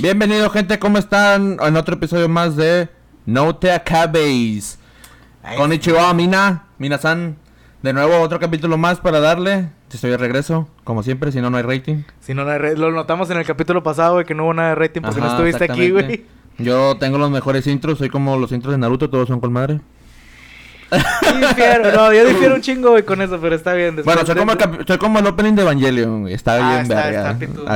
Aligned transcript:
Bienvenido 0.00 0.48
gente, 0.50 0.78
¿cómo 0.78 0.98
están? 0.98 1.56
En 1.60 1.76
otro 1.76 1.94
episodio 1.96 2.28
más 2.28 2.56
de 2.56 2.88
No 3.26 3.56
Te 3.56 3.72
Acabéis. 3.72 4.78
Konnichiwa, 5.56 6.12
Mina, 6.14 6.66
Mina-san. 6.78 7.36
De 7.82 7.92
nuevo, 7.92 8.20
otro 8.20 8.38
capítulo 8.38 8.76
más 8.76 9.00
para 9.00 9.20
darle. 9.20 9.70
Estoy 9.92 10.10
de 10.10 10.16
regreso, 10.16 10.68
como 10.84 11.02
siempre, 11.02 11.32
si 11.32 11.40
no, 11.40 11.48
no 11.50 11.56
hay 11.56 11.62
rating. 11.62 12.02
Si 12.20 12.34
no, 12.34 12.44
no 12.44 12.50
hay 12.50 12.58
re- 12.58 12.76
lo 12.76 12.90
notamos 12.92 13.30
en 13.30 13.38
el 13.38 13.46
capítulo 13.46 13.82
pasado, 13.82 14.14
güey, 14.14 14.26
que 14.26 14.34
no 14.34 14.44
hubo 14.44 14.54
nada 14.54 14.70
de 14.70 14.74
rating 14.74 15.00
porque 15.00 15.20
no 15.20 15.28
estuviste 15.28 15.64
aquí, 15.64 15.90
güey. 15.90 16.26
Yo 16.58 16.96
tengo 16.98 17.18
los 17.18 17.30
mejores 17.30 17.66
intros, 17.66 17.98
soy 17.98 18.08
como 18.10 18.36
los 18.36 18.52
intros 18.52 18.72
de 18.72 18.78
Naruto, 18.78 19.08
todos 19.08 19.28
son 19.28 19.40
con 19.40 19.52
madre. 19.52 19.80
Difiero, 20.90 21.92
no, 21.92 22.12
yo 22.12 22.24
difiero 22.26 22.54
un 22.54 22.60
chingo, 22.62 22.90
güey, 22.90 23.04
con 23.04 23.20
eso, 23.20 23.38
pero 23.40 23.54
está 23.54 23.74
bien. 23.74 24.00
Bueno, 24.04 24.24
soy 24.24 24.36
como, 24.36 24.52
el 24.52 24.58
soy 24.86 24.98
como 24.98 25.18
el 25.18 25.26
opening 25.26 25.52
de 25.54 25.62
Evangelion, 25.62 26.22
güey. 26.22 26.34
Está 26.34 26.54
Ah, 26.54 26.70
bien 26.70 26.82
está, 26.82 27.04
Ah, 27.06 27.10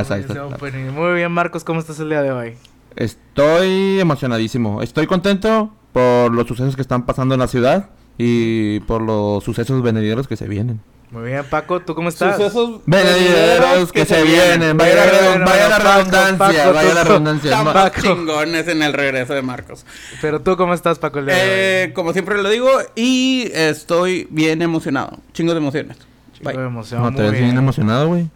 está, 0.01 0.17
está, 0.17 0.17
está. 0.17 0.91
Muy 0.91 1.13
bien, 1.13 1.31
Marcos, 1.31 1.63
¿cómo 1.63 1.79
estás 1.79 1.99
el 1.99 2.09
día 2.09 2.21
de 2.21 2.31
hoy? 2.31 2.53
Estoy 2.95 3.99
emocionadísimo. 3.99 4.81
Estoy 4.81 5.07
contento 5.07 5.73
por 5.91 6.31
los 6.33 6.47
sucesos 6.47 6.75
que 6.75 6.81
están 6.81 7.05
pasando 7.05 7.35
en 7.35 7.39
la 7.39 7.47
ciudad 7.47 7.89
y 8.17 8.79
por 8.81 9.01
los 9.01 9.43
sucesos 9.43 9.81
venideros 9.81 10.27
que 10.27 10.35
se 10.35 10.47
vienen. 10.47 10.79
Muy 11.13 11.25
bien, 11.29 11.43
Paco, 11.47 11.79
¿tú 11.79 11.93
cómo 11.93 12.09
estás? 12.09 12.35
Sucesos 12.37 12.81
Venideros 12.87 13.91
que 13.91 14.03
se 14.03 14.23
vienen. 14.23 14.75
Vaya 14.75 14.95
la, 15.37 15.45
vaya 15.45 15.69
la 15.69 15.77
redundancia. 15.79 16.37
Paco, 16.37 16.73
vaya 16.73 16.93
la 16.95 17.03
redundancia. 17.03 17.63
Paco. 17.73 18.01
chingones 18.01 18.67
en 18.67 18.81
el 18.81 18.93
regreso 18.93 19.33
de 19.35 19.43
Marcos. 19.43 19.85
Pero 20.21 20.41
tú, 20.41 20.57
¿cómo 20.57 20.73
estás, 20.73 20.97
Paco, 20.97 21.19
el 21.19 21.27
día 21.27 21.35
de 21.35 21.41
Eh, 21.43 21.85
hoy? 21.87 21.93
como 21.93 22.13
siempre 22.13 22.41
lo 22.41 22.49
digo, 22.49 22.67
y 22.95 23.47
estoy 23.53 24.27
bien 24.31 24.63
emocionado. 24.63 25.19
Chingos 25.33 25.53
de 25.53 25.59
emociones. 25.59 25.97
Chingo 26.33 26.49
Bye. 26.49 26.57
de 26.59 26.65
emoción, 26.65 27.01
No, 27.03 27.13
te 27.13 27.21
ves 27.21 27.31
bien 27.31 27.43
bien. 27.43 27.57
emocionado, 27.57 28.07
güey. 28.07 28.27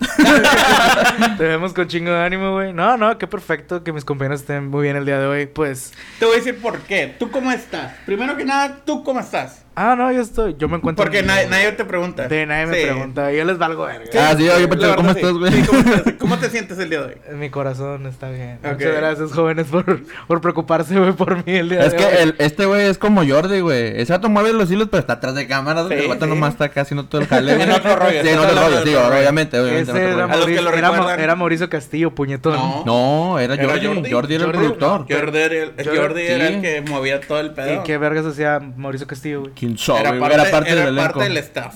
Te 1.36 1.42
vemos 1.44 1.72
con 1.72 1.88
chingo 1.88 2.10
de 2.12 2.22
ánimo, 2.24 2.52
güey. 2.52 2.72
No, 2.72 2.96
no, 2.96 3.18
qué 3.18 3.26
perfecto 3.26 3.82
que 3.82 3.92
mis 3.92 4.04
compañeros 4.04 4.40
estén 4.40 4.68
muy 4.68 4.84
bien 4.84 4.96
el 4.96 5.04
día 5.04 5.18
de 5.18 5.26
hoy. 5.26 5.46
Pues, 5.46 5.92
Te 6.20 6.24
voy 6.24 6.34
a 6.34 6.38
decir 6.38 6.58
por 6.62 6.78
qué. 6.80 7.16
¿Tú 7.18 7.30
cómo 7.32 7.50
estás? 7.50 7.94
Primero 8.06 8.36
que 8.36 8.44
nada, 8.44 8.78
¿tú 8.84 9.02
cómo 9.02 9.18
estás? 9.20 9.64
Ah, 9.78 9.94
no, 9.96 10.12
yo 10.12 10.20
estoy, 10.20 10.56
yo 10.58 10.68
me 10.68 10.76
encuentro. 10.76 11.04
Porque 11.04 11.22
nadie, 11.22 11.46
nadie 11.48 11.72
te 11.72 11.84
pregunta. 11.84 12.28
De 12.28 12.46
nadie 12.46 12.66
me 12.66 12.76
Sí. 12.78 12.82
pregunta, 12.84 13.32
yo 13.32 13.44
les 13.44 13.58
valgo 13.58 13.84
verga. 13.86 14.10
Ah, 14.30 14.34
sí, 14.36 14.48
oye, 14.48 14.68
pero 14.68 14.96
¿cómo 14.96 15.10
estás, 15.10 15.30
sí. 15.32 15.38
güey? 15.38 15.52
Sí, 15.52 15.62
¿cómo, 15.66 15.78
estás? 15.80 16.12
¿Cómo 16.18 16.38
te 16.38 16.50
sientes 16.50 16.78
el 16.78 16.90
día 16.90 17.00
de 17.02 17.06
hoy? 17.06 17.36
Mi 17.36 17.50
corazón 17.50 18.06
está 18.06 18.28
bien. 18.30 18.58
Muchas 18.62 18.94
gracias, 18.94 19.32
jóvenes, 19.32 19.66
por, 19.68 20.00
por 20.26 20.40
preocuparse, 20.40 20.98
güey, 20.98 21.12
por 21.12 21.36
mí 21.46 21.54
el 21.56 21.68
día 21.68 21.80
Es 21.84 21.92
de 21.92 21.98
que 21.98 22.04
hoy. 22.04 22.12
el, 22.20 22.34
este 22.38 22.66
güey 22.66 22.86
es 22.86 22.98
como 22.98 23.26
Jordi, 23.26 23.60
güey. 23.60 24.00
Ese 24.00 24.12
vato 24.12 24.28
mueve 24.28 24.52
los 24.52 24.70
hilos, 24.70 24.88
pero 24.90 25.00
está 25.00 25.14
atrás 25.14 25.34
de 25.34 25.46
cámaras. 25.46 25.88
Sí, 25.88 25.94
el 25.94 26.08
vato 26.08 26.24
sí. 26.24 26.30
nomás 26.30 26.52
está 26.54 26.64
acá 26.66 26.82
haciendo 26.82 27.06
todo 27.06 27.20
el 27.22 27.26
jale. 27.28 27.52
En 27.62 27.70
otro 27.72 27.96
rollo, 27.96 28.22
Sí, 28.22 28.28
en 28.28 28.38
otro 28.38 28.54
rollo, 28.62 28.80
de 28.80 28.86
sí, 28.86 28.94
obviamente, 28.94 29.58
obviamente. 29.60 29.90
Ese 29.92 30.02
era, 30.02 30.12
rollo. 30.12 30.24
A 30.24 30.26
los 30.26 30.30
que 30.30 30.38
Mauricio, 30.38 30.62
lo 30.62 31.12
era, 31.14 31.34
Mauricio 31.36 31.68
Castillo, 31.68 32.14
puñetón. 32.14 32.54
No. 32.54 32.82
No, 32.86 33.38
era 33.38 33.54
¿Era 33.54 33.64
Jordi. 33.80 34.10
Jordi? 34.10 34.34
Era 34.34 34.44
el 34.44 34.50
productor. 34.52 35.06
Jordi 35.10 35.38
era 35.38 35.54
el, 35.54 35.76
Jordi- 35.76 36.20
era 36.20 36.48
sí. 36.48 36.54
el 36.54 36.60
que 36.62 36.80
movía 36.88 37.20
todo 37.20 37.40
el 37.40 37.50
pedo. 37.52 37.74
¿Y 37.80 37.84
qué 37.84 37.98
vergas 37.98 38.24
hacía 38.26 38.60
Mauricio 38.76 39.06
Castillo, 39.06 39.40
güey? 39.40 39.52
Era 39.76 40.18
parte, 40.18 40.34
Era 40.34 40.50
parte 40.50 40.70
era 40.72 40.80
del 40.84 40.88
elenco. 40.94 41.12
parte 41.14 41.28
del 41.28 41.36
staff. 41.38 41.74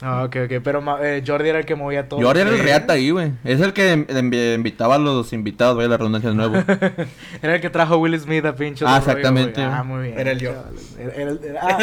Ah, 0.00 0.22
ok, 0.22 0.36
ok. 0.44 0.52
Pero 0.62 1.02
eh, 1.02 1.24
Jordi 1.26 1.48
era 1.48 1.58
el 1.58 1.66
que 1.66 1.74
movía 1.74 2.08
todo. 2.08 2.20
Jordi 2.22 2.42
era 2.42 2.50
el 2.50 2.60
reata 2.60 2.92
ahí, 2.92 3.10
güey. 3.10 3.32
Es 3.42 3.60
el 3.60 3.72
que 3.72 3.96
envi- 3.96 4.54
invitaba 4.54 4.94
a 4.94 4.98
los 4.98 5.32
invitados, 5.32 5.76
vaya 5.76 5.88
la 5.88 5.96
redundancia 5.96 6.30
de 6.30 6.36
nuevo. 6.36 6.54
Era 7.42 7.56
el 7.56 7.60
que 7.60 7.68
trajo 7.68 7.96
Will 7.96 8.16
Smith 8.20 8.44
a 8.44 8.54
pinche. 8.54 8.84
Ah, 8.86 9.00
rollo, 9.00 9.10
exactamente. 9.10 9.60
Ah, 9.60 9.82
muy 9.82 10.02
bien. 10.04 10.18
Era 10.20 10.30
el 10.30 10.38
yo. 10.38 10.52
chavales. 10.52 10.96
Era- 11.00 11.14
era 11.14 11.30
el- 11.32 11.40
era- 11.44 11.60
ah, 11.64 11.78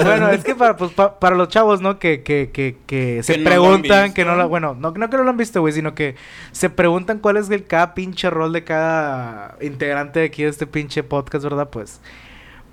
bueno, 0.04 0.30
es 0.30 0.44
que 0.44 0.54
para, 0.54 0.76
pues, 0.76 0.92
pa- 0.92 1.18
para 1.18 1.34
los 1.34 1.48
chavos, 1.48 1.80
¿no? 1.80 1.98
Que, 1.98 2.22
que, 2.22 2.50
que, 2.52 2.76
que 2.86 3.24
se 3.24 3.38
preguntan, 3.40 4.12
que 4.14 4.24
no 4.24 4.36
la... 4.36 4.44
Bueno, 4.44 4.76
no, 4.78 4.92
no 4.92 5.10
que 5.10 5.16
no 5.16 5.24
lo 5.24 5.30
han 5.30 5.36
visto, 5.36 5.60
güey, 5.60 5.72
sino 5.72 5.96
que 5.96 6.14
se 6.52 6.70
preguntan 6.70 7.18
cuál 7.18 7.38
es 7.38 7.50
el 7.50 7.64
cada 7.64 7.92
pinche 7.92 8.30
rol 8.30 8.52
de 8.52 8.62
cada 8.62 9.56
integrante 9.60 10.20
de 10.20 10.26
aquí 10.26 10.44
de 10.44 10.50
este 10.50 10.68
pinche 10.68 11.02
podcast, 11.02 11.42
¿verdad? 11.42 11.68
Pues... 11.70 12.00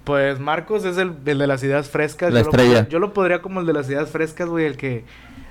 Pues 0.05 0.39
Marcos 0.39 0.85
es 0.85 0.97
el, 0.97 1.15
el 1.25 1.37
de 1.37 1.47
las 1.47 1.61
ideas 1.63 1.89
frescas. 1.89 2.31
La 2.31 2.41
yo 2.41 2.45
estrella. 2.49 2.81
Lo, 2.83 2.87
yo 2.89 2.99
lo 2.99 3.13
podría 3.13 3.41
como 3.41 3.59
el 3.59 3.65
de 3.65 3.73
las 3.73 3.89
ideas 3.89 4.09
frescas, 4.09 4.47
güey, 4.47 4.65
el 4.65 4.77
que 4.77 5.03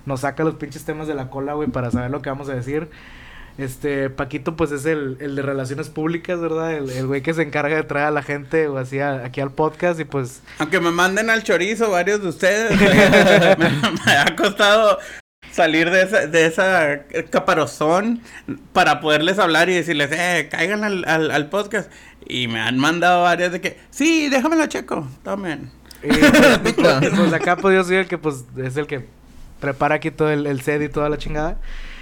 nos 0.06 0.20
saca 0.20 0.44
los 0.44 0.54
pinches 0.54 0.84
temas 0.84 1.06
de 1.08 1.14
la 1.14 1.28
cola, 1.28 1.54
güey, 1.54 1.68
para 1.68 1.90
saber 1.90 2.10
lo 2.10 2.22
que 2.22 2.30
vamos 2.30 2.48
a 2.48 2.54
decir. 2.54 2.88
Este, 3.56 4.10
Paquito, 4.10 4.56
pues 4.56 4.72
es 4.72 4.84
el, 4.84 5.16
el 5.20 5.36
de 5.36 5.42
relaciones 5.42 5.88
públicas, 5.88 6.40
¿verdad? 6.40 6.72
El, 6.74 6.90
el 6.90 7.06
güey 7.06 7.22
que 7.22 7.32
se 7.34 7.42
encarga 7.42 7.76
de 7.76 7.84
traer 7.84 8.06
a 8.06 8.10
la 8.10 8.22
gente 8.22 8.66
o 8.66 8.78
así 8.78 8.98
a- 8.98 9.24
aquí 9.24 9.40
al 9.40 9.52
podcast 9.52 10.00
y 10.00 10.04
pues... 10.04 10.42
Aunque 10.58 10.80
me 10.80 10.90
manden 10.90 11.30
al 11.30 11.44
chorizo 11.44 11.88
varios 11.90 12.20
de 12.20 12.28
ustedes, 12.28 12.72
me, 13.58 13.68
me 13.70 14.12
ha 14.12 14.34
costado 14.36 14.98
salir 15.54 15.90
de 15.90 16.02
esa, 16.02 16.26
de 16.26 16.46
esa 16.46 17.04
caparazón 17.30 18.20
para 18.72 19.00
poderles 19.00 19.38
hablar 19.38 19.68
y 19.68 19.74
decirles, 19.74 20.10
eh, 20.12 20.48
caigan 20.50 20.82
al, 20.82 21.04
al, 21.06 21.30
al 21.30 21.48
podcast. 21.48 21.90
Y 22.26 22.48
me 22.48 22.60
han 22.60 22.78
mandado 22.78 23.22
varios 23.22 23.52
de 23.52 23.60
que, 23.60 23.78
sí, 23.90 24.28
déjamelo 24.28 24.66
checo, 24.66 25.06
tomen. 25.22 25.70
y, 26.02 26.08
pues, 26.08 26.58
pues, 26.74 27.10
pues, 27.14 27.32
acá 27.32 27.56
pues 27.56 27.76
yo 27.76 27.84
soy 27.84 27.96
el 27.96 28.06
que 28.08 28.18
pues 28.18 28.44
es 28.56 28.76
el 28.76 28.86
que 28.86 29.06
prepara 29.60 29.94
aquí 29.96 30.10
todo 30.10 30.30
el, 30.30 30.46
el 30.46 30.60
set 30.60 30.82
y 30.82 30.88
toda 30.88 31.08
la 31.08 31.18
chingada. 31.18 31.58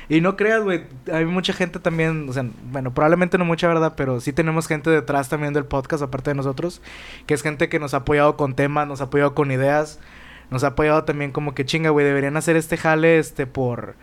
Y 0.09 0.21
no 0.21 0.37
creas, 0.37 0.63
güey, 0.63 0.85
hay 1.13 1.25
mucha 1.27 1.53
gente 1.53 1.79
también, 1.79 2.29
o 2.29 2.33
sea, 2.33 2.45
bueno, 2.71 2.93
probablemente 2.93 3.39
no 3.39 3.45
mucha 3.45 3.69
verdad, 3.69 3.95
pero 3.97 4.21
sí 4.21 4.33
tenemos 4.33 4.67
gente 4.67 4.91
detrás 4.91 5.29
también 5.29 5.53
del 5.53 5.65
podcast, 5.65 6.03
aparte 6.03 6.31
de 6.31 6.35
nosotros, 6.35 6.83
que 7.27 7.35
es 7.35 7.43
gente 7.43 7.69
que 7.69 7.79
nos 7.79 7.95
ha 7.95 7.99
apoyado 7.99 8.37
con 8.37 8.55
temas, 8.55 8.89
nos 8.89 9.01
ha 9.01 9.05
apoyado 9.05 9.35
con 9.35 9.51
ideas, 9.51 10.01
nos 10.53 10.65
ha 10.65 10.69
apoyado 10.69 11.05
también 11.05 11.33
como 11.33 11.55
que 11.55 11.65
chinga, 11.65 11.91
güey, 11.91 12.07
deberían 12.07 12.37
hacer 12.37 12.57
este 12.57 12.77
jale, 12.77 13.19
este, 13.19 13.47
por, 13.47 13.97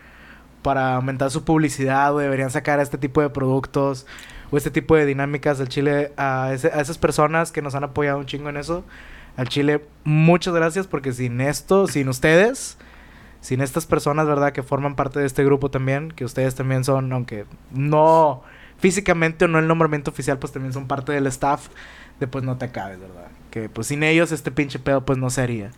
para 0.62 0.96
aumentar 0.96 1.30
su 1.30 1.44
publicidad, 1.44 2.14
o 2.14 2.18
deberían 2.18 2.50
sacar 2.50 2.80
este 2.80 2.98
tipo 2.98 3.22
de 3.22 3.30
productos, 3.30 4.06
o 4.50 4.56
este 4.56 4.70
tipo 4.70 4.96
de 4.96 5.06
dinámicas 5.06 5.60
al 5.60 5.68
Chile, 5.68 6.12
a, 6.16 6.50
ese- 6.52 6.72
a 6.72 6.80
esas 6.80 6.98
personas 6.98 7.52
que 7.52 7.62
nos 7.62 7.74
han 7.74 7.84
apoyado 7.84 8.18
un 8.18 8.26
chingo 8.26 8.48
en 8.50 8.56
eso, 8.58 8.84
al 9.36 9.48
Chile, 9.48 9.84
muchas 10.04 10.52
gracias, 10.54 10.86
porque 10.86 11.12
sin 11.12 11.40
esto, 11.40 11.86
sin 11.86 12.08
ustedes, 12.08 12.76
sin 13.40 13.60
estas 13.62 13.86
personas, 13.86 14.26
¿verdad? 14.26 14.52
Que 14.52 14.62
forman 14.62 14.96
parte 14.96 15.20
de 15.20 15.26
este 15.26 15.44
grupo 15.44 15.70
también, 15.70 16.10
que 16.10 16.24
ustedes 16.26 16.54
también 16.54 16.84
son, 16.84 17.10
aunque 17.12 17.46
no 17.70 18.42
físicamente 18.78 19.44
o 19.44 19.48
no 19.48 19.58
el 19.58 19.66
nombramiento 19.68 20.10
oficial, 20.10 20.38
pues 20.38 20.52
también 20.52 20.72
son 20.72 20.86
parte 20.88 21.12
del 21.12 21.26
staff 21.28 21.68
de 22.18 22.26
pues 22.26 22.44
no 22.44 22.58
te 22.58 22.66
acabes, 22.66 23.00
¿verdad? 23.00 23.28
Que 23.50 23.68
pues 23.68 23.86
sin 23.88 24.02
ellos 24.02 24.32
este 24.32 24.50
pinche 24.50 24.78
pedo 24.78 25.04
pues 25.06 25.18
no 25.18 25.30
sería. 25.30 25.70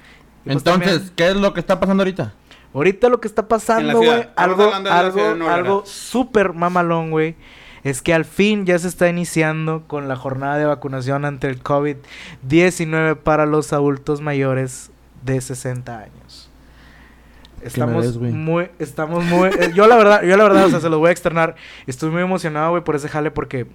Pues, 0.44 0.56
Entonces, 0.56 0.88
también, 0.88 1.12
¿qué 1.16 1.28
es 1.28 1.36
lo 1.36 1.52
que 1.54 1.60
está 1.60 1.78
pasando 1.78 2.02
ahorita? 2.02 2.34
ahorita 2.74 3.08
lo 3.08 3.20
que 3.20 3.28
está 3.28 3.48
pasando, 3.48 3.98
güey, 3.98 4.28
algo, 4.36 4.72
algo, 4.72 5.48
algo 5.48 5.82
súper 5.86 6.52
mamalón, 6.52 7.10
güey. 7.10 7.36
Es 7.84 8.00
que 8.00 8.14
al 8.14 8.24
fin 8.24 8.64
ya 8.64 8.78
se 8.78 8.86
está 8.86 9.08
iniciando 9.08 9.82
con 9.88 10.06
la 10.06 10.14
jornada 10.14 10.56
de 10.56 10.66
vacunación 10.66 11.24
ante 11.24 11.48
el 11.48 11.62
COVID-19 11.62 13.16
para 13.16 13.44
los 13.44 13.72
adultos 13.72 14.20
mayores 14.20 14.90
de 15.24 15.40
60 15.40 15.98
años. 15.98 16.48
Estamos 17.60 18.04
ves, 18.04 18.18
güey? 18.18 18.32
muy, 18.32 18.70
estamos 18.78 19.24
muy, 19.24 19.48
eh, 19.48 19.72
yo 19.74 19.86
la 19.86 19.96
verdad, 19.96 20.22
yo 20.22 20.36
la 20.36 20.44
verdad, 20.44 20.66
o 20.66 20.70
sea, 20.70 20.80
se 20.80 20.88
los 20.88 20.98
voy 20.98 21.08
a 21.08 21.12
externar. 21.12 21.56
Estoy 21.86 22.10
muy 22.10 22.22
emocionado, 22.22 22.70
güey, 22.70 22.84
por 22.84 22.94
ese 22.94 23.08
jale 23.08 23.30
porque 23.32 23.66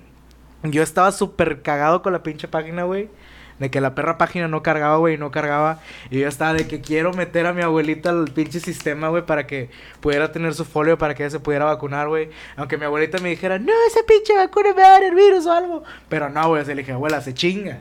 yo 0.63 0.83
estaba 0.83 1.11
súper 1.11 1.61
cagado 1.61 2.01
con 2.01 2.13
la 2.13 2.23
pinche 2.23 2.47
página, 2.47 2.83
güey. 2.83 3.09
De 3.59 3.71
que 3.71 3.81
la 3.81 3.95
perra 3.95 4.17
página 4.17 4.47
no 4.47 4.61
cargaba, 4.61 4.97
güey, 4.97 5.17
no 5.17 5.31
cargaba. 5.31 5.79
Y 6.11 6.19
yo 6.19 6.27
estaba 6.27 6.53
de 6.53 6.67
que 6.67 6.79
quiero 6.81 7.11
meter 7.13 7.47
a 7.47 7.53
mi 7.53 7.61
abuelita 7.61 8.11
al 8.11 8.25
pinche 8.25 8.59
sistema, 8.59 9.09
güey, 9.09 9.25
para 9.25 9.47
que 9.47 9.69
pudiera 9.99 10.31
tener 10.31 10.53
su 10.53 10.63
folio, 10.63 10.97
para 10.97 11.15
que 11.15 11.23
ella 11.23 11.31
se 11.31 11.39
pudiera 11.39 11.65
vacunar, 11.65 12.07
güey. 12.07 12.29
Aunque 12.55 12.77
mi 12.77 12.85
abuelita 12.85 13.17
me 13.17 13.29
dijera, 13.29 13.57
no, 13.57 13.73
esa 13.87 14.01
pinche 14.07 14.35
vacuna 14.35 14.73
me 14.75 14.81
va 14.81 14.87
a 14.87 14.91
dar 14.91 15.03
el 15.03 15.15
virus 15.15 15.45
o 15.47 15.53
algo. 15.53 15.83
Pero 16.07 16.29
no, 16.29 16.47
güey, 16.49 16.61
así 16.61 16.71
le 16.71 16.81
dije, 16.81 16.91
abuela, 16.91 17.21
se 17.21 17.33
chinga. 17.33 17.79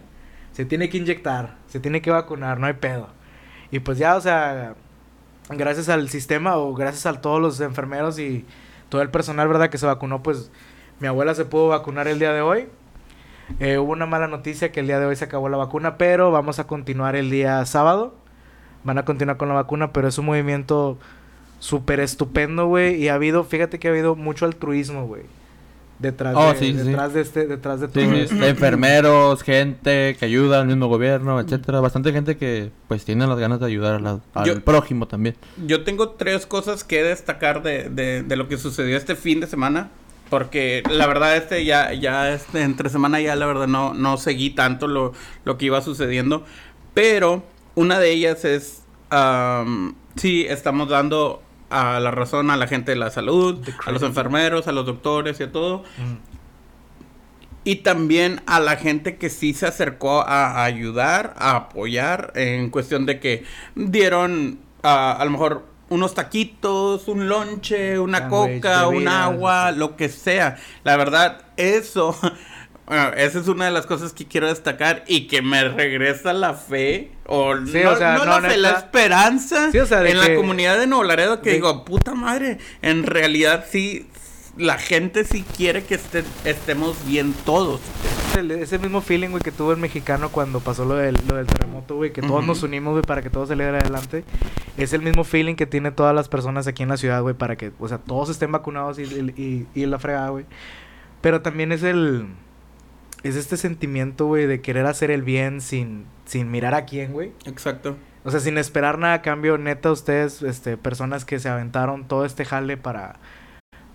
Se 0.52 0.64
tiene 0.64 0.88
que 0.88 0.96
inyectar, 0.96 1.56
se 1.68 1.80
tiene 1.80 2.00
que 2.00 2.10
vacunar, 2.10 2.58
no 2.58 2.66
hay 2.66 2.72
pedo. 2.72 3.08
Y 3.70 3.80
pues 3.80 3.98
ya, 3.98 4.16
o 4.16 4.20
sea, 4.22 4.74
gracias 5.50 5.90
al 5.90 6.08
sistema 6.08 6.56
o 6.56 6.74
gracias 6.74 7.04
a 7.04 7.20
todos 7.20 7.40
los 7.42 7.60
enfermeros 7.60 8.18
y 8.18 8.46
todo 8.88 9.02
el 9.02 9.10
personal, 9.10 9.48
¿verdad? 9.48 9.68
Que 9.68 9.76
se 9.76 9.84
vacunó, 9.84 10.22
pues 10.22 10.50
mi 10.98 11.08
abuela 11.08 11.34
se 11.34 11.44
pudo 11.44 11.68
vacunar 11.68 12.08
el 12.08 12.18
día 12.18 12.32
de 12.32 12.40
hoy. 12.40 12.68
Eh, 13.60 13.78
hubo 13.78 13.92
una 13.92 14.06
mala 14.06 14.26
noticia 14.28 14.72
que 14.72 14.80
el 14.80 14.86
día 14.86 14.98
de 14.98 15.06
hoy 15.06 15.16
se 15.16 15.24
acabó 15.24 15.48
la 15.48 15.56
vacuna, 15.56 15.96
pero 15.98 16.30
vamos 16.30 16.58
a 16.58 16.66
continuar 16.66 17.16
el 17.16 17.30
día 17.30 17.64
sábado. 17.64 18.14
Van 18.84 18.98
a 18.98 19.04
continuar 19.04 19.36
con 19.36 19.48
la 19.48 19.54
vacuna, 19.54 19.92
pero 19.92 20.08
es 20.08 20.18
un 20.18 20.26
movimiento 20.26 20.98
súper 21.58 22.00
estupendo, 22.00 22.66
güey. 22.66 22.96
Y 23.02 23.08
ha 23.08 23.14
habido, 23.14 23.44
fíjate 23.44 23.78
que 23.78 23.88
ha 23.88 23.90
habido 23.90 24.14
mucho 24.16 24.46
altruismo, 24.46 25.06
güey. 25.06 25.22
Detrás, 25.98 26.34
Oh, 26.36 26.52
de, 26.52 26.58
sí, 26.58 26.72
sí, 26.74 26.78
sí. 26.80 26.86
detrás 26.88 27.14
de 27.14 27.20
este, 27.22 27.46
detrás 27.46 27.80
de 27.80 27.86
Sí, 27.86 27.92
todo 27.94 28.12
esto. 28.12 28.34
este, 28.34 28.48
enfermeros, 28.50 29.42
gente 29.42 30.14
que 30.18 30.26
ayuda 30.26 30.60
al 30.60 30.66
mismo 30.66 30.88
gobierno, 30.88 31.40
etcétera. 31.40 31.80
Bastante 31.80 32.12
gente 32.12 32.36
que 32.36 32.70
pues 32.86 33.06
tiene 33.06 33.26
las 33.26 33.38
ganas 33.38 33.60
de 33.60 33.66
ayudar 33.66 33.94
a 33.94 33.98
la- 34.00 34.20
al 34.34 34.44
Yo- 34.44 34.60
prójimo 34.62 35.08
también. 35.08 35.36
Yo 35.66 35.84
tengo 35.84 36.10
tres 36.10 36.44
cosas 36.44 36.84
que 36.84 37.02
destacar 37.02 37.62
de, 37.62 37.88
de, 37.88 38.22
de 38.22 38.36
lo 38.36 38.46
que 38.46 38.58
sucedió 38.58 38.94
este 38.98 39.16
fin 39.16 39.40
de 39.40 39.46
semana. 39.46 39.88
Porque 40.30 40.82
la 40.90 41.06
verdad, 41.06 41.36
este 41.36 41.64
ya, 41.64 41.92
ya 41.92 42.32
este, 42.32 42.62
entre 42.62 42.88
semana 42.88 43.20
ya 43.20 43.36
la 43.36 43.46
verdad 43.46 43.68
no, 43.68 43.94
no 43.94 44.16
seguí 44.16 44.50
tanto 44.50 44.88
lo, 44.88 45.12
lo 45.44 45.56
que 45.56 45.66
iba 45.66 45.80
sucediendo. 45.82 46.44
Pero 46.94 47.44
una 47.74 47.98
de 47.98 48.10
ellas 48.10 48.44
es, 48.44 48.82
sí, 50.16 50.46
estamos 50.48 50.88
dando 50.88 51.42
a 51.70 52.00
la 52.00 52.10
razón 52.10 52.50
a 52.50 52.56
la 52.56 52.66
gente 52.66 52.92
de 52.92 52.96
la 52.96 53.10
salud, 53.10 53.58
a 53.84 53.92
los 53.92 54.02
enfermeros, 54.02 54.66
a 54.66 54.72
los 54.72 54.86
doctores 54.86 55.38
y 55.40 55.44
a 55.44 55.52
todo. 55.52 55.84
Mm. 55.98 56.16
Y 57.64 57.76
también 57.76 58.40
a 58.46 58.60
la 58.60 58.76
gente 58.76 59.16
que 59.16 59.28
sí 59.28 59.52
se 59.52 59.66
acercó 59.66 60.22
a, 60.22 60.64
ayudar, 60.64 61.34
a 61.36 61.56
apoyar, 61.56 62.32
en 62.36 62.70
cuestión 62.70 63.06
de 63.06 63.18
que 63.20 63.44
dieron 63.74 64.60
a 64.82 65.20
lo 65.24 65.30
mejor 65.30 65.75
unos 65.88 66.14
taquitos, 66.14 67.08
un 67.08 67.28
lonche, 67.28 67.98
una 67.98 68.28
coca, 68.28 68.88
un 68.88 69.08
agua, 69.08 69.72
lo 69.72 69.96
que 69.96 70.08
sea. 70.08 70.56
La 70.84 70.96
verdad, 70.96 71.42
eso, 71.56 72.16
esa 73.16 73.38
es 73.38 73.48
una 73.48 73.66
de 73.66 73.70
las 73.70 73.86
cosas 73.86 74.12
que 74.12 74.26
quiero 74.26 74.48
destacar 74.48 75.04
y 75.06 75.26
que 75.26 75.42
me 75.42 75.64
regresa 75.68 76.32
la 76.32 76.54
fe, 76.54 77.12
o, 77.26 77.54
no, 77.54 77.64
la 77.64 78.40
fe, 78.40 78.56
la 78.56 78.70
esperanza 78.70 79.70
en 79.72 80.18
la 80.18 80.34
comunidad 80.34 80.78
de 80.78 80.86
Nuevo 80.86 81.04
Laredo, 81.04 81.40
que 81.40 81.52
digo, 81.52 81.84
puta 81.84 82.14
madre, 82.14 82.58
en 82.82 83.04
realidad 83.04 83.64
sí, 83.70 84.08
la 84.56 84.78
gente 84.78 85.24
sí 85.24 85.44
quiere 85.56 85.84
que 85.84 85.98
estemos 86.44 87.06
bien 87.06 87.34
todos. 87.44 87.80
Ese 88.36 88.78
mismo 88.78 89.00
feeling, 89.00 89.30
güey, 89.30 89.42
que 89.42 89.52
tuvo 89.52 89.72
el 89.72 89.78
mexicano 89.78 90.30
cuando 90.30 90.60
pasó 90.60 90.84
lo 90.84 90.94
del, 90.94 91.16
lo 91.26 91.36
del 91.36 91.46
terremoto, 91.46 91.96
güey, 91.96 92.12
que 92.12 92.20
todos 92.20 92.44
nos 92.44 92.62
unimos, 92.62 92.92
güey, 92.92 93.02
para 93.02 93.22
que 93.22 93.30
todo 93.30 93.46
saliera 93.46 93.78
adelante. 93.78 94.24
Es 94.76 94.92
el 94.92 95.00
mismo 95.02 95.24
feeling 95.24 95.54
que 95.54 95.66
tiene 95.66 95.90
todas 95.90 96.14
las 96.14 96.28
personas 96.28 96.66
aquí 96.66 96.82
en 96.82 96.90
la 96.90 96.96
ciudad, 96.98 97.22
güey, 97.22 97.34
para 97.34 97.56
que, 97.56 97.72
o 97.78 97.88
sea, 97.88 97.98
todos 97.98 98.28
estén 98.28 98.52
vacunados 98.52 98.98
y, 98.98 99.02
y, 99.04 99.66
y 99.74 99.86
la 99.86 99.98
fregada, 99.98 100.28
güey. 100.30 100.44
Pero 101.20 101.40
también 101.42 101.72
es 101.72 101.82
el... 101.82 102.26
Es 103.22 103.34
este 103.34 103.56
sentimiento, 103.56 104.26
güey, 104.26 104.46
de 104.46 104.60
querer 104.60 104.86
hacer 104.86 105.10
el 105.10 105.22
bien 105.22 105.60
sin, 105.60 106.04
sin 106.26 106.50
mirar 106.50 106.74
a 106.74 106.84
quién, 106.84 107.12
güey. 107.12 107.32
Exacto. 107.46 107.96
O 108.24 108.30
sea, 108.30 108.38
sin 108.40 108.58
esperar 108.58 108.98
nada 108.98 109.14
a 109.14 109.22
cambio, 109.22 109.56
neta, 109.56 109.90
ustedes, 109.90 110.42
este, 110.42 110.76
personas 110.76 111.24
que 111.24 111.38
se 111.38 111.48
aventaron 111.48 112.06
todo 112.06 112.24
este 112.24 112.44
jale 112.44 112.76
para 112.76 113.16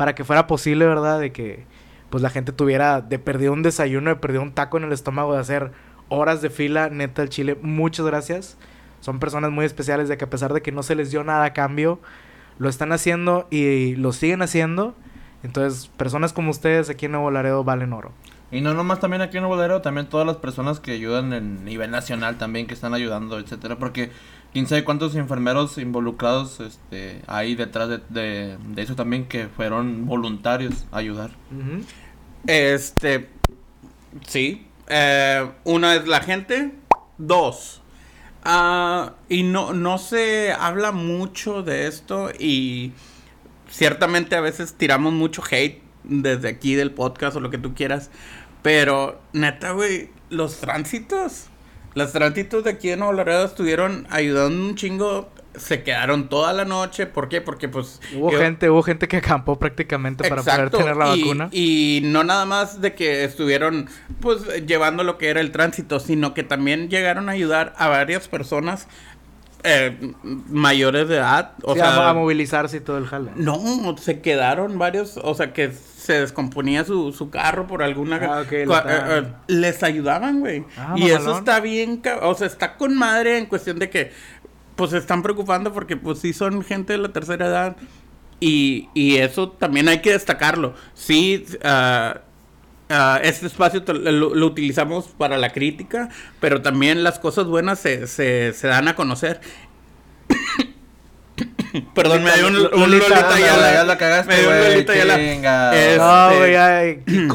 para 0.01 0.15
que 0.15 0.23
fuera 0.23 0.47
posible, 0.47 0.87
¿verdad? 0.87 1.19
De 1.19 1.31
que 1.31 1.63
pues 2.09 2.23
la 2.23 2.31
gente 2.31 2.51
tuviera 2.51 3.01
de 3.01 3.19
perdido 3.19 3.53
un 3.53 3.61
desayuno, 3.61 4.09
de 4.09 4.15
perdido 4.15 4.41
un 4.41 4.51
taco 4.51 4.79
en 4.79 4.83
el 4.83 4.93
estómago, 4.93 5.35
de 5.35 5.39
hacer 5.39 5.73
horas 6.09 6.41
de 6.41 6.49
fila, 6.49 6.89
neta, 6.89 7.21
el 7.21 7.29
Chile. 7.29 7.55
Muchas 7.61 8.07
gracias. 8.07 8.57
Son 8.99 9.19
personas 9.19 9.51
muy 9.51 9.63
especiales 9.63 10.09
de 10.09 10.17
que 10.17 10.25
a 10.25 10.29
pesar 10.31 10.53
de 10.53 10.63
que 10.63 10.71
no 10.71 10.81
se 10.81 10.95
les 10.95 11.11
dio 11.11 11.23
nada 11.23 11.45
a 11.45 11.53
cambio, 11.53 11.99
lo 12.57 12.67
están 12.67 12.93
haciendo 12.93 13.47
y 13.51 13.95
lo 13.95 14.11
siguen 14.11 14.41
haciendo. 14.41 14.95
Entonces, 15.43 15.91
personas 15.97 16.33
como 16.33 16.49
ustedes 16.49 16.89
aquí 16.89 17.05
en 17.05 17.11
Nuevo 17.11 17.29
Laredo 17.29 17.63
valen 17.63 17.93
oro. 17.93 18.11
Y 18.49 18.61
no 18.61 18.73
nomás 18.73 19.01
también 19.01 19.21
aquí 19.21 19.37
en 19.37 19.43
Nuevo 19.43 19.55
Laredo, 19.55 19.83
también 19.83 20.09
todas 20.09 20.25
las 20.25 20.37
personas 20.37 20.79
que 20.79 20.93
ayudan 20.93 21.31
en 21.31 21.63
nivel 21.63 21.91
nacional 21.91 22.39
también, 22.39 22.65
que 22.65 22.73
están 22.73 22.95
ayudando, 22.95 23.37
etcétera, 23.37 23.77
porque 23.77 24.09
quién 24.53 24.67
sabe 24.67 24.83
cuántos 24.83 25.15
enfermeros 25.15 25.77
involucrados 25.77 26.59
este, 26.59 27.21
hay 27.27 27.55
detrás 27.55 27.89
de, 28.09 28.57
eso 28.75 28.95
también 28.95 29.27
que 29.27 29.47
fueron 29.47 30.05
voluntarios 30.05 30.85
a 30.91 30.97
ayudar. 30.97 31.31
Este, 32.47 33.29
sí. 34.27 34.67
Eh, 34.87 35.49
una 35.63 35.95
es 35.95 36.07
la 36.07 36.21
gente. 36.21 36.73
Dos. 37.17 37.81
Ah, 38.43 39.13
y 39.29 39.43
no, 39.43 39.73
no 39.73 39.97
se 39.97 40.51
habla 40.51 40.91
mucho 40.91 41.61
de 41.61 41.87
esto 41.87 42.31
y 42.37 42.91
ciertamente 43.69 44.35
a 44.35 44.41
veces 44.41 44.73
tiramos 44.73 45.13
mucho 45.13 45.43
hate 45.49 45.81
desde 46.03 46.49
aquí 46.49 46.73
del 46.73 46.91
podcast 46.91 47.37
o 47.37 47.39
lo 47.39 47.51
que 47.51 47.59
tú 47.59 47.75
quieras. 47.75 48.09
Pero 48.63 49.21
neta, 49.33 49.71
güey, 49.71 50.09
los 50.29 50.57
tránsitos 50.59 51.50
las 51.93 52.13
tránsitos 52.13 52.63
de 52.63 52.71
aquí 52.71 52.89
en 52.89 52.99
Nuevo 52.99 53.13
Laredo 53.13 53.45
estuvieron 53.45 54.07
ayudando 54.09 54.63
un 54.65 54.75
chingo. 54.75 55.29
Se 55.55 55.83
quedaron 55.83 56.29
toda 56.29 56.53
la 56.53 56.63
noche. 56.63 57.07
¿Por 57.07 57.27
qué? 57.27 57.41
Porque 57.41 57.67
pues... 57.67 57.99
Hubo 58.15 58.31
gente, 58.31 58.69
hubo 58.69 58.81
gente 58.83 59.09
que 59.09 59.17
acampó 59.17 59.59
prácticamente 59.59 60.27
para 60.29 60.41
poder 60.41 60.69
tener 60.69 60.95
la 60.95 61.07
vacuna. 61.07 61.49
Y 61.51 61.99
no 62.05 62.23
nada 62.23 62.45
más 62.45 62.79
de 62.79 62.93
que 62.93 63.25
estuvieron 63.25 63.89
pues 64.21 64.43
llevando 64.65 65.03
lo 65.03 65.17
que 65.17 65.27
era 65.27 65.41
el 65.41 65.51
tránsito, 65.51 65.99
sino 65.99 66.33
que 66.33 66.43
también 66.43 66.89
llegaron 66.89 67.27
a 67.27 67.33
ayudar 67.33 67.73
a 67.77 67.89
varias 67.89 68.29
personas 68.29 68.87
eh, 69.63 70.13
mayores 70.23 71.07
de 71.07 71.17
edad. 71.17 71.53
O 71.63 71.75
sea, 71.75 72.09
a 72.09 72.13
movilizarse 72.13 72.77
y 72.77 72.79
todo 72.79 72.97
el 72.97 73.07
jale. 73.07 73.31
No, 73.35 73.95
se 73.97 74.21
quedaron 74.21 74.77
varios, 74.77 75.19
o 75.21 75.33
sea, 75.33 75.53
que 75.53 75.71
se 75.71 76.19
descomponía 76.19 76.83
su, 76.83 77.13
su 77.13 77.29
carro 77.29 77.67
por 77.67 77.83
alguna... 77.83 78.19
Ah, 78.21 78.43
eh, 78.49 78.65
eh, 78.67 79.23
les 79.47 79.83
ayudaban, 79.83 80.39
güey. 80.39 80.65
Ah, 80.77 80.95
y 80.97 81.09
eso 81.09 81.37
está 81.37 81.59
bien, 81.59 82.01
o 82.21 82.33
sea, 82.33 82.47
está 82.47 82.77
con 82.77 82.97
madre 82.97 83.37
en 83.37 83.45
cuestión 83.45 83.77
de 83.79 83.89
que, 83.89 84.11
pues, 84.75 84.91
se 84.91 84.97
están 84.97 85.21
preocupando 85.21 85.71
porque, 85.73 85.97
pues, 85.97 86.19
sí 86.19 86.33
son 86.33 86.63
gente 86.63 86.93
de 86.93 86.99
la 86.99 87.09
tercera 87.09 87.45
edad. 87.45 87.77
Y, 88.39 88.89
y 88.95 89.17
eso 89.17 89.51
también 89.51 89.87
hay 89.87 90.01
que 90.01 90.13
destacarlo. 90.13 90.73
Sí, 90.95 91.45
uh, 91.63 92.17
este 93.23 93.47
espacio 93.47 93.83
lo, 93.87 94.45
utilizamos 94.45 95.07
para 95.07 95.37
la 95.37 95.51
crítica, 95.51 96.09
pero 96.39 96.61
también 96.61 97.03
las 97.03 97.19
cosas 97.19 97.45
buenas 97.45 97.79
se, 97.79 98.07
se, 98.07 98.53
se 98.53 98.67
dan 98.67 98.87
a 98.87 98.95
conocer. 98.95 99.41
Perdón, 101.93 102.23
me 102.23 102.31
dio 102.33 102.47
un, 102.47 102.55
un 102.55 102.91
Lolita, 102.91 103.39
ya 103.39 103.57
la, 103.57 103.73
ya 103.73 103.83
la 103.85 103.97
cagaste, 103.97 104.33
Me 104.33 104.39
dio 104.41 104.49
un 104.49 104.59
Lolita 104.59 104.95
ya 104.95 105.05
la. 105.05 105.73
Este... 105.73 105.97
No, 105.97 106.37
güey, 106.37 106.51
ya. 106.51 106.81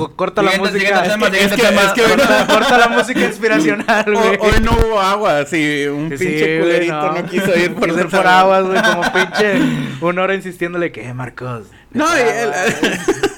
corta 0.16 0.42
la 0.42 0.52
música. 0.58 1.04
Es 1.04 1.52
que, 1.52 2.02
corta, 2.46 2.78
la 2.78 2.88
música 2.88 3.20
inspiracional, 3.20 4.04
güey. 4.04 4.38
Hoy 4.40 4.60
no 4.62 4.72
hubo 4.72 5.00
agua, 5.00 5.46
sí. 5.46 5.86
Un 5.86 6.10
pinche 6.10 6.60
culerito 6.60 7.12
no. 7.12 7.26
quiso 7.26 7.56
ir 7.56 7.74
por, 7.74 7.88
ir 7.88 8.08
por 8.08 8.26
aguas, 8.26 8.64
güey. 8.64 8.82
Como 8.82 9.12
pinche. 9.12 9.58
Una 10.00 10.22
hora 10.22 10.34
insistiéndole 10.34 10.92
que, 10.92 11.12
Marcos. 11.14 11.68
No, 11.92 12.06
y 12.14 12.20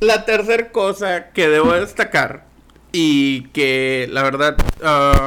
la 0.00 0.24
tercera 0.24 0.70
cosa 0.72 1.30
que 1.30 1.48
debo 1.48 1.72
destacar 1.72 2.44
y 2.92 3.42
que 3.48 4.08
la 4.10 4.22
verdad 4.22 4.56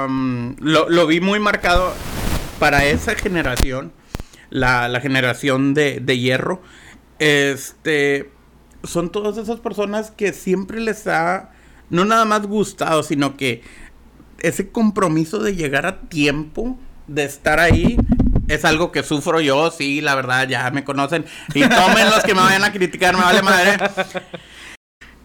um, 0.06 0.56
lo, 0.60 0.90
lo 0.90 1.08
vi 1.08 1.22
muy 1.22 1.40
marcado 1.40 1.94
para 2.60 2.86
esa 2.86 3.16
generación 3.16 3.94
la, 4.54 5.00
generación 5.02 5.74
de, 5.74 6.20
hierro, 6.20 6.62
este, 7.20 8.32
son 8.84 9.12
todas 9.12 9.38
esas 9.38 9.60
personas 9.60 10.12
que 10.12 10.32
siempre 10.32 10.80
les 10.80 11.08
ha, 11.08 11.50
no 11.90 12.06
nada 12.06 12.26
más 12.26 12.46
gustado, 12.46 13.02
sino 13.02 13.36
que 13.36 13.64
ese 14.40 14.70
compromiso 14.70 15.40
de 15.40 15.56
llegar 15.56 15.88
a 15.88 16.02
tiempo, 16.02 16.78
de 17.08 17.24
estar 17.24 17.60
ahí, 17.60 17.98
es 18.48 18.64
algo 18.64 18.92
que 18.92 19.02
sufro 19.02 19.42
yo, 19.42 19.72
sí, 19.72 20.02
la 20.02 20.14
verdad, 20.16 20.48
ya 20.48 20.70
me 20.70 20.84
conocen. 20.84 21.26
Y 21.56 21.62
tomen 21.62 22.10
los 22.12 22.24
que 22.24 22.36
me 22.36 22.42
vayan 22.42 22.64
a 22.64 22.72
criticar, 22.72 23.16
me 23.16 23.24
vale 23.24 23.42
madre. 23.42 23.78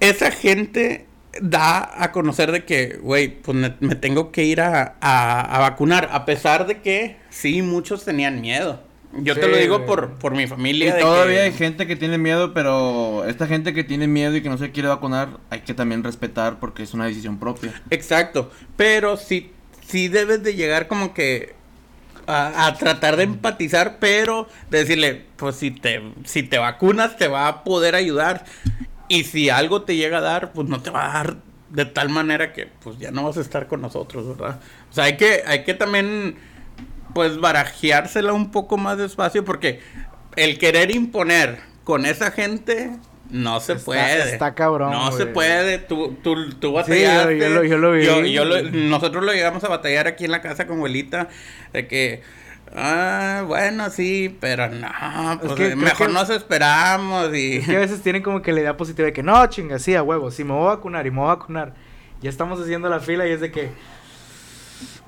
Esa 0.01 0.31
gente 0.31 1.07
da 1.41 2.03
a 2.03 2.13
conocer 2.13 2.53
de 2.53 2.65
que, 2.65 2.99
güey, 3.01 3.29
pues 3.29 3.57
me, 3.57 3.95
tengo 3.97 4.33
que 4.33 4.45
ir 4.45 4.61
a, 4.61 4.97
a, 5.01 5.59
vacunar, 5.61 6.09
a 6.13 6.25
pesar 6.25 6.67
de 6.67 6.81
que 6.81 7.17
sí, 7.31 7.63
muchos 7.63 8.05
tenían 8.05 8.41
miedo. 8.41 8.81
Yo 9.13 9.35
te 9.35 9.49
lo 9.49 9.57
digo 9.57 9.87
por, 9.87 10.19
por 10.19 10.35
mi 10.35 10.47
familia. 10.47 10.99
Y 10.99 11.01
todavía 11.01 11.43
hay 11.45 11.53
gente 11.53 11.87
que 11.87 11.97
tiene 11.97 12.19
miedo, 12.19 12.53
pero 12.53 13.25
esta 13.25 13.47
gente 13.47 13.73
que 13.73 13.83
tiene 13.83 14.07
miedo 14.07 14.37
y 14.37 14.43
que 14.43 14.51
no 14.51 14.59
se 14.59 14.71
quiere 14.71 14.89
vacunar, 14.89 15.39
hay 15.49 15.61
que 15.61 15.73
también 15.73 16.05
respetar 16.05 16.61
porque 16.61 16.83
es 16.83 16.93
una 16.93 17.07
decisión 17.07 17.39
propia. 17.39 17.73
Exacto. 17.91 18.51
Pero 18.77 19.17
sí, 19.17 19.51
sí 19.87 20.09
debes 20.09 20.43
de 20.43 20.55
llegar 20.55 20.89
como 20.89 21.15
que 21.15 21.55
a, 22.27 22.75
tratar 22.79 23.17
de 23.17 23.25
empatizar, 23.25 23.97
pero 23.99 24.47
de 24.71 24.79
decirle, 24.79 25.25
pues 25.37 25.57
si 25.57 25.71
te, 25.71 26.03
si 26.25 26.43
te 26.43 26.59
vacunas 26.59 27.17
te 27.17 27.29
va 27.29 27.49
a 27.49 27.65
poder 27.65 27.95
ayudar. 27.95 28.45
Y 29.09 29.25
si 29.25 29.51
algo 29.51 29.83
te 29.83 29.97
llega 29.97 30.19
a 30.19 30.23
dar, 30.23 30.53
pues 30.53 30.69
no 30.69 30.81
te 30.81 30.91
va 30.91 31.11
a 31.11 31.13
dar 31.13 31.37
de 31.71 31.85
tal 31.85 32.09
manera 32.09 32.53
que 32.53 32.67
pues 32.67 32.99
ya 32.99 33.11
no 33.11 33.25
vas 33.25 33.37
a 33.37 33.41
estar 33.41 33.67
con 33.67 33.81
nosotros, 33.81 34.29
¿verdad? 34.29 34.61
O 34.91 34.95
sea, 34.95 35.05
hay 35.05 35.17
que, 35.17 35.43
hay 35.47 35.65
que 35.65 35.75
también 35.75 36.37
pues 37.15 37.39
barajeársela 37.39 38.33
un 38.33 38.51
poco 38.51 38.77
más 38.77 38.99
despacio 38.99 39.45
porque 39.45 39.81
el 40.37 40.59
querer 40.59 40.95
imponer 40.95 41.61
con 41.85 42.07
esa 42.07 42.31
gente 42.31 42.93
no 43.31 43.61
se 43.61 43.77
puede. 43.77 44.33
Está 44.33 44.55
cabrón. 44.55 44.93
No 44.93 45.13
se 45.13 45.27
puede. 45.27 45.79
Tú, 45.79 46.17
tú, 46.23 46.51
tú 46.55 46.73
batallaste. 46.73 47.39
yo, 47.39 47.79
lo, 47.79 47.93
vi. 47.93 48.71
nosotros 48.89 49.25
lo 49.25 49.33
llegamos 49.33 49.65
a 49.65 49.69
batallar 49.69 50.07
aquí 50.07 50.25
en 50.25 50.31
la 50.31 50.41
casa 50.41 50.67
con 50.67 50.77
abuelita. 50.77 51.29
De 51.73 51.87
que. 51.87 52.23
Ah, 52.75 53.45
bueno, 53.47 53.91
sí, 53.91 54.37
pero 54.41 54.69
no. 54.69 54.89
Pues 55.41 55.77
mejor 55.77 56.11
nos 56.11 56.31
esperamos. 56.31 57.31
Y... 57.35 57.61
que 57.61 57.77
a 57.77 57.81
veces 57.81 58.03
tienen 58.03 58.23
como 58.23 58.43
que 58.43 58.53
la 58.53 58.61
idea 58.61 58.77
positiva 58.77 59.07
de 59.07 59.13
que 59.13 59.23
no, 59.23 59.47
chinga, 59.47 59.79
sí, 59.79 59.95
a 59.95 60.03
huevo. 60.03 60.31
Sí, 60.31 60.45
me 60.45 60.53
voy 60.53 60.67
a 60.67 60.77
vacunar 60.77 61.07
y 61.07 61.11
me 61.11 61.19
voy 61.19 61.27
a 61.27 61.35
vacunar. 61.35 61.75
Ya 62.21 62.31
estamos 62.31 62.61
haciendo 62.61 62.89
la 62.89 63.01
fila 63.01 63.27
y 63.27 63.33
es 63.33 63.41
de 63.41 63.51
que. 63.51 63.71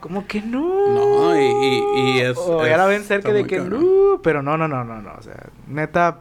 ¿Cómo 0.01 0.27
que 0.27 0.41
no? 0.41 0.61
No, 0.61 1.37
y, 1.37 1.83
y, 2.01 2.21
es. 2.21 2.39
O 2.39 2.67
ya 2.67 2.77
la 2.77 2.87
ven 2.87 3.05
cerca 3.05 3.33
de 3.33 3.47
que 3.47 3.61
no. 3.61 4.21
Pero 4.23 4.43
no, 4.43 4.57
no, 4.57 4.67
no, 4.67 4.85
no, 4.85 5.03
no. 5.03 5.13
O 5.19 5.23
sea, 5.23 5.51
neta, 5.67 6.21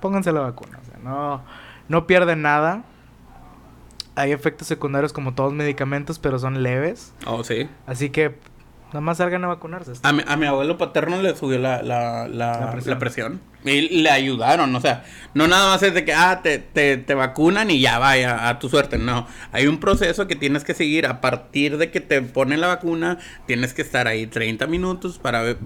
pónganse 0.00 0.32
la 0.32 0.40
vacuna. 0.40 0.78
O 0.82 0.84
sea, 0.86 0.98
no, 1.02 1.42
no 1.88 2.06
pierden 2.06 2.42
nada. 2.42 2.84
Hay 4.14 4.32
efectos 4.32 4.66
secundarios 4.66 5.12
como 5.12 5.34
todos 5.34 5.52
los 5.52 5.58
medicamentos, 5.58 6.18
pero 6.18 6.38
son 6.38 6.62
leves. 6.62 7.12
Oh, 7.26 7.44
sí. 7.44 7.68
Así 7.86 8.10
que 8.10 8.38
Nada 8.88 9.00
más 9.00 9.18
salgan 9.18 9.44
a 9.44 9.48
vacunarse. 9.48 9.92
A 10.02 10.12
mi, 10.12 10.22
a 10.26 10.36
mi 10.36 10.46
abuelo 10.46 10.78
paterno 10.78 11.20
le 11.20 11.36
subió 11.36 11.58
la, 11.58 11.82
la, 11.82 12.26
la, 12.28 12.60
La 12.60 12.70
presión. 12.72 12.94
la 12.94 12.98
presión. 12.98 13.40
Y 13.64 14.02
le 14.02 14.10
ayudaron, 14.10 14.74
o 14.76 14.80
sea, 14.80 15.04
no 15.34 15.48
nada 15.48 15.66
más 15.66 15.82
es 15.82 15.92
de 15.92 16.04
que, 16.04 16.14
ah, 16.14 16.40
te, 16.42 16.58
te, 16.58 16.96
te 16.96 17.14
vacunan 17.14 17.70
y 17.70 17.80
ya 17.80 17.98
vaya 17.98 18.48
a 18.48 18.58
tu 18.60 18.68
suerte. 18.68 18.98
No, 18.98 19.26
hay 19.52 19.66
un 19.66 19.78
proceso 19.80 20.26
que 20.28 20.36
tienes 20.36 20.62
que 20.64 20.74
seguir. 20.74 21.06
A 21.06 21.20
partir 21.20 21.76
de 21.76 21.90
que 21.90 22.00
te 22.00 22.22
ponen 22.22 22.60
la 22.60 22.68
vacuna, 22.68 23.18
tienes 23.46 23.74
que 23.74 23.82
estar 23.82 24.06
ahí 24.06 24.26
30 24.28 24.66
minutos 24.68 25.18
para 25.18 25.42
ver- 25.42 25.58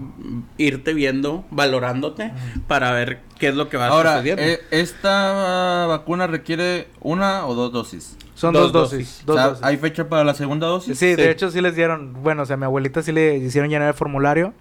irte 0.57 0.93
viendo, 0.93 1.45
valorándote, 1.51 2.31
para 2.67 2.91
ver 2.93 3.19
qué 3.37 3.49
es 3.49 3.55
lo 3.55 3.69
que 3.69 3.77
va 3.77 3.87
Ahora, 3.87 4.13
sucediendo. 4.17 4.41
eh, 4.43 4.59
¿esta 4.71 5.85
vacuna 5.87 6.27
requiere 6.27 6.87
una 6.99 7.45
o 7.45 7.53
dos 7.53 7.71
dosis? 7.71 8.17
Son 8.35 8.53
Dos 8.53 8.71
dos, 8.73 8.89
dosis. 8.91 8.99
dosis. 9.07 9.25
Dos 9.25 9.35
O 9.35 9.39
sea, 9.39 9.47
dosis. 9.49 9.63
¿Hay 9.65 9.77
fecha 9.77 10.09
para 10.09 10.23
la 10.23 10.33
segunda 10.33 10.65
dosis? 10.67 10.97
Sí, 10.97 11.15
de 11.15 11.23
Sí. 11.25 11.29
hecho 11.29 11.51
sí 11.51 11.61
les 11.61 11.75
dieron, 11.75 12.13
bueno, 12.23 12.41
o 12.41 12.45
sea, 12.45 12.55
a 12.55 12.57
mi 12.57 12.65
abuelita 12.65 13.03
sí 13.03 13.11
le 13.11 13.37
hicieron 13.37 13.69
llenar 13.69 13.87
el 13.89 13.93
formulario. 13.93 14.53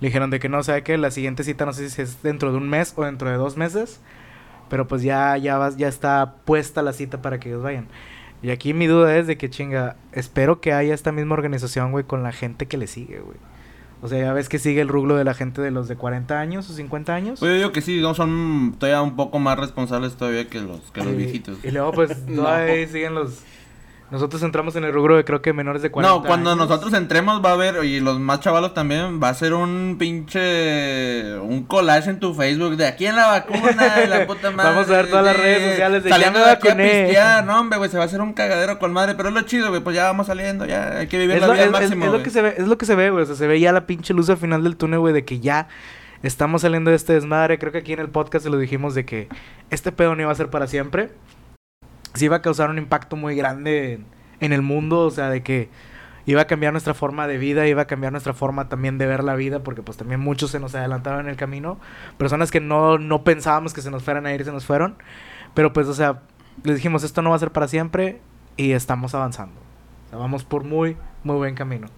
Le 0.00 0.08
dijeron 0.08 0.30
de 0.30 0.40
que 0.40 0.48
no, 0.48 0.62
sabe 0.62 0.82
que 0.82 0.98
la 0.98 1.10
siguiente 1.10 1.44
cita 1.44 1.64
no 1.66 1.72
sé 1.72 1.88
si 1.90 2.02
es 2.02 2.22
dentro 2.22 2.50
de 2.50 2.58
un 2.58 2.68
mes 2.68 2.92
o 2.96 3.04
dentro 3.04 3.30
de 3.30 3.36
dos 3.36 3.56
meses. 3.56 4.00
Pero 4.68 4.88
pues 4.88 5.02
ya, 5.02 5.36
ya, 5.36 5.58
vas, 5.58 5.76
ya 5.76 5.88
está 5.88 6.36
puesta 6.44 6.82
la 6.82 6.92
cita 6.92 7.22
para 7.22 7.38
que 7.38 7.48
ellos 7.50 7.62
vayan. 7.62 7.86
Y 8.42 8.50
aquí 8.50 8.74
mi 8.74 8.86
duda 8.86 9.16
es 9.16 9.26
de 9.26 9.38
que 9.38 9.48
chinga, 9.48 9.96
espero 10.12 10.60
que 10.60 10.72
haya 10.72 10.92
esta 10.94 11.12
misma 11.12 11.34
organización, 11.34 11.92
güey, 11.92 12.04
con 12.04 12.22
la 12.22 12.32
gente 12.32 12.66
que 12.66 12.76
le 12.76 12.86
sigue, 12.86 13.20
güey. 13.20 13.36
O 14.02 14.08
sea, 14.08 14.18
ya 14.18 14.32
ves 14.34 14.50
que 14.50 14.58
sigue 14.58 14.82
el 14.82 14.88
ruglo 14.88 15.16
de 15.16 15.24
la 15.24 15.32
gente 15.32 15.62
de 15.62 15.70
los 15.70 15.88
de 15.88 15.96
40 15.96 16.38
años 16.38 16.68
o 16.68 16.74
50 16.74 17.14
años. 17.14 17.40
Pues 17.40 17.52
yo 17.52 17.56
digo 17.56 17.72
que 17.72 17.80
sí, 17.80 18.00
no 18.02 18.14
son 18.14 18.74
todavía 18.78 19.00
un 19.00 19.16
poco 19.16 19.38
más 19.38 19.58
responsables 19.58 20.14
todavía 20.16 20.48
que 20.48 20.60
los, 20.60 20.80
que 20.92 21.02
los 21.02 21.14
Y- 21.14 21.16
viejitos. 21.16 21.58
Y 21.64 21.70
luego 21.70 21.92
pues 21.92 22.18
No. 22.26 22.42
todavía 22.42 22.86
siguen 22.88 23.14
los... 23.14 23.42
Nosotros 24.10 24.42
entramos 24.44 24.76
en 24.76 24.84
el 24.84 24.92
rubro 24.92 25.16
de 25.16 25.24
creo 25.24 25.42
que 25.42 25.52
menores 25.52 25.82
de 25.82 25.90
40 25.90 26.14
No, 26.16 26.22
cuando 26.22 26.50
años. 26.52 26.68
nosotros 26.68 26.92
entremos 26.92 27.42
va 27.44 27.50
a 27.50 27.52
haber, 27.54 27.84
y 27.84 27.98
los 28.00 28.20
más 28.20 28.38
chavalos 28.40 28.72
también, 28.72 29.18
va 29.20 29.30
a 29.30 29.34
ser 29.34 29.54
un 29.54 29.96
pinche, 29.98 31.36
un 31.40 31.64
collage 31.64 32.10
en 32.10 32.20
tu 32.20 32.34
Facebook 32.34 32.76
de 32.76 32.86
aquí 32.86 33.06
en 33.06 33.16
la 33.16 33.26
vacuna 33.28 34.02
y 34.04 34.08
la 34.08 34.26
puta 34.26 34.50
madre. 34.50 34.70
Vamos 34.74 34.88
a 34.90 34.92
ver 34.96 35.08
todas 35.08 35.24
las 35.24 35.36
de- 35.36 35.42
redes 35.42 35.70
sociales 35.70 36.04
de 36.04 36.10
Saliendo 36.10 36.38
ya 36.38 36.44
me 36.44 36.50
de 36.50 36.52
aquí 36.54 36.68
a 36.68 36.76
pistear, 36.76 37.44
no 37.44 37.58
hombre, 37.60 37.78
güey, 37.78 37.90
se 37.90 37.96
va 37.96 38.04
a 38.04 38.06
hacer 38.06 38.20
un 38.20 38.34
cagadero 38.34 38.78
con 38.78 38.92
madre, 38.92 39.14
pero 39.16 39.30
es 39.30 39.34
lo 39.34 39.40
chido, 39.42 39.70
güey, 39.70 39.80
pues 39.82 39.96
ya 39.96 40.04
vamos 40.04 40.26
saliendo, 40.28 40.64
ya 40.66 40.98
hay 40.98 41.06
que 41.08 41.18
vivir 41.18 41.36
Es 41.36 41.40
la 41.40 41.46
lo, 41.48 41.52
vida 41.54 41.62
al 41.62 41.68
es- 41.68 41.72
máximo, 41.72 42.04
es 42.06 42.12
lo 42.12 42.22
que 42.22 42.30
se 42.30 42.42
ve, 42.42 42.54
es 42.58 42.66
lo 42.68 42.78
que 42.78 42.86
se 42.86 42.94
ve, 42.94 43.10
güey. 43.10 43.22
O 43.24 43.26
sea, 43.26 43.34
se 43.36 43.46
ve 43.46 43.58
ya 43.58 43.72
la 43.72 43.86
pinche 43.86 44.14
luz 44.14 44.28
al 44.30 44.36
final 44.36 44.62
del 44.62 44.76
túnel, 44.76 45.00
güey, 45.00 45.14
de 45.14 45.24
que 45.24 45.40
ya 45.40 45.66
estamos 46.22 46.62
saliendo 46.62 46.90
de 46.90 46.96
este 46.96 47.14
desmadre. 47.14 47.58
Creo 47.58 47.72
que 47.72 47.78
aquí 47.78 47.92
en 47.94 48.00
el 48.00 48.10
podcast 48.10 48.44
se 48.44 48.50
lo 48.50 48.58
dijimos 48.58 48.94
de 48.94 49.04
que 49.04 49.28
este 49.70 49.90
pedo 49.92 50.14
no 50.14 50.22
iba 50.22 50.30
a 50.30 50.34
ser 50.36 50.50
para 50.50 50.66
siempre. 50.66 51.10
Sí 52.14 52.26
iba 52.26 52.36
a 52.36 52.42
causar 52.42 52.70
un 52.70 52.78
impacto 52.78 53.16
muy 53.16 53.36
grande 53.36 53.94
en, 53.94 54.06
en 54.40 54.52
el 54.52 54.62
mundo, 54.62 55.00
o 55.00 55.10
sea, 55.10 55.30
de 55.30 55.42
que 55.42 55.68
iba 56.26 56.42
a 56.42 56.46
cambiar 56.46 56.72
nuestra 56.72 56.94
forma 56.94 57.26
de 57.26 57.38
vida, 57.38 57.66
iba 57.66 57.82
a 57.82 57.86
cambiar 57.86 58.12
nuestra 58.12 58.32
forma 58.32 58.68
también 58.68 58.98
de 58.98 59.06
ver 59.06 59.22
la 59.24 59.34
vida, 59.34 59.62
porque 59.62 59.82
pues 59.82 59.96
también 59.96 60.20
muchos 60.20 60.50
se 60.50 60.60
nos 60.60 60.74
adelantaron 60.74 61.20
en 61.20 61.28
el 61.28 61.36
camino. 61.36 61.78
Personas 62.16 62.50
que 62.50 62.60
no, 62.60 62.98
no 62.98 63.24
pensábamos 63.24 63.74
que 63.74 63.82
se 63.82 63.90
nos 63.90 64.02
fueran 64.02 64.26
a 64.26 64.34
ir, 64.34 64.44
se 64.44 64.52
nos 64.52 64.64
fueron. 64.64 64.96
Pero 65.54 65.72
pues, 65.72 65.86
o 65.88 65.94
sea, 65.94 66.22
les 66.62 66.76
dijimos, 66.76 67.04
esto 67.04 67.22
no 67.22 67.30
va 67.30 67.36
a 67.36 67.38
ser 67.38 67.52
para 67.52 67.68
siempre 67.68 68.20
y 68.56 68.72
estamos 68.72 69.14
avanzando. 69.14 69.60
O 70.06 70.10
sea, 70.10 70.18
vamos 70.18 70.44
por 70.44 70.64
muy, 70.64 70.96
muy 71.24 71.36
buen 71.36 71.54
camino. 71.54 71.88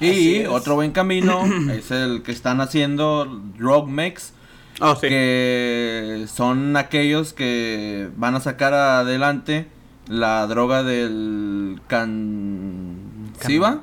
Y 0.00 0.46
otro 0.46 0.76
buen 0.76 0.92
camino 0.92 1.44
es 1.72 1.90
el 1.90 2.22
que 2.22 2.30
están 2.30 2.60
haciendo 2.60 3.24
Drug 3.24 3.88
Mex, 3.88 4.32
Oh, 4.80 4.94
sí. 4.94 5.08
que 5.08 6.26
son 6.32 6.76
aquellos 6.76 7.32
que 7.32 8.10
van 8.16 8.34
a 8.36 8.40
sacar 8.40 8.74
adelante 8.74 9.66
la 10.08 10.46
droga 10.46 10.82
del 10.82 11.80
canciba. 11.86 13.80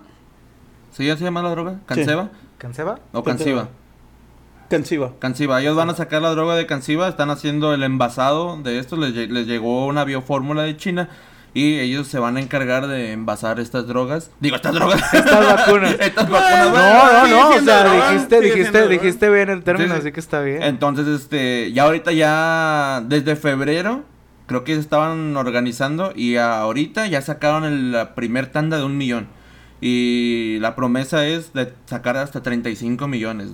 ¿Sí 0.91 1.05
ya 1.05 1.17
se 1.17 1.23
llama 1.25 1.41
la 1.41 1.49
droga? 1.49 1.79
¿Canceba? 1.85 2.29
¿Canceba? 2.57 2.99
¿O 3.11 3.23
canciba? 3.23 3.67
Canciba. 4.69 5.11
Canciba. 5.19 5.61
Ellos 5.61 5.75
van 5.75 5.89
a 5.89 5.95
sacar 5.95 6.21
la 6.21 6.31
droga 6.31 6.55
de 6.55 6.65
Canciba, 6.65 7.07
están 7.07 7.29
haciendo 7.29 7.73
el 7.73 7.83
envasado 7.83 8.57
de 8.63 8.79
esto, 8.79 8.95
les 8.97 9.13
llegó 9.47 9.85
una 9.85 10.05
biofórmula 10.05 10.63
de 10.63 10.75
China 10.77 11.09
y 11.55 11.79
ellos 11.79 12.07
se 12.07 12.19
van 12.19 12.37
a 12.37 12.41
encargar 12.41 12.85
de 12.85 13.13
envasar 13.13 13.59
estas 13.59 13.87
drogas. 13.87 14.29
Digo, 14.39 14.55
estas 14.57 14.73
drogas. 14.75 15.01
Estas 15.13 15.45
vacunas. 15.47 15.95
estas 15.99 16.29
vacunas. 16.29 16.67
No, 16.71 17.13
no, 17.13 17.27
no, 17.27 17.49
o 17.55 17.59
sea, 17.61 17.83
droga, 17.83 18.11
dijiste, 18.11 18.41
dijiste, 18.41 18.87
dijiste 18.87 19.29
bien 19.31 19.49
el 19.49 19.63
término, 19.63 19.87
Sí, 19.95 20.01
sí. 20.01 20.07
así 20.07 20.11
que 20.11 20.19
está 20.19 20.41
bien. 20.41 20.61
Entonces, 20.61 21.07
este, 21.07 21.71
ya 21.73 21.83
ahorita 21.83 22.11
ya 22.11 23.01
desde 23.07 23.35
febrero 23.35 24.03
creo 24.47 24.63
que 24.63 24.75
se 24.75 24.81
estaban 24.81 25.35
organizando 25.37 26.13
y 26.15 26.35
ahorita 26.35 27.07
ya 27.07 27.21
sacaron 27.23 27.63
el- 27.63 27.91
la 27.93 28.13
primer 28.15 28.47
tanda 28.51 28.77
de 28.77 28.83
un 28.83 28.95
millón. 28.97 29.27
Y 29.81 30.57
la 30.59 30.75
promesa 30.75 31.25
es 31.25 31.53
de 31.53 31.73
sacar 31.85 32.17
hasta 32.17 32.41
35 32.43 33.07
millones. 33.07 33.49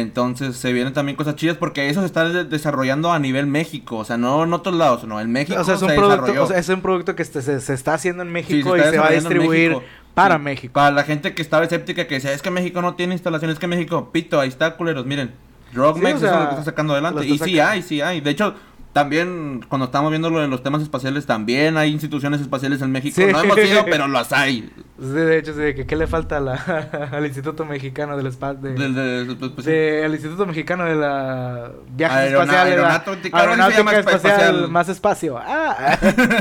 Entonces 0.00 0.56
se 0.56 0.72
vienen 0.72 0.92
también 0.92 1.14
cosas 1.16 1.36
chidas 1.36 1.56
porque 1.56 1.88
eso 1.88 2.00
se 2.00 2.06
está 2.06 2.28
de- 2.28 2.44
desarrollando 2.44 3.12
a 3.12 3.18
nivel 3.20 3.46
México, 3.46 3.98
o 3.98 4.04
sea, 4.04 4.16
no 4.16 4.42
en 4.42 4.52
otros 4.52 4.74
lados, 4.74 5.04
no, 5.04 5.20
en 5.20 5.30
México 5.30 5.60
o 5.60 5.64
sea, 5.64 5.74
es 5.76 5.82
un 5.82 5.88
se 5.90 5.94
producto, 5.94 6.16
desarrolló. 6.22 6.42
o 6.44 6.46
sea, 6.48 6.58
es 6.58 6.68
un 6.68 6.80
producto 6.80 7.14
que 7.14 7.22
este- 7.22 7.42
se, 7.42 7.60
se 7.60 7.74
está 7.74 7.94
haciendo 7.94 8.22
en 8.22 8.28
Sí, 8.28 8.32
México 8.32 8.76
y 8.76 8.80
se 8.80 8.98
va 8.98 9.06
a 9.06 9.10
distribuir 9.10 9.76
para 10.14 10.36
Sí. 10.36 10.42
México. 10.42 10.72
Para 10.72 10.90
la 10.90 11.04
gente 11.04 11.32
que 11.34 11.42
estaba 11.42 11.62
escéptica 11.64 12.06
que 12.08 12.14
decía, 12.16 12.32
es 12.32 12.42
que 12.42 12.50
México 12.50 12.82
no 12.82 12.94
tiene 12.94 13.14
instalaciones, 13.14 13.58
que 13.60 13.66
México, 13.68 14.10
pito, 14.12 14.40
ahí 14.40 14.48
está, 14.48 14.76
culeros, 14.76 15.06
miren. 15.06 15.32
Drogmex 15.72 16.20
Sí, 16.20 16.24
o 16.26 16.28
es 16.28 16.34
lo 16.34 16.44
que 16.46 16.50
está 16.50 16.64
sacando 16.64 16.92
adelante. 16.92 17.20
está 17.22 17.34
Y 17.46 17.50
sí 17.50 17.60
hay, 17.60 17.82
sí 17.82 18.00
hay. 18.00 18.20
De 18.20 18.30
hecho, 18.30 18.54
también 18.94 19.62
cuando 19.68 19.84
estamos 19.86 20.08
viendo 20.10 20.30
lo 20.30 20.40
de 20.40 20.48
los 20.48 20.62
temas 20.62 20.80
espaciales, 20.80 21.26
también 21.26 21.76
hay 21.76 21.90
instituciones 21.90 22.40
espaciales 22.40 22.80
en 22.80 22.90
México. 22.92 23.14
Sí. 23.16 23.26
No 23.30 23.42
hemos 23.42 23.58
ido, 23.58 23.84
pero 23.90 24.08
las 24.08 24.32
hay. 24.32 24.70
Sí, 24.98 25.06
de 25.08 25.38
hecho, 25.38 25.52
sí, 25.52 25.58
de 25.58 25.74
que 25.74 25.84
qué 25.84 25.96
le 25.96 26.06
falta 26.06 26.36
a 26.36 26.40
la- 26.40 27.08
al 27.12 27.26
Instituto 27.26 27.64
Mexicano 27.66 28.16
del 28.16 28.28
Espacio. 28.28 28.70
De, 28.70 29.34
pues, 29.38 29.50
pues, 29.52 29.64
sí. 29.66 29.70
de- 29.72 30.04
al 30.04 30.12
Instituto 30.14 30.46
Mexicano 30.46 30.84
de 30.84 30.94
la 30.94 31.72
Viajes 31.90 32.16
Aerona- 32.16 32.44
Espaciales. 32.44 32.78
la- 32.80 32.88
aeronáutica, 32.94 33.38
Aeronáutica 33.38 33.98
espacial, 33.98 34.32
espacial. 34.32 34.68
más 34.70 34.88
espacio. 34.88 35.38
Ah. 35.38 35.98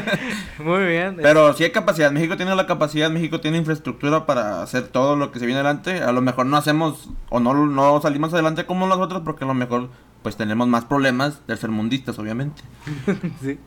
Muy 0.59 0.85
bien. 0.85 1.17
Pero 1.21 1.53
sí 1.53 1.63
hay 1.63 1.71
capacidad. 1.71 2.11
México 2.11 2.37
tiene 2.37 2.55
la 2.55 2.67
capacidad, 2.67 3.09
México 3.09 3.39
tiene 3.41 3.57
infraestructura 3.57 4.25
para 4.25 4.61
hacer 4.61 4.87
todo 4.87 5.15
lo 5.15 5.31
que 5.31 5.39
se 5.39 5.45
viene 5.45 5.59
adelante. 5.61 6.01
A 6.03 6.11
lo 6.11 6.21
mejor 6.21 6.45
no 6.45 6.55
hacemos 6.57 7.09
o 7.29 7.39
no, 7.39 7.53
no 7.65 7.99
salimos 8.01 8.33
adelante 8.33 8.65
como 8.65 8.87
nosotros 8.87 9.23
porque 9.25 9.43
a 9.43 9.47
lo 9.47 9.53
mejor 9.55 9.89
pues 10.23 10.35
tenemos 10.37 10.67
más 10.67 10.85
problemas 10.85 11.41
tercermundistas, 11.45 12.17
obviamente. 12.19 12.61
sí. 13.43 13.59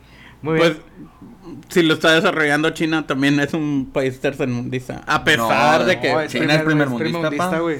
Muy 0.42 0.54
bien. 0.60 0.76
Pues, 0.76 1.62
si 1.68 1.82
lo 1.82 1.94
está 1.94 2.12
desarrollando 2.12 2.70
China, 2.70 3.06
también 3.06 3.38
es 3.40 3.54
un 3.54 3.90
país 3.92 4.20
tercermundista. 4.20 5.02
A 5.06 5.24
pesar 5.24 5.80
No, 5.80 5.86
de 5.86 6.00
que... 6.00 6.12
No, 6.12 6.26
China 6.26 6.54
es 6.56 6.62
primer 6.62 6.88
mundista, 6.88 7.30
pa. 7.50 7.58
güey. 7.60 7.78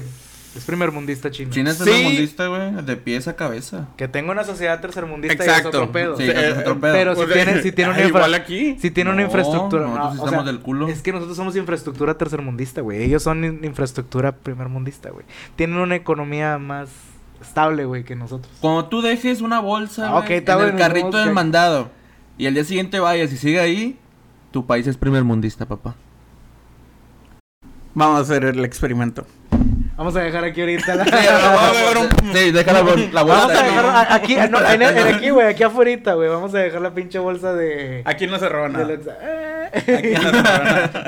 Es 0.55 0.65
primer 0.65 0.91
mundista 0.91 1.29
chino. 1.29 1.51
China 1.51 1.69
es 1.69 1.77
Sí. 1.77 1.83
tercermundista, 1.83 2.47
güey, 2.47 2.71
de 2.83 2.95
pies 2.97 3.27
a 3.27 3.35
cabeza. 3.35 3.89
Que 3.95 4.07
tenga 4.07 4.31
una 4.31 4.43
sociedad 4.43 4.81
tercermundista 4.81 5.35
Exacto. 5.43 5.67
y 5.67 5.69
es 5.69 5.75
otro 5.75 5.91
pedo. 5.91 6.17
Sí, 6.17 6.23
Sí, 6.25 6.31
es 6.31 6.57
otro 6.57 6.79
pedo. 6.79 6.93
Pero 6.93 7.15
si 7.15 7.21
Pues, 7.21 7.33
tiene, 7.33 7.61
si 7.61 7.71
tiene 7.71 7.91
una 7.91 7.99
infra- 8.03 8.07
igual 8.07 8.33
aquí. 8.33 8.75
si 8.79 8.89
tiene 8.89 9.11
una 9.11 9.21
infraestructura. 9.21 9.83
nosotros 9.83 10.05
no, 10.15 10.23
o 10.23 10.25
estamos 10.25 10.43
sea, 10.45 10.51
del 10.51 10.61
culo. 10.61 10.87
Es 10.87 11.03
que 11.03 11.11
nosotros 11.11 11.37
somos 11.37 11.55
infraestructura 11.55 12.17
tercermundista, 12.17 12.81
güey. 12.81 13.03
Ellos 13.03 13.21
son 13.21 13.43
in- 13.45 13.63
infraestructura 13.63 14.31
primermundista, 14.35 15.11
güey. 15.11 15.25
Tienen 15.55 15.77
una 15.77 15.95
economía 15.95 16.57
más 16.57 16.89
estable, 17.41 17.85
güey, 17.85 18.03
que 18.03 18.15
nosotros. 18.15 18.51
Cuando 18.61 18.85
tú 18.85 19.01
dejes 19.01 19.41
una 19.41 19.59
bolsa 19.59 20.09
Ah, 20.17 20.23
en 20.27 20.33
el 20.61 20.75
carrito 20.75 21.17
del 21.17 21.31
mandado 21.33 21.89
y 22.37 22.47
al 22.47 22.53
día 22.53 22.63
siguiente 22.63 22.99
vayas 22.99 23.31
y 23.33 23.37
sigue 23.37 23.59
ahí, 23.59 23.97
tu 24.51 24.65
país 24.65 24.87
es 24.87 24.97
primer 24.97 25.23
mundista, 25.23 25.65
papá. 25.65 25.95
Vamos 27.93 28.19
a 28.19 28.21
hacer 28.21 28.43
el 28.45 28.63
experimento. 28.63 29.25
Vamos 29.95 30.15
a 30.15 30.19
dejar 30.19 30.43
aquí 30.43 30.61
ahorita 30.61 30.93
la... 30.93 31.03
vamos 31.05 31.63
a 31.63 31.71
ver 31.71 31.97
un- 31.97 32.33
Sí, 32.35 32.51
deja 32.51 32.71
la, 32.71 32.81
bol- 32.83 33.09
la 33.11 33.23
Vamos 33.23 33.45
bolsa. 33.47 33.59
a 33.59 33.63
dejar 33.63 33.85
a- 33.87 34.13
aquí, 34.13 34.35
no, 34.51 34.59
en, 34.69 34.81
en 34.83 35.15
aquí, 35.15 35.29
güey, 35.31 35.47
aquí 35.47 35.63
afuera, 35.63 36.13
güey. 36.13 36.29
Vamos 36.29 36.53
a 36.53 36.59
dejar 36.59 36.81
la 36.81 36.93
pinche 36.93 37.17
bolsa 37.17 37.53
de... 37.53 38.03
Aquí 38.05 38.27
no 38.27 38.37
se 38.37 38.47
roba 38.47 38.69
nada. 38.69 38.93
Eh. 38.93 39.71
Aquí 39.97 40.09
no 40.13 40.21
se 40.21 40.31
roba 40.31 40.63
nada. 40.63 41.03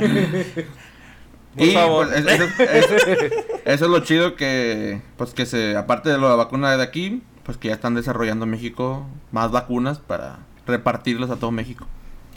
Por 1.55 1.65
y 1.67 1.71
favor. 1.73 2.07
pues, 2.07 2.25
es- 2.25 2.41
eso, 2.59 2.95
es- 2.95 3.33
eso 3.65 3.85
es 3.85 3.91
lo 3.91 3.99
chido 4.01 4.35
que, 4.35 5.01
pues 5.17 5.33
que 5.33 5.45
se, 5.45 5.75
aparte 5.75 6.09
de 6.09 6.17
la 6.17 6.35
vacuna 6.35 6.75
de 6.77 6.83
aquí, 6.83 7.21
pues 7.43 7.57
que 7.57 7.69
ya 7.69 7.73
están 7.73 7.95
desarrollando 7.95 8.45
en 8.45 8.51
México 8.51 9.05
más 9.31 9.51
vacunas 9.51 9.99
para 9.99 10.37
repartirlas 10.67 11.29
a 11.31 11.35
todo 11.37 11.51
México. 11.51 11.87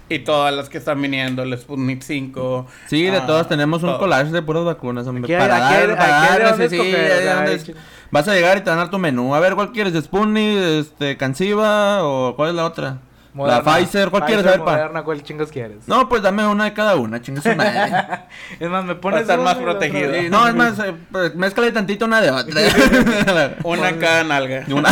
Y 0.09 0.19
todas 0.21 0.55
las 0.55 0.69
que 0.69 0.77
están 0.79 1.01
viniendo, 1.01 1.43
el 1.43 1.57
Sputnik 1.57 2.03
5. 2.03 2.67
Sí, 2.87 3.05
de 3.05 3.17
ah, 3.19 3.27
todas 3.27 3.49
tenemos 3.49 3.83
un 3.83 3.91
todo. 3.91 3.99
collage 4.01 4.31
de 4.31 4.43
puras 4.43 4.65
vacunas, 4.65 5.07
hombre. 5.07 5.35
Hay- 5.35 5.41
para 5.41 5.69
hay 5.69 6.69
sí, 6.69 6.77
hay 6.85 7.55
es- 7.55 7.65
que- 7.65 7.75
Vas 8.11 8.29
a 8.29 8.35
llegar 8.35 8.59
y 8.59 8.61
te 8.61 8.69
van 8.69 8.79
a 8.79 8.83
dar 8.83 8.91
tu 8.91 8.99
menú. 8.99 9.35
A 9.35 9.41
ver, 9.41 9.55
¿cuál 9.55 9.73
quieres? 9.73 9.95
¿Sputnik? 10.05 10.59
Este, 10.59 11.17
¿Canciba? 11.17 12.05
¿O 12.05 12.37
cuál 12.37 12.51
es 12.51 12.55
la 12.57 12.67
otra? 12.67 12.99
Moderna. 13.35 13.63
La 13.63 13.79
Pfizer, 13.79 14.11
¿cuál 14.11 14.25
quieres? 14.27 14.45
Pfizer, 14.45 14.59
ver, 14.59 14.67
pa. 14.67 14.73
Moderna, 14.73 15.03
¿cuál 15.05 15.23
chingos 15.23 15.51
quieres? 15.51 15.89
No, 15.89 16.07
pues 16.09 16.21
dame 16.23 16.47
una 16.47 16.65
de 16.65 16.75
cada 16.75 16.97
una, 16.97 17.23
chinga 17.23 17.41
su 17.41 17.49
madre. 17.57 18.25
Es 18.61 18.69
más, 18.69 18.85
me 18.85 18.95
Para 18.95 19.01
pones 19.01 19.21
estar 19.23 19.39
más 19.39 19.55
protegido. 19.57 20.13
Sí, 20.15 20.29
no, 20.29 20.47
es 20.47 20.55
más, 20.55 20.79
eh, 20.81 20.95
pues, 21.11 21.35
mézcale 21.35 21.73
tantito 21.73 22.05
una 22.05 22.21
de 22.21 22.31
otra. 22.31 22.61
Una 23.65 23.97
cada 23.99 24.25
nalga. 24.25 24.65
Una. 24.69 24.91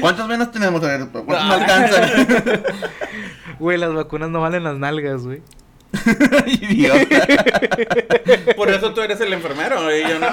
¿Cuántas 0.00 0.26
venas 0.26 0.50
tenemos? 0.50 0.82
A 0.82 0.86
ver, 0.86 1.08
¿cuántas 1.08 1.46
me 1.46 1.54
alcanzan? 1.54 2.62
Güey, 3.58 3.78
las 3.78 3.92
vacunas 3.92 4.30
no 4.30 4.40
valen 4.40 4.64
las 4.64 4.76
nalgas, 4.78 5.22
güey. 5.22 5.42
Idiota. 6.46 7.26
Por 8.56 8.70
eso 8.70 8.92
tú 8.94 9.00
eres 9.02 9.20
el 9.20 9.32
enfermero 9.32 9.94
y 9.94 10.02
yo 10.02 10.18
no. 10.18 10.28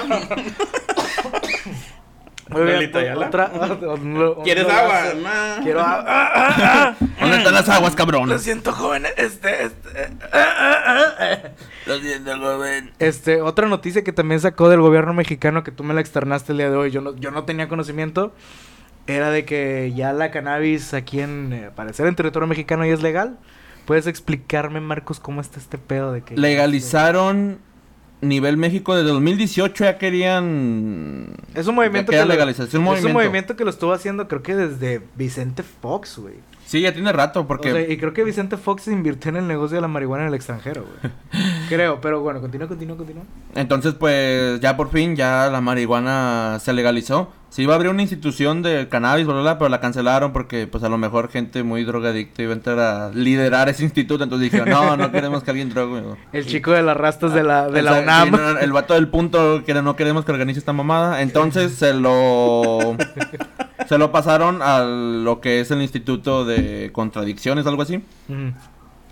Muy 2.52 2.62
bien, 2.62 2.74
Lolita 2.76 2.98
Ayala. 2.98 3.26
otra, 3.26 3.50
¿Quieres 4.44 4.68
agua? 4.68 5.02
No. 5.14 5.62
Quiero 5.62 5.80
agua. 5.80 6.04
Ah, 6.12 6.30
ah, 6.34 6.96
ah. 7.00 7.06
¿Dónde 7.20 7.36
están 7.38 7.54
las 7.54 7.68
aguas, 7.68 7.92
Lo 7.92 7.96
cabrón? 7.96 8.38
siento, 8.38 8.72
joven. 8.72 9.04
Este, 9.16 9.64
este. 9.64 9.88
ah, 10.32 10.54
ah, 10.58 11.04
ah. 11.18 11.38
Lo 11.86 11.98
siento, 11.98 12.38
joven. 12.38 12.92
Este, 12.98 13.40
otra 13.40 13.68
noticia 13.68 14.02
que 14.04 14.12
también 14.12 14.40
sacó 14.40 14.68
del 14.68 14.80
gobierno 14.80 15.12
mexicano 15.14 15.62
que 15.64 15.72
tú 15.72 15.84
me 15.84 15.94
la 15.94 16.00
externaste 16.00 16.52
el 16.52 16.58
día 16.58 16.70
de 16.70 16.76
hoy, 16.76 16.90
yo 16.90 17.00
no, 17.00 17.16
yo 17.16 17.30
no 17.30 17.44
tenía 17.44 17.68
conocimiento, 17.68 18.32
era 19.06 19.30
de 19.30 19.44
que 19.44 19.92
ya 19.94 20.12
la 20.12 20.30
cannabis 20.30 20.94
aquí 20.94 21.20
en, 21.20 21.52
eh, 21.52 21.70
parecer 21.74 22.06
en 22.06 22.14
territorio 22.14 22.46
mexicano 22.46 22.84
ya 22.86 22.94
es 22.94 23.02
legal. 23.02 23.38
¿Puedes 23.86 24.06
explicarme, 24.06 24.80
Marcos, 24.80 25.18
cómo 25.18 25.40
está 25.40 25.58
este 25.58 25.76
pedo 25.76 26.12
de 26.12 26.22
que... 26.22 26.36
Legalizaron 26.36 27.58
nivel 28.22 28.56
México 28.56 28.94
desde 28.94 29.10
2018 29.10 29.84
ya 29.84 29.98
querían 29.98 31.34
Es 31.54 31.66
un 31.66 31.74
movimiento 31.74 32.10
que 32.12 32.18
lo- 32.18 32.24
legalización, 32.26 32.66
es 32.68 32.74
un 32.74 32.84
movimiento. 32.84 33.12
movimiento 33.18 33.56
que 33.56 33.64
lo 33.64 33.70
estuvo 33.70 33.92
haciendo 33.92 34.28
creo 34.28 34.42
que 34.42 34.54
desde 34.54 35.02
Vicente 35.16 35.62
Fox, 35.62 36.18
güey. 36.18 36.34
Sí, 36.64 36.80
ya 36.80 36.92
tiene 36.94 37.12
rato 37.12 37.46
porque 37.46 37.70
O 37.70 37.74
sea, 37.74 37.90
y 37.90 37.96
creo 37.98 38.14
que 38.14 38.24
Vicente 38.24 38.56
Fox 38.56 38.84
se 38.84 38.92
invirtió 38.92 39.28
en 39.30 39.36
el 39.36 39.48
negocio 39.48 39.74
de 39.74 39.80
la 39.82 39.88
marihuana 39.88 40.22
en 40.24 40.28
el 40.28 40.34
extranjero, 40.34 40.84
güey. 40.84 41.12
creo, 41.68 42.00
pero 42.00 42.20
bueno, 42.20 42.40
continúa, 42.40 42.68
continúa, 42.68 42.96
continúa. 42.96 43.24
entonces 43.54 43.94
pues 43.94 44.58
ya 44.60 44.76
por 44.76 44.90
fin 44.90 45.14
ya 45.16 45.48
la 45.50 45.60
marihuana 45.60 46.58
se 46.60 46.72
legalizó. 46.72 47.30
Se 47.52 47.60
iba 47.60 47.74
a 47.74 47.76
abrir 47.76 47.90
una 47.90 48.00
institución 48.00 48.62
de 48.62 48.88
cannabis, 48.88 49.26
bla, 49.26 49.34
bla, 49.34 49.42
bla, 49.42 49.58
pero 49.58 49.68
la 49.68 49.78
cancelaron 49.78 50.32
porque 50.32 50.66
pues 50.66 50.82
a 50.84 50.88
lo 50.88 50.96
mejor 50.96 51.28
gente 51.28 51.62
muy 51.62 51.84
drogadicta 51.84 52.40
iba 52.40 52.52
a 52.52 52.56
entrar 52.56 52.78
a 52.78 53.10
liderar 53.10 53.68
ese 53.68 53.84
instituto, 53.84 54.24
entonces 54.24 54.50
dijeron, 54.50 54.70
"No, 54.70 54.96
no 54.96 55.12
queremos 55.12 55.42
que 55.42 55.50
alguien 55.50 55.68
drogue." 55.68 56.00
güey". 56.00 56.16
El 56.32 56.46
chico 56.46 56.70
de 56.70 56.82
las 56.82 56.96
rastas 56.96 57.34
de 57.34 57.42
la, 57.42 57.68
de 57.68 57.80
O 57.80 57.82
la 57.82 58.00
UNAM. 58.00 58.24
sí, 58.24 58.30
no, 58.30 58.54
no, 58.54 58.58
el 58.58 58.72
vato 58.72 58.94
del 58.94 59.08
punto 59.08 59.64
que 59.66 59.74
no 59.74 59.96
queremos 59.96 60.24
que 60.24 60.32
organice 60.32 60.60
esta 60.60 60.72
mamada. 60.72 61.20
Entonces 61.20 61.74
se 61.74 61.92
lo 61.92 62.96
se 63.86 63.98
lo 63.98 64.10
pasaron 64.12 64.62
a 64.62 64.80
lo 64.84 65.42
que 65.42 65.60
es 65.60 65.70
el 65.70 65.82
Instituto 65.82 66.46
de 66.46 66.88
Contradicciones, 66.94 67.66
algo 67.66 67.82
así. 67.82 67.96
Ujú. 68.30 68.54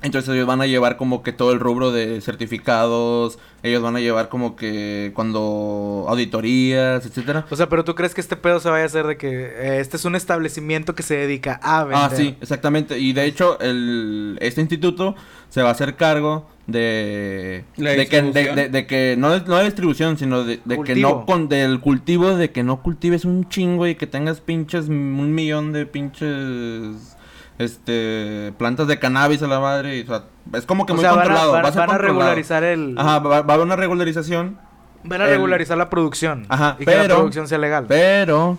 Entonces 0.03 0.35
ellos 0.35 0.47
van 0.47 0.63
a 0.63 0.67
llevar 0.67 0.97
como 0.97 1.23
que 1.23 1.33
todo 1.33 1.53
el 1.53 1.61
rubro 1.61 1.93
de 1.93 2.23
certificados, 2.23 3.39
ellos 3.63 3.83
van 3.83 3.97
a 3.97 4.01
llevar 4.01 4.31
como 4.31 4.57
que 4.57 5.13
cuando 5.15 6.07
auditorías, 6.09 7.05
etcétera. 7.05 7.45
O 7.51 7.57
sea, 7.57 7.69
pero 7.69 7.85
tú 7.85 7.95
crees 7.95 8.15
que 8.15 8.23
este 8.23 8.37
pedo 8.37 8.61
se 8.61 8.71
vaya 8.71 8.85
a 8.85 8.87
hacer 8.87 9.07
de 9.07 9.17
que 9.19 9.29
eh, 9.29 9.81
este 9.81 9.99
es 9.99 10.05
un 10.07 10.17
establecimiento 10.17 10.95
que 10.95 11.03
se 11.03 11.17
dedica 11.17 11.61
a 11.63 11.85
vender. 11.85 11.99
Ah, 12.03 12.11
sí, 12.17 12.35
exactamente. 12.41 12.99
Y 12.99 13.13
de 13.13 13.27
hecho, 13.27 13.61
el, 13.61 14.39
este 14.41 14.63
instituto 14.63 15.15
se 15.51 15.61
va 15.63 15.69
a 15.69 15.73
hacer 15.73 15.97
cargo 15.97 16.49
de, 16.67 17.65
La 17.77 17.91
de 17.91 18.07
que, 18.07 18.17
de, 18.17 18.23
distribución. 18.23 18.57
de- 18.57 18.69
de 18.71 18.87
que 18.87 19.17
no, 19.19 19.31
de- 19.39 19.47
no 19.47 19.57
de 19.59 19.65
distribución, 19.65 20.17
sino 20.17 20.45
de, 20.45 20.61
de 20.65 20.83
que 20.83 20.95
no 20.97 21.27
con 21.27 21.49
del 21.51 21.81
cultivo, 21.81 22.37
de 22.37 22.51
que 22.51 22.63
no 22.63 22.81
cultives 22.83 23.27
un 23.27 23.49
chingo 23.51 23.87
y 23.87 23.97
que 23.97 24.07
tengas 24.07 24.41
pinches 24.41 24.89
un 24.89 25.35
millón 25.35 25.73
de 25.73 25.85
pinches 25.87 27.17
este 27.61 28.53
plantas 28.59 28.87
de 28.89 28.99
cannabis 28.99 29.43
a 29.43 29.47
la 29.47 29.61
madre. 29.61 29.99
y, 29.99 30.03
o 30.03 30.07
sea, 30.07 30.25
es 30.55 30.67
como 30.67 30.87
que 30.87 30.93
O 30.93 30.97
muy 30.97 31.03
sea, 31.03 31.13
van 31.13 31.21
a, 31.21 31.23
controlado. 31.25 31.53
van- 31.53 31.65
va 31.65 31.69
a 31.69 31.87
van 31.87 31.99
regularizar 31.99 32.65
el... 32.65 32.95
Ajá, 32.99 33.19
va, 33.21 33.43
va 33.43 33.53
a 33.53 33.55
haber 33.55 33.67
una 33.67 33.77
regularización, 33.77 34.59
Van 35.05 35.21
a 35.21 35.25
el- 35.25 35.31
regularizar 35.31 35.79
la 35.79 35.89
producción. 35.91 36.47
Ajá, 36.49 36.77
Y 36.79 36.85
que 36.85 36.95
la 36.97 37.05
producción 37.15 37.47
sea 37.49 37.59
legal. 37.59 37.85
pero 37.89 38.59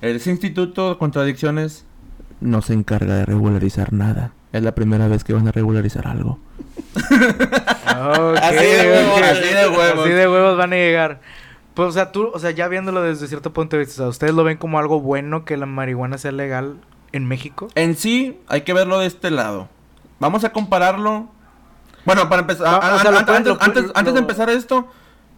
ese 0.00 0.30
instituto 0.30 0.90
de 0.90 0.98
contradicciones 0.98 1.84
no 2.40 2.62
se 2.62 2.72
encarga 2.74 3.16
de 3.16 3.24
regularizar 3.26 3.92
nada. 3.92 4.32
Es 4.52 4.62
la 4.62 4.74
primera 4.74 5.06
vez 5.08 5.22
que 5.24 5.32
van 5.32 5.46
a 5.46 5.52
regularizar 5.52 6.06
algo. 6.08 6.38
Así 7.84 8.64
de 8.64 8.90
huevos, 8.92 9.22
así 9.22 9.54
de 9.54 9.68
huevos. 9.68 10.00
Así 10.04 10.10
de 10.10 10.28
huevos 10.28 10.56
van 10.56 10.72
a 10.72 10.76
llegar. 10.76 11.20
Pues, 11.74 11.88
o 11.88 11.92
sea, 11.92 12.12
tú, 12.12 12.30
o 12.32 12.38
sea, 12.38 12.50
ya 12.50 12.68
viéndolo 12.68 13.02
desde 13.02 13.28
cierto 13.28 13.52
punto 13.52 13.76
de 13.76 13.84
vista, 13.84 13.94
o 14.02 14.04
sea, 14.04 14.08
¿ustedes 14.08 14.34
lo 14.34 14.42
ven 14.44 14.56
como 14.56 14.78
algo 14.78 15.00
bueno 15.00 15.44
que 15.44 15.56
la 15.56 15.66
marihuana 15.66 16.18
sea 16.18 16.32
legal 16.32 16.76
en 17.12 17.26
México? 17.26 17.68
En 17.74 17.96
sí, 17.96 18.38
hay 18.48 18.62
que 18.62 18.72
verlo 18.72 18.98
de 18.98 19.06
este 19.06 19.30
lado. 19.30 19.68
Vamos 20.18 20.44
a 20.44 20.52
compararlo. 20.52 21.28
Bueno, 22.04 22.28
para 22.28 22.42
empezar, 22.42 22.66
No, 22.66 22.72
a- 22.74 22.94
o 22.94 22.98
sea, 22.98 23.10
a- 23.10 23.12
lo 23.12 23.18
antes, 23.60 23.92
lo 24.04 24.12
de 24.12 24.18
empezar 24.20 24.48
esto, 24.50 24.88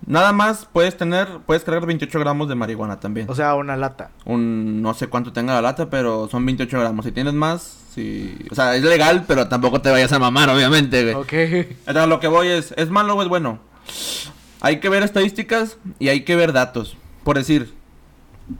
nada 0.06 0.32
más 0.32 0.66
puedes 0.72 0.96
tener, 0.96 1.28
puedes 1.46 1.64
cargar 1.64 1.86
28 1.86 2.18
gramos 2.20 2.48
de 2.48 2.54
marihuana 2.54 3.00
también. 3.00 3.28
O 3.30 3.34
sea, 3.34 3.54
una 3.54 3.76
lata. 3.76 4.10
Un, 4.24 4.80
no 4.82 4.94
sé 4.94 5.08
cuánto 5.08 5.32
tenga 5.32 5.54
la 5.54 5.62
lata, 5.62 5.90
pero 5.90 6.28
son 6.28 6.44
28 6.46 6.78
gramos. 6.80 7.04
Si 7.04 7.12
tienes 7.12 7.34
más, 7.34 7.78
si, 7.94 8.36
o 8.50 8.54
sea, 8.54 8.74
es 8.76 8.82
legal, 8.82 9.24
pero 9.26 9.48
tampoco 9.48 9.80
te 9.80 9.90
vayas 9.90 10.12
a 10.12 10.18
mamar, 10.18 10.48
obviamente, 10.50 11.02
güey. 11.02 11.14
Ok. 11.14 11.32
Entonces, 11.86 12.08
lo 12.08 12.20
que 12.20 12.28
voy 12.28 12.48
es, 12.48 12.72
¿es 12.76 12.90
malo 12.90 13.14
o 13.16 13.22
es 13.22 13.28
bueno? 13.28 13.58
Hay 14.60 14.78
que 14.78 14.88
ver 14.88 15.02
estadísticas 15.02 15.78
y 15.98 16.08
hay 16.08 16.22
que 16.24 16.36
ver 16.36 16.52
datos. 16.52 16.96
Por 17.24 17.36
decir, 17.36 17.74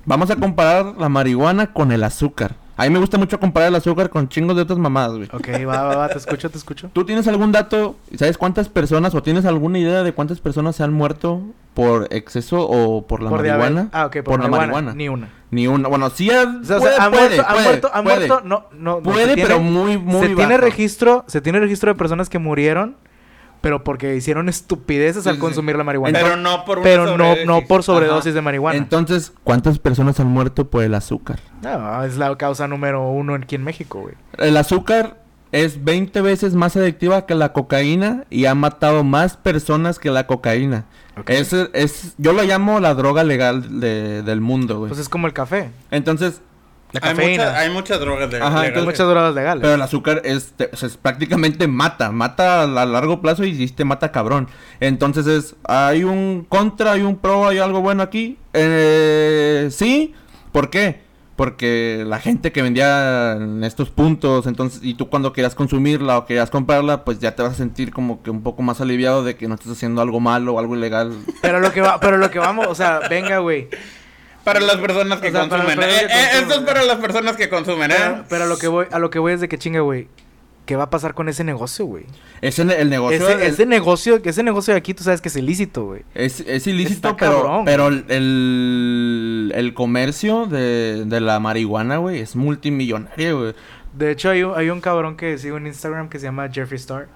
vamos 0.05 0.31
a 0.31 0.37
comparar 0.37 0.95
la 0.99 1.09
marihuana 1.09 1.73
con 1.73 1.93
el 1.93 2.03
azúcar. 2.05 2.57
A 2.77 2.85
mí 2.85 2.91
me 2.91 2.99
gusta 2.99 3.19
mucho 3.19 3.39
comparar 3.39 3.69
el 3.69 3.75
azúcar 3.75 4.09
con 4.11 4.29
chingos 4.29 4.57
de 4.57 4.63
otras 4.63 4.79
mamadas, 4.79 5.13
güey. 5.17 5.29
Ok, 5.33 5.49
va, 5.69 5.83
va, 5.83 5.97
va, 5.97 6.09
te 6.09 6.19
escucho, 6.19 6.51
te 6.51 6.57
escucho. 6.59 6.91
¿Tú 6.93 7.05
tienes 7.05 7.29
algún 7.29 7.53
dato? 7.53 7.97
¿Sabes 8.17 8.39
cuántas 8.39 8.69
personas 8.69 9.15
o 9.15 9.23
tienes 9.23 9.45
alguna 9.45 9.79
idea 9.79 10.03
de 10.03 10.13
cuántas 10.13 10.41
personas 10.41 10.77
se 10.77 10.83
han 10.83 10.93
muerto 10.93 11.43
por 11.75 12.09
exceso 12.11 12.67
o 12.67 13.07
por 13.07 13.23
la 13.23 13.29
Por 13.31 13.41
marihuana? 13.45 13.89
Ah, 13.93 14.07
ok, 14.07 14.23
por, 14.23 14.41
la 14.43 14.49
marihuana. 14.49 14.67
marihuana. 14.93 14.95
Ni 14.95 15.09
una. 15.09 15.29
Ni 15.51 15.67
una. 15.67 15.89
Bueno, 15.89 16.09
sí 16.11 16.31
ha- 16.31 16.61
O 16.61 16.65
sea, 16.65 16.79
o 16.79 16.81
puede, 16.81 16.95
sea, 16.97 17.05
ha 17.05 17.11
puede, 17.11 17.23
muerto, 17.29 17.43
ha 17.47 17.53
puede, 17.53 17.65
muerto, 17.65 17.91
ha 17.93 18.03
muerto, 18.03 18.41
no, 18.45 18.65
no, 18.73 18.97
no, 18.97 19.03
Puede, 19.03 19.27
se 19.29 19.35
tiene- 19.35 19.49
pero 19.49 19.61
muy, 19.61 19.99
muy 19.99 20.29
se 20.29 20.35
tiene 20.35 20.57
registro, 20.57 21.25
se 21.29 21.41
tiene 21.43 21.61
registro 21.61 21.93
de 21.93 21.99
personas 21.99 22.31
que 22.31 22.39
murieron, 22.39 22.97
pero 23.63 23.83
porque 23.85 24.15
hicieron 24.17 24.51
estupideces 24.51 25.23
Sí, 25.23 25.29
al 25.31 25.37
sí. 25.37 25.41
consumir 25.41 25.77
la 25.77 25.85
marihuana. 25.85 26.19
Pero 26.21 26.37
no 26.37 26.65
por 26.67 26.79
una 26.79 26.85
Pero 26.85 27.07
sobredosis. 27.09 27.47
no 27.47 27.61
por 27.63 27.83
sobredosis 27.83 28.27
Ajá. 28.31 28.35
de 28.35 28.43
marihuana. 28.43 28.77
Entonces, 28.77 29.33
¿cuántas 29.45 29.79
personas 29.79 30.21
han 30.21 30.27
muerto 30.27 30.69
por 30.69 30.83
el 30.85 30.95
azúcar? 30.95 31.41
No, 31.63 32.05
es 32.05 32.19
la 32.19 32.37
causa 32.37 32.69
número 32.69 33.09
uno 33.09 33.35
aquí 33.37 33.55
en 33.55 33.65
México, 33.65 34.01
güey. 34.01 34.15
El 34.39 34.57
azúcar 34.59 35.23
es 35.53 35.83
20 35.85 36.21
veces 36.23 36.55
más 36.55 36.77
adictiva 36.77 37.25
que 37.27 37.35
la 37.35 37.53
cocaína 37.53 38.25
y 38.31 38.47
ha 38.47 38.55
matado 38.55 39.05
más 39.05 39.37
personas 39.37 39.99
que 39.99 40.11
la 40.11 40.27
cocaína. 40.27 40.85
Ok. 41.19 41.29
Es, 41.31 41.53
es, 41.53 42.15
yo 42.19 42.33
lo 42.33 42.43
llamo 42.43 42.81
la 42.81 42.95
droga 42.95 43.23
legal 43.23 43.81
de- 43.81 44.23
del 44.23 44.41
mundo, 44.41 44.79
güey. 44.79 44.89
Pues 44.89 45.01
es 45.01 45.09
como 45.11 45.27
el 45.27 45.35
café. 45.35 45.71
Entonces, 45.91 46.41
La 46.93 47.01
Hay, 47.03 47.15
cafeína. 47.15 47.45
mucha- 47.45 47.59
hay 47.59 47.71
muchas 47.71 48.01
drogas 48.01 48.31
de 48.31 48.37
Ajá, 48.37 48.49
legales. 48.49 48.69
entonces 48.69 48.87
Muchas 48.87 49.09
drogas 49.09 49.35
legales. 49.35 49.61
pero 49.63 49.75
el 49.75 49.83
azúcar 49.83 50.21
es, 50.25 50.53
te- 50.53 50.69
o 50.73 50.77
sea, 50.77 50.89
es 50.89 50.97
prácticamente 50.99 51.67
mata, 51.67 52.13
mata 52.13 52.63
a 52.63 52.67
la- 52.67 52.85
largo 52.85 53.21
plazo 53.23 53.45
y 53.45 53.67
te 53.69 53.85
mata 53.85 54.13
cabrón. 54.13 54.49
Entonces 54.81 55.27
es, 55.27 55.57
hay 55.65 56.05
un 56.05 56.45
contra, 56.49 56.93
hay 56.93 57.03
un 57.03 57.17
pro, 57.17 57.49
hay 57.49 57.59
algo 57.59 57.81
bueno 57.81 58.03
aquí. 58.03 58.37
Eh, 58.53 59.69
sí, 59.71 60.15
¿por 60.53 60.69
qué? 60.71 61.01
Porque 61.35 62.05
la 62.07 62.21
gente 62.21 62.53
que 62.53 62.61
vendía 62.61 63.33
en 63.33 63.65
estos 63.65 63.89
puntos, 63.89 64.47
entonces, 64.47 64.81
y 64.83 64.95
tú 64.95 65.09
cuando 65.09 65.33
quieras 65.33 65.55
consumirla 65.55 66.19
o 66.19 66.27
quieras 66.27 66.51
comprarla, 66.51 67.05
pues 67.05 67.19
ya 67.21 67.35
te 67.35 67.43
vas 67.43 67.53
a 67.53 67.57
sentir 67.57 67.91
como 67.91 68.23
que 68.23 68.31
un 68.31 68.43
poco 68.43 68.63
más 68.63 68.81
aliviado 68.83 69.25
de 69.25 69.35
que 69.37 69.49
no 69.49 69.55
estás 69.55 69.73
haciendo 69.73 70.03
algo 70.03 70.21
malo 70.21 70.55
o 70.55 70.59
algo 70.59 70.77
ilegal. 70.77 71.15
Pero 71.41 71.59
lo 71.61 71.73
que 71.73 71.81
va, 71.81 71.99
pero 72.01 72.19
lo 72.19 72.31
que 72.31 72.39
vamos, 72.39 72.67
o 72.69 72.75
sea, 72.75 73.01
venga, 73.09 73.39
güey. 73.39 73.69
Para 74.45 74.61
las 74.61 74.77
personas 74.77 75.21
que 75.21 75.29
O 75.29 75.33
sea, 75.33 75.49
para- 75.49 75.63
consumen. 75.65 75.77
para 75.77 75.89
Eh, 75.93 75.99
que 76.01 76.05
eh, 76.05 76.09
consumen. 76.09 76.43
esto 76.43 76.55
es 76.55 76.61
para 76.67 76.83
las 76.83 76.97
personas 76.99 77.37
que 77.37 77.49
consumen, 77.49 77.91
¿eh? 77.91 77.95
Pero, 77.99 78.25
pero 78.29 78.45
a 78.45 78.47
lo 78.47 78.59
que 78.59 78.69
voy, 78.69 78.87
a 78.91 78.99
lo 78.99 79.11
que 79.11 79.19
voy 79.19 79.33
es 79.35 79.41
de 79.41 79.49
que 79.49 79.59
chinga, 79.59 79.81
güey. 79.81 80.09
¿Qué 80.67 80.77
va 80.77 80.85
a 80.85 80.91
pasar 80.91 81.15
con 81.15 81.29
ese 81.29 81.43
negocio, 81.43 81.87
güey? 81.87 82.05
Ese 82.41 82.63
el 82.63 82.89
negocio 82.89 83.17
Ese, 83.29 83.47
es- 83.47 83.53
ese 83.55 83.67
negocio, 83.67 84.21
ese 84.25 84.43
negocio 84.45 84.73
de 84.75 84.79
aquí, 84.79 84.95
tú 84.95 85.03
sabes 85.03 85.21
que 85.21 85.29
es 85.29 85.35
ilícito, 85.37 85.87
güey. 85.87 86.03
Es, 86.15 86.39
es 86.41 86.67
ilícito, 86.69 87.09
Está 87.09 87.17
pero, 87.17 87.43
cabrón, 87.43 87.65
pero 87.65 87.89
el, 87.89 89.53
el 89.55 89.75
comercio 89.75 90.47
de, 90.47 91.05
de 91.07 91.21
la 91.21 91.41
marihuana, 91.41 91.97
güey, 91.99 92.21
es 92.21 92.37
multimillonario, 92.37 93.39
güey. 93.41 93.55
De 93.93 94.11
hecho, 94.11 94.31
hay 94.31 94.43
un, 94.45 94.57
hay 94.57 94.71
un 94.71 94.81
cabrón 94.81 95.17
que 95.17 95.37
sigo 95.39 95.57
en 95.57 95.67
Instagram 95.67 96.09
que 96.09 96.19
se 96.19 96.25
llama 96.27 96.49
Jeffree 96.51 96.77
Star. 96.79 97.09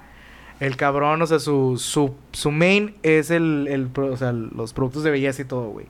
El 0.58 0.76
cabrón, 0.76 1.20
o 1.22 1.26
sea, 1.26 1.38
su, 1.38 1.76
su, 1.78 2.14
su 2.32 2.50
main 2.50 2.96
es 3.02 3.30
el, 3.30 3.68
el 3.70 3.90
o 4.02 4.16
sea, 4.16 4.32
los 4.32 4.72
productos 4.72 5.04
de 5.04 5.10
belleza 5.10 5.42
y 5.42 5.44
todo, 5.44 5.68
güey. 5.68 5.86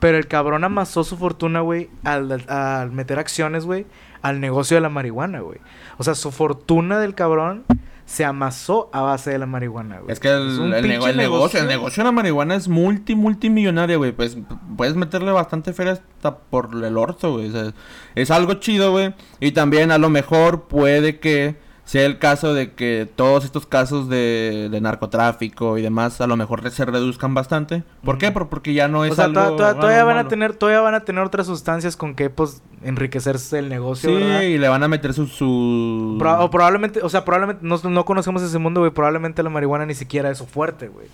Pero 0.00 0.18
el 0.18 0.26
cabrón 0.26 0.64
amasó 0.64 1.04
su 1.04 1.16
fortuna, 1.16 1.60
güey, 1.60 1.90
al, 2.04 2.44
al 2.48 2.90
meter 2.90 3.18
acciones, 3.18 3.64
güey, 3.66 3.86
al 4.22 4.40
negocio 4.40 4.76
de 4.76 4.80
la 4.80 4.88
marihuana, 4.88 5.40
güey. 5.40 5.58
O 5.98 6.04
sea, 6.04 6.14
su 6.14 6.32
fortuna 6.32 6.98
del 6.98 7.14
cabrón 7.14 7.64
se 8.10 8.24
amasó 8.24 8.90
a 8.92 9.02
base 9.02 9.30
de 9.30 9.38
la 9.38 9.46
marihuana, 9.46 10.00
güey. 10.00 10.10
Es 10.10 10.18
que 10.18 10.30
el, 10.30 10.68
negocio, 11.16 11.60
el 11.60 11.68
negocio 11.68 12.02
de 12.02 12.08
la 12.08 12.12
marihuana 12.12 12.56
es 12.56 12.66
multi, 12.66 13.14
multimillonario, 13.14 13.98
güey. 13.98 14.10
Pues 14.10 14.36
puedes 14.76 14.96
meterle 14.96 15.30
bastante 15.30 15.72
feria 15.72 15.92
hasta 15.92 16.38
por 16.38 16.70
el 16.74 16.96
orto, 16.96 17.34
güey. 17.34 17.50
O 17.50 17.52
sea, 17.52 17.72
es 18.16 18.32
algo 18.32 18.54
chido, 18.54 18.90
güey. 18.90 19.14
Y 19.38 19.52
también 19.52 19.92
a 19.92 19.98
lo 19.98 20.10
mejor 20.10 20.64
puede 20.64 21.20
que 21.20 21.56
sea 21.90 22.06
el 22.06 22.18
caso 22.20 22.54
de 22.54 22.74
que 22.74 23.08
todos 23.16 23.44
estos 23.44 23.66
casos 23.66 24.08
de, 24.08 24.68
de 24.70 24.80
narcotráfico 24.80 25.76
y 25.76 25.82
demás 25.82 26.20
a 26.20 26.28
lo 26.28 26.36
mejor 26.36 26.70
se 26.70 26.84
reduzcan 26.84 27.34
bastante. 27.34 27.82
¿Por 28.04 28.16
qué? 28.16 28.30
Por- 28.30 28.48
porque 28.48 28.74
ya 28.74 28.86
no 28.86 29.04
es 29.04 29.10
O 29.10 29.14
sea, 29.16 29.24
algo, 29.24 29.40
to- 29.40 29.56
to- 29.56 29.74
todavía 29.74 29.98
algo 30.02 30.06
van 30.14 30.18
a 30.18 30.28
tener, 30.28 30.54
todavía 30.54 30.82
van 30.82 30.94
a 30.94 31.00
tener 31.00 31.24
otras 31.24 31.48
sustancias 31.48 31.96
con 31.96 32.14
que 32.14 32.30
pues 32.30 32.62
enriquecerse 32.84 33.58
el 33.58 33.68
negocio, 33.68 34.08
Sí, 34.08 34.14
¿verdad? 34.22 34.42
y 34.42 34.56
le 34.58 34.68
van 34.68 34.84
a 34.84 34.88
meter 34.88 35.12
su... 35.14 35.26
su... 35.26 36.14
Pro- 36.20 36.44
o 36.44 36.48
probablemente, 36.50 37.00
o 37.02 37.08
sea, 37.08 37.24
probablemente 37.24 37.66
no, 37.66 37.76
no 37.90 38.04
conocemos 38.04 38.40
ese 38.42 38.58
mundo, 38.58 38.78
güey. 38.82 38.92
Probablemente 38.92 39.42
la 39.42 39.50
marihuana 39.50 39.84
ni 39.84 39.94
siquiera 39.94 40.30
es 40.30 40.38
su 40.38 40.46
fuerte, 40.46 40.86
güey. 40.86 41.08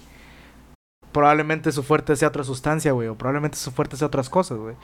Probablemente 1.12 1.72
su 1.72 1.82
fuerte 1.82 2.14
sea 2.16 2.28
otra 2.28 2.44
sustancia, 2.44 2.92
güey. 2.92 3.08
O 3.08 3.14
probablemente 3.16 3.56
su 3.56 3.70
fuerte 3.70 3.96
sea 3.96 4.08
otras 4.08 4.28
cosas, 4.28 4.58
güey. 4.58 4.74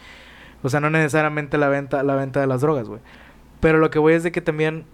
O 0.62 0.68
sea, 0.70 0.80
no 0.80 0.88
necesariamente 0.88 1.58
la 1.58 1.68
venta, 1.68 2.02
la 2.02 2.14
venta 2.14 2.40
de 2.40 2.46
las 2.46 2.62
drogas, 2.62 2.88
güey. 2.88 3.00
Pero 3.60 3.78
lo 3.78 3.90
que 3.90 3.98
voy 3.98 4.14
es 4.14 4.22
de 4.22 4.32
que 4.32 4.40
también 4.40 4.86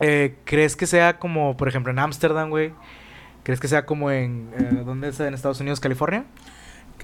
eh, 0.00 0.34
crees 0.44 0.76
que 0.76 0.86
sea 0.86 1.18
como, 1.18 1.56
por 1.56 1.68
ejemplo, 1.68 1.92
en 1.92 1.98
Ámsterdam, 1.98 2.50
güey. 2.50 2.72
¿Crees 3.42 3.60
que 3.60 3.68
sea 3.68 3.86
como 3.86 4.10
en 4.10 4.50
eh, 4.58 4.82
dónde 4.84 5.08
es 5.08 5.20
en 5.20 5.32
Estados 5.34 5.60
Unidos, 5.60 5.80
California? 5.80 6.24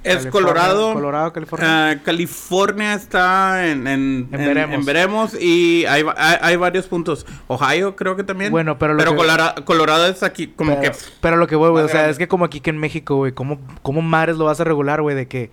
Es 0.03 0.19
California, 0.19 0.31
Colorado. 0.31 0.93
Colorado, 0.95 1.33
California. 1.33 1.91
Ah, 1.91 1.97
California 2.05 2.95
está 2.95 3.67
en, 3.67 3.87
en, 3.87 4.31
veremos. 4.31 4.75
en 4.75 4.85
veremos 4.85 5.35
y 5.41 5.87
hay, 5.87 6.05
hay, 6.17 6.37
hay 6.41 6.57
varios 6.57 6.87
puntos. 6.87 7.27
Ohio 7.49 7.97
creo 7.97 8.15
que 8.15 8.23
también. 8.23 8.53
Bueno, 8.53 8.79
pero 8.79 8.93
lo 8.93 8.99
pero 8.99 9.13
que- 9.13 9.65
Colorado 9.65 10.07
es 10.07 10.23
aquí 10.23 10.49
como 10.49 10.79
pero, 10.79 10.93
que... 10.93 10.99
pero 11.21 11.37
lo 11.37 11.47
que 11.47 11.57
voy, 11.57 11.71
güey, 11.71 11.85
o 11.85 11.89
sea, 11.89 11.95
grande. 12.01 12.13
es 12.13 12.19
que 12.19 12.29
como 12.29 12.45
aquí 12.45 12.61
que 12.61 12.71
en 12.71 12.79
México, 12.79 13.17
güey, 13.17 13.33
¿cómo, 13.33 13.59
¿cómo 13.83 14.03
mares 14.03 14.37
lo 14.37 14.45
vas 14.45 14.61
a 14.61 14.65
regular, 14.65 15.01
güey? 15.01 15.17
De 15.17 15.27
que, 15.27 15.51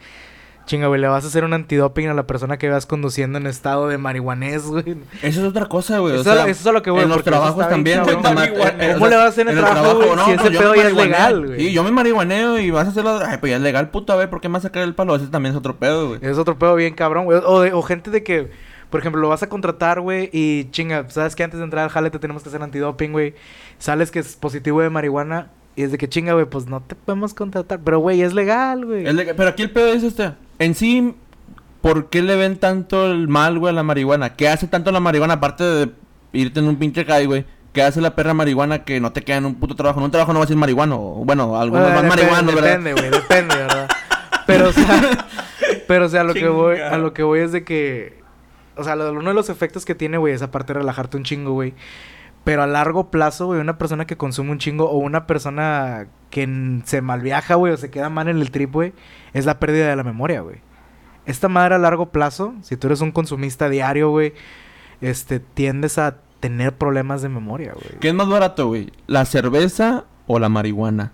chinga, 0.65 0.87
güey, 0.87 0.99
le 1.01 1.07
vas 1.07 1.23
a 1.23 1.27
hacer 1.27 1.43
un 1.43 1.53
antidoping 1.53 2.07
a 2.07 2.13
la 2.13 2.23
persona 2.25 2.57
que 2.57 2.69
vas 2.69 2.85
conduciendo 2.85 3.37
en 3.37 3.47
estado 3.47 3.87
de 3.89 3.97
marihuanés, 3.97 4.63
güey. 4.65 4.83
Eso 5.21 5.41
es 5.41 5.47
otra 5.47 5.65
cosa, 5.67 5.99
güey. 5.99 6.13
o 6.13 6.21
Eso 6.21 6.29
es 6.29 6.35
sea, 6.35 6.45
lo- 6.45 6.51
eso 6.51 6.61
es 6.61 6.67
a 6.67 6.71
lo 6.71 6.81
que 6.81 6.89
voy, 6.91 7.03
En 7.03 7.09
los 7.09 7.23
trabajos 7.23 7.67
también, 7.67 8.01
güey. 8.03 8.15
eh, 8.15 8.19
¿Cómo 8.21 9.05
o 9.05 9.09
sea, 9.09 9.09
le 9.09 9.15
vas 9.15 9.25
a 9.25 9.27
hacer 9.27 9.47
en 9.47 9.57
el 9.57 9.57
el 9.57 9.63
trabajo, 9.63 9.95
güey, 9.95 10.09
si 10.25 10.31
ese 10.31 10.51
yo 10.51 10.59
pedo 10.59 10.71
me 10.71 10.77
ya 10.77 10.87
es 10.87 10.93
marihuaneo. 10.93 11.05
legal, 11.05 11.45
güey? 11.47 11.59
Sí, 11.59 11.73
yo 11.73 11.83
me 11.83 11.91
marihuaneo 11.91 12.59
y 12.59 12.71
vas 12.71 12.87
a 12.87 12.91
hacerlo... 12.91 13.19
Ay, 13.25 13.37
pues 13.39 13.49
ya 13.51 13.57
es 13.57 13.61
legal, 13.61 13.89
puto, 13.89 14.13
a 14.13 14.15
ver, 14.15 14.29
¿por 14.29 14.39
qué 14.41 14.47
me 14.49 14.53
vas 14.53 14.65
a 14.65 14.67
sacar 14.69 14.83
el 14.83 14.95
palo? 14.95 15.15
Ese 15.15 15.27
también 15.27 15.53
es 15.53 15.57
otro 15.57 15.75
pedo, 15.77 16.07
güey. 16.09 16.19
Es 16.21 16.37
otro 16.37 16.57
pedo 16.57 16.75
bien 16.75 16.93
cabrón, 16.93 17.25
güey. 17.25 17.39
O, 17.45 17.61
de- 17.61 17.73
o 17.73 17.81
gente 17.81 18.09
de 18.11 18.23
que, 18.23 18.49
por 18.89 18.99
ejemplo, 18.99 19.19
lo 19.21 19.27
vas 19.29 19.43
a 19.43 19.49
contratar, 19.49 19.99
güey, 20.01 20.29
y 20.31 20.69
chinga, 20.71 21.09
sabes 21.09 21.35
que 21.35 21.43
antes 21.43 21.57
de 21.59 21.63
entrar 21.65 21.83
al 21.83 21.89
jale 21.89 22.09
te 22.09 22.19
tenemos 22.19 22.41
que 22.43 22.49
hacer 22.49 22.61
antidoping, 22.61 23.11
güey. 23.11 23.33
Sales 23.79 24.11
que 24.11 24.19
es 24.19 24.35
positivo 24.37 24.81
de 24.81 24.89
marihuana 24.89 25.49
y 25.75 25.81
es 25.83 25.91
de 25.91 25.97
que 25.97 26.07
chinga, 26.07 26.33
güey, 26.33 26.45
pues 26.45 26.67
no 26.67 26.81
te 26.81 26.93
podemos 26.95 27.33
contratar. 27.33 27.79
Pero, 27.83 27.97
güey, 27.99 28.21
es 28.21 28.33
legal, 28.33 28.85
güey. 28.85 29.03
Pero 29.35 29.49
aquí 29.49 29.63
el 29.63 29.71
pedo 29.71 29.87
es 29.87 30.03
este. 30.03 30.31
En 30.63 30.75
sí, 30.75 31.15
¿por 31.81 32.09
qué 32.09 32.21
le 32.21 32.35
ven 32.35 32.57
tanto 32.57 33.11
el 33.11 33.27
mal, 33.27 33.59
güey, 33.59 33.71
a 33.71 33.75
la 33.75 33.83
marihuana? 33.83 34.35
¿Qué 34.35 34.47
hace 34.49 34.67
tanto 34.67 34.91
la 34.91 34.99
marihuana 34.99 35.35
aparte 35.35 35.63
de 35.63 35.91
irte 36.33 36.59
en 36.59 36.67
un 36.67 36.77
pinche 36.77 37.05
high, 37.05 37.25
güey? 37.25 37.45
¿Qué 37.73 37.81
hace 37.81 38.01
la 38.01 38.15
perra 38.15 38.33
marihuana 38.33 38.83
que 38.83 38.99
no 38.99 39.11
te 39.11 39.23
queda 39.23 39.37
en 39.37 39.45
un 39.45 39.55
puto 39.55 39.75
trabajo? 39.75 39.99
En 39.99 40.05
un 40.05 40.11
trabajo 40.11 40.31
no 40.33 40.39
va 40.39 40.45
a 40.45 40.47
ser 40.47 40.57
marihuano. 40.57 40.97
o, 40.99 41.25
Bueno, 41.25 41.59
algunos 41.59 41.83
Bueno, 41.91 42.01
depende, 42.03 42.23
marihuanos, 42.23 42.55
¿verdad? 42.55 42.69
Depende, 42.79 42.93
güey, 42.93 43.09
depende, 43.09 43.55
¿verdad? 43.55 43.89
Pero, 44.45 44.69
o 44.69 44.71
sea, 44.73 45.27
pero, 45.87 46.05
o 46.05 46.09
sea, 46.09 46.21
a 46.21 46.23
lo 46.23 46.33
que 46.33 46.47
voy, 46.49 46.77
a 46.79 46.97
lo 46.97 47.13
que 47.13 47.23
voy 47.23 47.39
es 47.39 47.51
de 47.51 47.63
que, 47.63 48.21
o 48.75 48.83
sea, 48.83 48.95
lo- 48.95 49.11
uno 49.11 49.29
de 49.29 49.33
los 49.33 49.49
efectos 49.49 49.85
que 49.85 49.95
tiene, 49.95 50.17
güey, 50.17 50.33
es 50.33 50.41
aparte 50.41 50.73
de 50.73 50.79
relajarte 50.79 51.17
un 51.17 51.23
chingo, 51.23 51.51
güey. 51.53 51.73
Pero 52.43 52.61
a 52.61 52.67
largo 52.67 53.09
plazo, 53.09 53.45
güey, 53.47 53.59
una 53.61 53.77
persona 53.77 54.05
que 54.05 54.17
consume 54.17 54.51
un 54.51 54.57
chingo 54.59 54.89
o 54.89 54.97
una 54.97 55.25
persona 55.25 56.07
que 56.33 56.81
se 56.85 57.01
malviaja, 57.03 57.53
güey, 57.53 57.73
o 57.73 57.77
se 57.77 57.91
queda 57.91 58.09
mal 58.09 58.27
en 58.27 58.39
el 58.41 58.49
trip, 58.49 58.71
güey, 58.73 58.91
es 59.33 59.45
la 59.45 59.59
pérdida 59.59 59.87
de 59.87 59.95
la 59.95 60.01
memoria, 60.03 60.41
güey. 60.41 60.55
Esta 61.27 61.47
madre 61.47 61.75
a 61.75 61.77
largo 61.77 62.07
plazo, 62.07 62.55
si 62.63 62.75
tú 62.75 62.87
eres 62.87 63.01
un 63.01 63.11
consumista 63.11 63.69
diario, 63.69 64.09
güey, 64.09 64.33
este, 64.99 65.39
tiendes 65.39 65.99
a 65.99 66.15
tener 66.39 66.73
problemas 66.73 67.21
de 67.21 67.29
memoria, 67.29 67.73
güey. 67.73 67.99
¿Qué 67.99 68.07
es 68.07 68.15
más 68.15 68.27
barato, 68.27 68.65
güey? 68.65 68.91
¿La 69.05 69.25
cerveza 69.25 70.05
o 70.25 70.39
la 70.39 70.49
marihuana? 70.49 71.11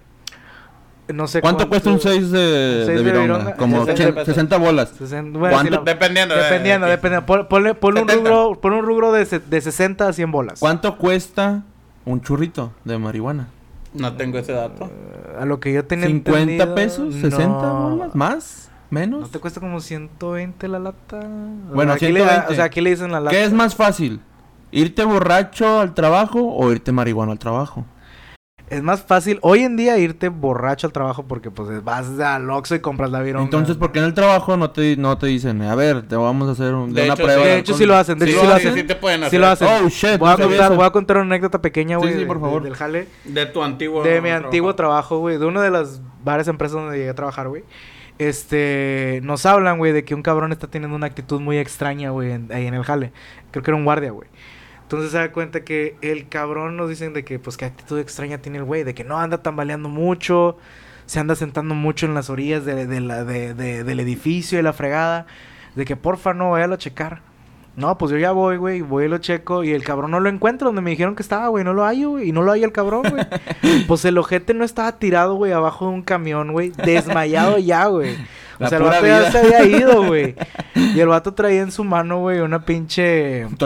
No 1.14 1.28
sé 1.28 1.42
¿Cuánto 1.42 1.68
cuesta 1.68 1.90
un 1.90 2.00
6 2.00 2.32
de, 2.32 2.40
de 2.40 2.86
de 2.86 3.04
vironga? 3.04 3.24
vironga, 3.40 3.56
Como 3.58 3.84
60 3.86 4.22
80 4.22 4.26
60 4.26 4.58
bolas. 4.58 4.94
Sesen- 4.98 5.34
bueno, 5.34 5.56
¿Cuánto? 5.56 5.64
si 5.64 5.70
lo- 5.80 5.84
Dependiendo. 5.84 6.34
de- 6.36 6.44
Dependiendo, 6.44 6.86
de- 6.86 6.92
dependiendo. 6.94 7.26
Pon- 7.26 7.48
ponle, 7.50 7.74
ponle 7.76 8.02
un 8.04 8.08
70. 8.08 8.30
rubro, 8.30 8.62
pon 8.62 8.74
un 8.74 8.86
rubro 8.86 9.12
de, 9.12 9.26
de 9.26 9.62
60 9.62 10.08
a 10.08 10.14
100 10.14 10.32
bolas. 10.32 10.60
¿Cuánto 10.62 10.98
cuesta 10.98 11.64
un 12.06 12.22
churrito 12.22 12.72
de 12.86 12.98
marihuana? 12.98 13.48
No 13.94 14.14
tengo 14.16 14.38
ese 14.38 14.52
dato. 14.54 14.86
Eh, 14.86 15.38
a 15.40 15.46
lo 15.46 15.60
que 15.60 15.74
yo 15.74 15.86
tenía 15.86 16.06
¿50 16.08 16.10
entendido, 16.10 16.76
pesos? 16.76 17.16
¿60 17.16 17.48
no. 17.48 17.90
bolas? 17.90 18.16
¿Más? 18.16 18.70
¿Menos? 18.92 19.22
¿No 19.22 19.28
te 19.28 19.40
cuesta 19.40 19.60
como 19.60 19.80
120 19.82 20.68
la 20.68 20.80
lata? 20.80 21.20
Bueno, 21.74 21.94
aquí 21.94 22.08
le- 22.08 22.22
120. 22.22 22.52
o 22.54 22.56
sea, 22.56 22.66
aquí 22.66 22.82
le 22.82 22.90
dicen 22.92 23.12
la 23.12 23.20
lata. 23.20 23.32
¿Qué 23.32 23.44
es 23.44 23.54
más 23.54 23.76
fácil? 23.76 24.20
¿Irte 24.72 25.04
borracho 25.04 25.80
al 25.80 25.94
trabajo 25.94 26.40
o 26.56 26.72
irte 26.72 26.92
marihuano 26.92 27.32
al 27.32 27.40
trabajo? 27.40 27.86
Es 28.70 28.84
más 28.84 29.02
fácil 29.02 29.40
hoy 29.42 29.62
en 29.64 29.76
día 29.78 29.98
irte 29.98 30.30
borracho 30.30 30.86
al 30.86 30.94
trabajo 30.94 31.24
porque 31.28 31.50
pues 31.50 31.84
vas 31.84 32.20
al 32.20 32.50
Oxxo 32.52 32.76
y 32.76 32.80
compras 32.80 33.10
la 33.10 33.20
vironga. 33.22 33.44
Entonces, 33.46 33.78
¿por 33.78 33.92
qué 33.92 33.98
en 34.00 34.06
el 34.06 34.14
trabajo 34.14 34.58
no 34.58 34.70
te, 34.70 34.96
no 34.96 35.18
te 35.18 35.26
dicen, 35.26 35.62
a 35.64 35.74
ver, 35.74 36.04
te 36.08 36.16
vamos 36.16 36.48
a 36.48 36.52
hacer 36.52 36.76
un- 36.76 36.94
De 36.94 37.04
una 37.04 37.14
hecho, 37.14 37.24
prueba? 37.24 37.42
sí. 37.42 37.48
De 37.50 37.54
hecho 37.58 37.72
alcohol"? 37.72 37.78
sí 37.80 37.86
lo 37.88 37.96
hacen, 37.96 38.20
de 38.20 38.26
Sí, 38.28 38.32
hecho 38.32 38.42
sí 38.42 38.48
lo 38.48 38.54
sí, 38.54 38.58
hacen. 38.68 38.74
sí 38.76 38.84
te 38.84 38.96
pueden 38.96 39.20
Sí 39.22 39.26
hacer. 39.26 39.40
lo 39.40 39.48
hacen. 39.48 39.68
Oh, 39.68 39.90
shit. 39.90 40.18
Voy 40.20 40.30
a 40.32 40.38
contar, 40.38 40.76
voy 40.76 40.86
a 40.86 40.90
contar 40.92 41.18
una 41.18 41.26
anécdota 41.26 41.62
pequeña, 41.62 41.98
Sí, 41.98 42.02
güey, 42.06 42.20
sí, 42.20 42.26
por 42.26 42.38
de- 42.38 42.42
favor. 42.42 42.62
del 42.64 42.76
jale. 42.76 43.08
De 43.26 43.46
tu 43.48 43.64
antiguo. 43.64 44.04
De 44.04 44.22
mi 44.22 44.30
antiguo 44.30 44.76
trabajo, 44.76 45.18
güey. 45.18 45.38
De 45.40 45.46
una 45.46 45.62
de 45.64 45.72
las 45.72 46.00
varias 46.24 46.48
empresas 46.48 46.74
donde 46.76 46.98
llegué 46.98 47.10
a 47.10 47.16
trabajar, 47.16 47.48
güey. 47.48 47.64
Este... 48.20 49.20
Nos 49.24 49.46
hablan, 49.46 49.78
güey, 49.80 49.94
de 49.94 50.04
que 50.04 50.14
un 50.14 50.22
cabrón 50.22 50.52
está 50.52 50.68
teniendo 50.68 50.96
una 50.96 51.08
actitud 51.08 51.40
muy 51.42 51.58
extraña, 51.58 52.12
güey, 52.12 52.32
en- 52.34 52.52
ahí 52.54 52.68
en 52.68 52.74
el 52.76 52.84
jale. 52.84 53.12
Creo 53.52 53.64
que 53.64 53.72
era 53.72 53.78
un 53.78 53.86
guardia, 53.86 54.12
güey. 54.12 54.30
Entonces 54.90 55.12
se 55.12 55.20
da 55.20 55.32
cuenta 55.32 55.62
que 55.64 55.96
el 56.02 56.28
cabrón 56.30 56.76
nos 56.76 56.90
dicen 56.90 57.14
de 57.14 57.24
que, 57.24 57.38
pues, 57.38 57.58
qué 57.58 57.66
actitud 57.66 58.00
extraña 58.00 58.40
tiene 58.40 58.58
el 58.58 58.64
güey. 58.64 58.84
De 58.84 58.96
que 58.96 59.04
no 59.04 59.20
anda 59.20 59.38
tambaleando 59.44 59.88
mucho. 59.88 60.58
Se 61.06 61.20
anda 61.20 61.36
sentando 61.36 61.76
mucho 61.76 62.08
en 62.08 62.16
las 62.16 62.32
orillas 62.32 62.66
de, 62.66 62.88
de 62.88 63.00
la, 63.00 63.24
de- 63.24 63.54
de- 63.54 63.84
del 63.84 64.00
edificio 64.00 64.58
y 64.60 64.64
la 64.64 64.74
fregada. 64.74 65.28
De 65.76 65.86
que 65.86 65.96
porfa 65.96 66.34
no, 66.34 66.52
váyalo 66.52 66.74
a 66.74 66.78
checar. 66.80 67.22
No, 67.76 67.98
pues 68.00 68.12
yo 68.12 68.18
ya 68.18 68.32
voy, 68.32 68.58
güey, 68.58 68.82
voy 68.82 69.06
y 69.06 69.08
lo 69.08 69.20
checo 69.20 69.64
y 69.64 69.72
el 69.72 69.84
cabrón 69.84 70.12
no 70.12 70.20
lo 70.20 70.28
encuentro 70.28 70.68
donde 70.68 70.82
me 70.82 70.90
dijeron 70.90 71.16
que 71.16 71.22
estaba, 71.22 71.48
güey, 71.50 71.64
no 71.64 71.72
lo 71.74 71.86
hay, 71.86 72.04
güey, 72.04 72.28
y 72.28 72.32
no 72.34 72.42
lo 72.42 72.52
hay 72.52 72.64
el 72.64 72.72
cabrón, 72.74 73.04
güey. 73.10 73.26
pues 73.88 74.04
el 74.06 74.18
ojete 74.18 74.54
no 74.56 74.66
estaba 74.66 74.98
tirado, 74.98 75.36
güey, 75.36 75.54
abajo 75.54 75.86
de 75.88 75.94
un 75.94 76.02
camión, 76.02 76.52
güey, 76.52 76.72
desmayado 76.72 77.58
ya, 77.60 77.86
güey. 77.86 78.18
O 78.60 78.68
sea, 78.68 78.80
el 78.80 78.84
vato 78.84 79.06
ya 79.08 79.32
se 79.32 79.38
había 79.38 79.64
ido, 79.64 80.04
güey. 80.08 80.36
Y 80.76 81.00
el 81.00 81.08
vato 81.08 81.34
traía 81.34 81.62
en 81.62 81.72
su 81.72 81.86
mano, 81.86 82.20
güey, 82.20 82.40
una 82.42 82.66
pinche... 82.66 83.46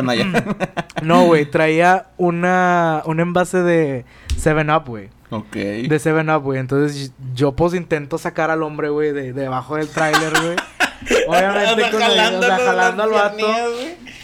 No, 1.04 1.26
güey, 1.26 1.46
traía 1.46 2.08
una... 2.18 3.02
un 3.06 3.20
envase 3.20 3.62
de 3.64 4.06
7-Up, 4.36 4.88
güey. 4.88 5.10
ok. 5.30 5.54
De 5.54 5.90
7-Up, 5.90 6.44
güey. 6.44 6.60
Entonces 6.60 7.12
yo 7.34 7.54
pues 7.54 7.74
intento 7.74 8.18
sacar 8.18 8.52
al 8.52 8.64
hombre, 8.64 8.90
güey, 8.90 9.12
de, 9.12 9.34
debajo 9.34 9.76
del 9.78 9.90
tráiler, 9.90 10.34
güey. 10.42 10.56
Obviamente 11.28 11.92
con 11.92 12.02
el, 12.02 12.36
o 12.36 12.42
sea, 12.42 12.58
jalando 12.58 13.04
al 13.04 13.10
vato. 13.10 13.48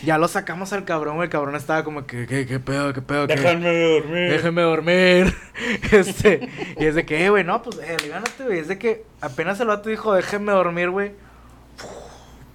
Ya 0.04 0.18
lo 0.18 0.28
sacamos 0.28 0.72
al 0.72 0.86
cabrón, 0.86 1.15
güey. 1.15 1.26
El 1.26 1.32
cabrón 1.32 1.56
estaba 1.56 1.84
como 1.84 2.06
que, 2.06 2.26
¿qué, 2.26 2.46
qué 2.46 2.60
pedo, 2.60 2.94
qué 2.94 3.02
pedo, 3.02 3.28
qué? 3.28 3.36
Déjame 3.36 3.78
dormir. 3.78 4.32
Déjeme 4.32 4.62
dormir. 4.62 5.36
este, 5.92 6.50
y 6.78 6.86
es 6.86 6.96
de 6.96 7.06
que, 7.06 7.26
eh, 7.26 7.30
güey, 7.30 7.44
no, 7.44 7.62
pues, 7.62 7.80
eh, 7.80 7.98
güey. 8.46 8.60
Es 8.60 8.68
de 8.68 8.78
que 8.78 9.04
apenas 9.20 9.60
el 9.60 9.68
vato 9.68 9.89
dijo, 9.89 10.13
déjeme 10.13 10.52
dormir, 10.54 10.89
güey. 10.89 11.12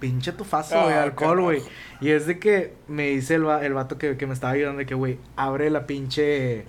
Pinche 0.07 0.31
tufazo, 0.33 0.81
güey, 0.83 0.93
Ah, 0.93 1.03
alcohol, 1.03 1.41
güey. 1.41 1.61
Y 2.01 2.09
es 2.11 2.27
de 2.27 2.37
que 2.39 2.73
me 2.87 3.07
dice 3.09 3.35
el, 3.35 3.47
va- 3.47 3.65
el 3.65 3.73
vato 3.73 3.97
que, 3.97 4.17
que 4.17 4.27
me 4.27 4.33
estaba 4.33 4.53
ayudando, 4.53 4.79
de 4.79 4.85
que, 4.85 4.93
güey, 4.95 5.17
abre 5.35 5.69
la 5.69 5.87
pinche. 5.87 6.65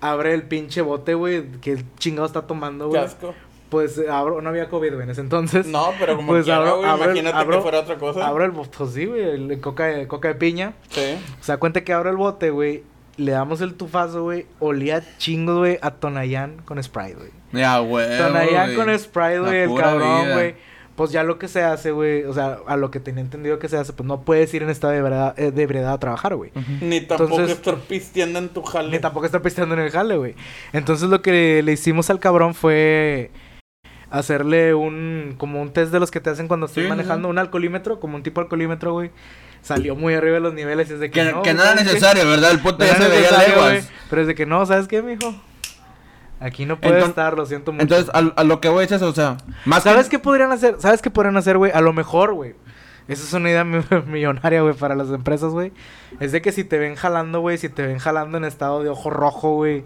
Abre 0.00 0.34
el 0.34 0.42
pinche 0.42 0.82
bote, 0.82 1.14
güey, 1.14 1.50
que 1.60 1.72
el 1.72 1.84
chingado 1.96 2.26
está 2.26 2.42
tomando, 2.42 2.86
Qué 2.90 2.98
güey. 2.98 3.04
asco. 3.04 3.34
Pues 3.70 3.98
eh, 3.98 4.08
abro, 4.10 4.40
no 4.42 4.48
había 4.50 4.68
COVID, 4.68 4.90
güey, 4.92 5.02
en 5.04 5.10
ese 5.10 5.20
entonces. 5.22 5.66
No, 5.66 5.90
pero 5.98 6.16
como 6.16 6.28
Pues 6.28 6.44
quiera, 6.44 6.60
abro- 6.60 6.78
güey, 6.78 6.94
imagínate 6.94 7.36
abro- 7.36 7.56
que 7.56 7.62
fuera 7.62 7.80
otra 7.80 7.96
cosa. 7.96 8.26
Abro 8.26 8.44
el 8.44 8.50
bote, 8.52 8.70
pues 8.78 8.92
sí, 8.92 9.06
güey, 9.06 9.60
coca 9.60 9.86
de, 9.86 10.06
coca 10.06 10.28
de 10.28 10.34
piña. 10.34 10.74
Sí. 10.90 11.18
O 11.40 11.42
sea, 11.44 11.56
cuenta 11.58 11.82
que 11.82 11.92
abro 11.92 12.10
el 12.10 12.16
bote, 12.16 12.50
güey. 12.50 12.82
Le 13.16 13.32
damos 13.32 13.62
el 13.62 13.74
tufazo, 13.74 14.22
güey. 14.24 14.46
Olía 14.60 15.02
chingo, 15.16 15.58
güey, 15.58 15.78
a 15.80 15.92
Tonayán 15.92 16.58
con 16.66 16.82
Sprite, 16.82 17.14
güey. 17.14 17.30
Ya, 17.52 17.78
güey. 17.78 18.18
Tonayán 18.18 18.74
con 18.74 18.96
Sprite, 18.98 19.38
güey, 19.40 19.60
el 19.62 19.74
cabrón, 19.74 20.32
güey. 20.34 20.54
Pues 20.96 21.12
ya 21.12 21.22
lo 21.22 21.38
que 21.38 21.46
se 21.46 21.62
hace, 21.62 21.90
güey, 21.90 22.24
o 22.24 22.32
sea, 22.32 22.58
a 22.66 22.76
lo 22.78 22.90
que 22.90 23.00
tenía 23.00 23.20
entendido 23.20 23.58
que 23.58 23.68
se 23.68 23.76
hace, 23.76 23.92
pues 23.92 24.06
no 24.06 24.22
puedes 24.22 24.52
ir 24.54 24.62
en 24.62 24.70
estado 24.70 24.94
de 24.94 24.98
ebriedad, 25.00 25.38
eh, 25.38 25.50
de 25.52 25.62
ebriedad 25.62 25.92
a 25.92 25.98
trabajar, 26.00 26.34
güey. 26.36 26.50
Ni 26.80 27.02
tampoco 27.02 27.32
Entonces- 27.34 27.58
estar 27.58 27.74
pisteando 27.80 28.38
en 28.38 28.48
tu 28.48 28.62
jale. 28.62 28.90
Ni 28.90 28.98
tampoco 28.98 29.26
está 29.26 29.42
pisteando 29.42 29.74
en 29.74 29.82
el 29.82 29.90
jale, 29.90 30.16
güey. 30.16 30.34
Entonces 30.72 31.08
lo 31.10 31.20
que 31.20 31.62
le 31.62 31.72
hicimos 31.72 32.08
al 32.08 32.18
cabrón 32.18 32.54
fue 32.54 33.30
hacerle 34.10 34.72
un, 34.74 35.34
como 35.36 35.60
un 35.60 35.72
test 35.72 35.92
de 35.92 36.00
los 36.00 36.10
que 36.10 36.20
te 36.20 36.30
hacen 36.30 36.48
cuando 36.48 36.66
estás 36.66 36.84
Sí, 36.84 36.88
manejando, 36.88 37.28
sí. 37.28 37.30
un 37.30 37.38
alcoholímetro, 37.38 38.00
como 38.00 38.16
un 38.16 38.22
tipo 38.22 38.40
alcoholímetro, 38.40 38.92
güey. 38.92 39.10
Salió 39.62 39.96
muy 39.96 40.14
arriba 40.14 40.34
de 40.34 40.40
los 40.40 40.54
niveles 40.54 40.88
y 40.90 40.94
es 40.94 41.00
de 41.00 41.10
que, 41.10 41.20
Que, 41.24 41.32
no, 41.32 41.42
que 41.42 41.52
güey, 41.52 41.54
no 41.56 41.62
era 41.72 41.74
necesario, 41.82 42.26
¿verdad? 42.28 42.52
El 42.52 42.60
puto 42.60 42.78
No 42.78 42.86
ya 42.86 42.96
se 42.96 43.08
veía 43.08 43.30
leguas. 43.48 43.90
Pero 44.08 44.22
es 44.22 44.28
de 44.28 44.34
que 44.34 44.46
no, 44.46 44.64
¿sabes 44.64 44.86
qué, 44.86 45.02
mijo? 45.02 45.34
Aquí 46.40 46.66
no 46.66 46.78
puede 46.78 47.00
Enton- 47.00 47.08
estar, 47.08 47.34
lo 47.36 47.46
siento 47.46 47.72
mucho. 47.72 47.82
Entonces, 47.82 48.10
a, 48.14 48.18
a 48.40 48.44
lo 48.44 48.60
que 48.60 48.68
voy 48.68 48.84
es 48.84 48.92
eso, 48.92 49.08
o 49.08 49.12
sea, 49.14 49.38
más 49.64 49.82
¿Sabes 49.82 50.06
que... 50.08 50.16
qué 50.16 50.18
podrían 50.18 50.52
hacer? 50.52 50.76
¿Sabes 50.78 51.00
qué 51.00 51.10
podrían 51.10 51.36
hacer, 51.36 51.56
güey? 51.56 51.72
A 51.72 51.80
lo 51.80 51.92
mejor, 51.92 52.34
güey. 52.34 52.54
Esa 53.08 53.22
es 53.22 53.32
una 53.32 53.48
idea 53.50 53.64
mi- 53.64 53.80
millonaria, 54.06 54.60
güey, 54.62 54.74
para 54.74 54.94
las 54.94 55.08
empresas, 55.10 55.52
güey. 55.52 55.72
Es 56.20 56.32
de 56.32 56.42
que 56.42 56.52
si 56.52 56.64
te 56.64 56.78
ven 56.78 56.94
jalando, 56.96 57.40
güey, 57.40 57.56
si 57.56 57.68
te 57.68 57.86
ven 57.86 57.98
jalando 57.98 58.36
en 58.36 58.44
estado 58.44 58.82
de 58.82 58.90
ojo 58.90 59.10
rojo, 59.10 59.54
güey. 59.54 59.84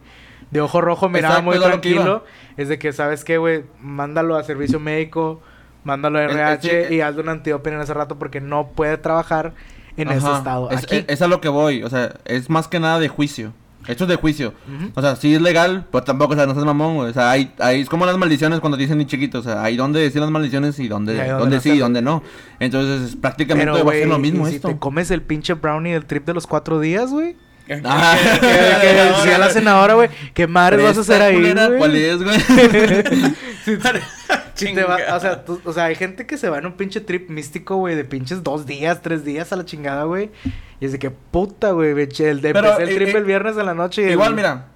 De 0.50 0.60
ojo 0.60 0.80
rojo, 0.80 1.06
Exacto, 1.14 1.42
muy 1.42 1.56
es 1.56 1.62
tranquilo. 1.62 2.24
Es 2.56 2.68
de 2.68 2.78
que, 2.80 2.92
¿sabes 2.92 3.22
qué, 3.24 3.38
güey? 3.38 3.64
Mándalo 3.80 4.36
a 4.36 4.42
servicio 4.42 4.80
médico, 4.80 5.40
mándalo 5.84 6.18
a 6.18 6.24
Es- 6.24 6.30
es- 6.32 6.36
RH 6.36 6.88
sí, 6.88 6.94
y 6.96 7.00
hazle 7.02 7.22
una 7.22 7.32
antidoping 7.32 7.74
en 7.74 7.80
ese 7.82 7.94
rato 7.94 8.18
porque 8.18 8.40
no 8.40 8.68
puede 8.70 8.96
trabajar 8.98 9.52
en 9.96 10.10
ese 10.10 10.26
Ajá. 10.26 10.38
estado. 10.38 10.70
Es, 10.70 10.82
Aquí. 10.82 10.96
es- 10.96 11.04
es 11.06 11.22
a 11.22 11.28
lo 11.28 11.40
que 11.40 11.48
voy, 11.48 11.84
o 11.84 11.90
sea, 11.90 12.14
es 12.24 12.50
más 12.50 12.66
que 12.66 12.80
nada 12.80 12.98
de 12.98 13.06
juicio. 13.08 13.52
Esto 13.86 14.04
es 14.04 14.08
de 14.08 14.16
juicio. 14.16 14.54
Ujú. 14.68 14.92
O 14.94 15.00
sea, 15.00 15.16
sí 15.16 15.34
es 15.34 15.40
legal, 15.40 15.86
pero 15.90 16.04
tampoco, 16.04 16.34
o 16.34 16.36
sea, 16.36 16.46
no 16.46 16.52
seas 16.54 16.64
mamón, 16.64 16.96
güey. 16.96 17.10
O 17.10 17.12
sea, 17.12 17.30
hay, 17.30 17.52
hay, 17.58 17.80
es 17.80 17.88
como 17.88 18.06
las 18.06 18.18
maldiciones 18.18 18.60
cuando 18.60 18.76
dicen 18.76 18.98
ni 18.98 19.06
chiquitos. 19.06 19.46
O 19.46 19.48
sea, 19.48 19.62
hay 19.62 19.76
donde 19.76 20.00
decir 20.00 20.20
las 20.20 20.30
maldiciones 20.30 20.78
y 20.78 20.88
donde, 20.88 21.14
donde 21.14 21.32
donde 21.32 21.56
no 21.56 21.62
sí 21.62 21.70
y 21.70 21.78
donde 21.78 22.02
no. 22.02 22.22
Entonces, 22.58 23.16
prácticamente 23.16 23.72
Pero, 23.72 23.84
va 23.84 23.92
a 23.92 23.94
ser 23.94 24.08
lo 24.08 24.18
mismo 24.18 24.46
y 24.46 24.50
si 24.50 24.56
esto. 24.56 24.68
te 24.68 24.78
comes 24.78 25.10
el 25.10 25.22
pinche 25.22 25.54
brownie 25.54 25.92
del 25.92 26.04
trip 26.04 26.26
de 26.26 26.34
los 26.34 26.46
cuatro 26.46 26.80
días, 26.80 27.10
güey. 27.10 27.36
Ah. 27.84 28.16
Que, 28.40 28.86
que 28.86 28.94
decía 28.94 29.38
la 29.38 29.50
senadora, 29.50 29.94
güey. 29.94 30.08
¿Qué 30.34 30.48
madre 30.48 30.82
vas 30.82 30.98
a 30.98 31.02
hacer 31.02 31.22
ahí, 31.22 31.34
culera? 31.34 31.70
¿Cuál 31.78 31.94
es, 31.94 32.20
güey? 32.20 32.36
Si 34.68 34.74
te- 34.74 34.84
va- 34.84 34.98
o, 35.16 35.20
sea, 35.20 35.44
tú- 35.44 35.60
o 35.64 35.72
sea, 35.72 35.84
hay 35.84 35.94
gente 35.94 36.26
que 36.26 36.36
se 36.38 36.48
va 36.50 36.58
en 36.58 36.66
un 36.66 36.72
pinche 36.72 37.00
trip 37.00 37.28
místico, 37.30 37.76
güey, 37.76 37.94
de 37.94 38.04
pinches 38.04 38.42
dos 38.42 38.66
días, 38.66 39.02
tres 39.02 39.24
días 39.24 39.52
a 39.52 39.56
la 39.56 39.64
chingada, 39.64 40.04
güey. 40.04 40.30
Y 40.80 40.86
es 40.86 40.92
de 40.92 40.98
que 40.98 41.10
puta, 41.10 41.72
güey, 41.72 41.90
el 41.90 42.40
de 42.40 42.52
Pero, 42.52 42.70
empecé 42.70 42.82
el 42.82 42.88
eh, 42.90 42.94
trip 42.96 43.08
eh, 43.14 43.18
el 43.18 43.24
viernes 43.24 43.56
en 43.56 43.66
la 43.66 43.74
noche. 43.74 44.02
y 44.02 44.04
el- 44.06 44.12
Igual, 44.12 44.34
mira. 44.34 44.66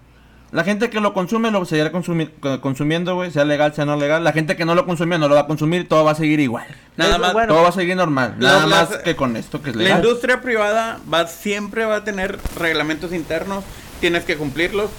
La 0.52 0.62
gente 0.62 0.88
que 0.88 1.00
lo 1.00 1.12
consume 1.14 1.50
lo 1.50 1.64
seguirá 1.64 1.90
consumi- 1.90 2.30
co- 2.38 2.60
consumiendo, 2.60 3.16
güey. 3.16 3.32
Sea 3.32 3.44
legal, 3.44 3.74
sea 3.74 3.86
no 3.86 3.96
legal. 3.96 4.22
La 4.22 4.30
gente 4.32 4.54
que 4.56 4.64
no 4.64 4.76
lo 4.76 4.86
consume 4.86 5.18
no 5.18 5.26
lo 5.26 5.34
va 5.34 5.40
a 5.40 5.46
consumir. 5.48 5.88
Todo 5.88 6.04
va 6.04 6.12
a 6.12 6.14
seguir 6.14 6.38
igual. 6.38 6.64
Nada 6.96 7.14
Es- 7.14 7.20
más. 7.20 7.32
bueno, 7.32 7.52
todo 7.52 7.62
va 7.64 7.70
a 7.70 7.72
seguir 7.72 7.96
normal. 7.96 8.36
la- 8.38 8.48
Nada 8.50 8.66
la- 8.68 8.76
más 8.76 8.96
que 8.98 9.16
con 9.16 9.36
esto 9.36 9.60
que 9.62 9.70
es 9.70 9.76
La 9.76 9.82
legal. 9.82 9.98
industria 10.04 10.40
privada 10.40 11.00
va 11.12 11.26
siempre 11.26 11.84
va 11.86 11.96
a 11.96 12.04
tener 12.04 12.38
reglamentos 12.56 13.12
internos, 13.12 13.64
tienes 14.00 14.22
que 14.24 14.36
cumplirlos, 14.36 14.90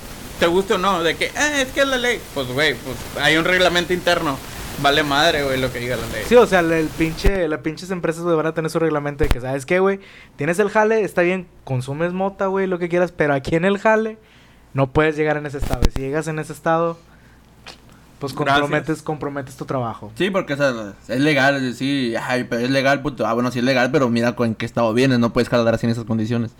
te 0.41 0.47
guste 0.47 0.73
o 0.73 0.77
no, 0.77 1.01
de 1.03 1.15
que, 1.15 1.31
ah, 1.37 1.61
es 1.61 1.69
que 1.69 1.79
es 1.81 1.87
la 1.87 1.99
ley. 1.99 2.19
Pues, 2.33 2.47
güey, 2.47 2.73
pues 2.73 2.97
hay 3.23 3.37
un 3.37 3.45
reglamento 3.45 3.93
interno. 3.93 4.37
Vale 4.81 5.03
madre, 5.03 5.43
güey, 5.43 5.59
lo 5.59 5.71
que 5.71 5.79
diga 5.79 5.95
la 5.95 6.05
ley. 6.07 6.23
Sí, 6.27 6.35
o 6.35 6.45
sea, 6.45 6.59
el, 6.59 6.87
pinche, 6.97 7.47
las 7.47 7.59
pinches 7.59 7.91
empresas, 7.91 8.23
van 8.23 8.45
a 8.45 8.53
tener 8.53 8.69
su 8.69 8.79
reglamento 8.79 9.23
de 9.23 9.29
que, 9.29 9.39
¿sabes 9.39 9.65
qué, 9.65 9.79
güey? 9.79 9.99
Tienes 10.35 10.59
el 10.59 10.69
jale, 10.69 11.03
está 11.03 11.21
bien, 11.21 11.47
consumes 11.63 12.13
mota, 12.13 12.47
güey, 12.47 12.67
lo 12.67 12.77
que 12.77 12.89
quieras, 12.89 13.11
pero 13.11 13.33
aquí 13.33 13.55
en 13.55 13.65
el 13.65 13.77
jale 13.77 14.17
no 14.73 14.91
puedes 14.91 15.15
llegar 15.15 15.37
en 15.37 15.45
ese 15.45 15.59
estado. 15.59 15.81
Si 15.95 16.01
llegas 16.01 16.27
en 16.27 16.39
ese 16.39 16.51
estado, 16.51 16.97
pues 18.19 18.33
Gracias. 18.33 18.59
comprometes, 18.61 19.01
comprometes 19.01 19.55
tu 19.57 19.65
trabajo. 19.65 20.11
Sí, 20.15 20.29
porque 20.29 20.53
o 20.53 20.57
sea, 20.57 20.93
es 21.07 21.19
legal, 21.19 21.55
es 21.57 21.61
decir, 21.63 22.17
ay, 22.17 22.45
pero 22.49 22.61
es 22.61 22.69
legal, 22.69 23.01
puto. 23.01 23.25
Ah, 23.25 23.33
bueno, 23.33 23.51
sí 23.51 23.59
es 23.59 23.65
legal, 23.65 23.89
pero 23.91 24.09
mira 24.09 24.35
con 24.35 24.47
en 24.47 24.55
qué 24.55 24.65
estado 24.65 24.93
vienes, 24.93 25.19
no 25.19 25.33
puedes 25.33 25.49
jalar 25.49 25.73
así 25.73 25.85
en 25.85 25.91
esas 25.91 26.05
condiciones. 26.05 26.51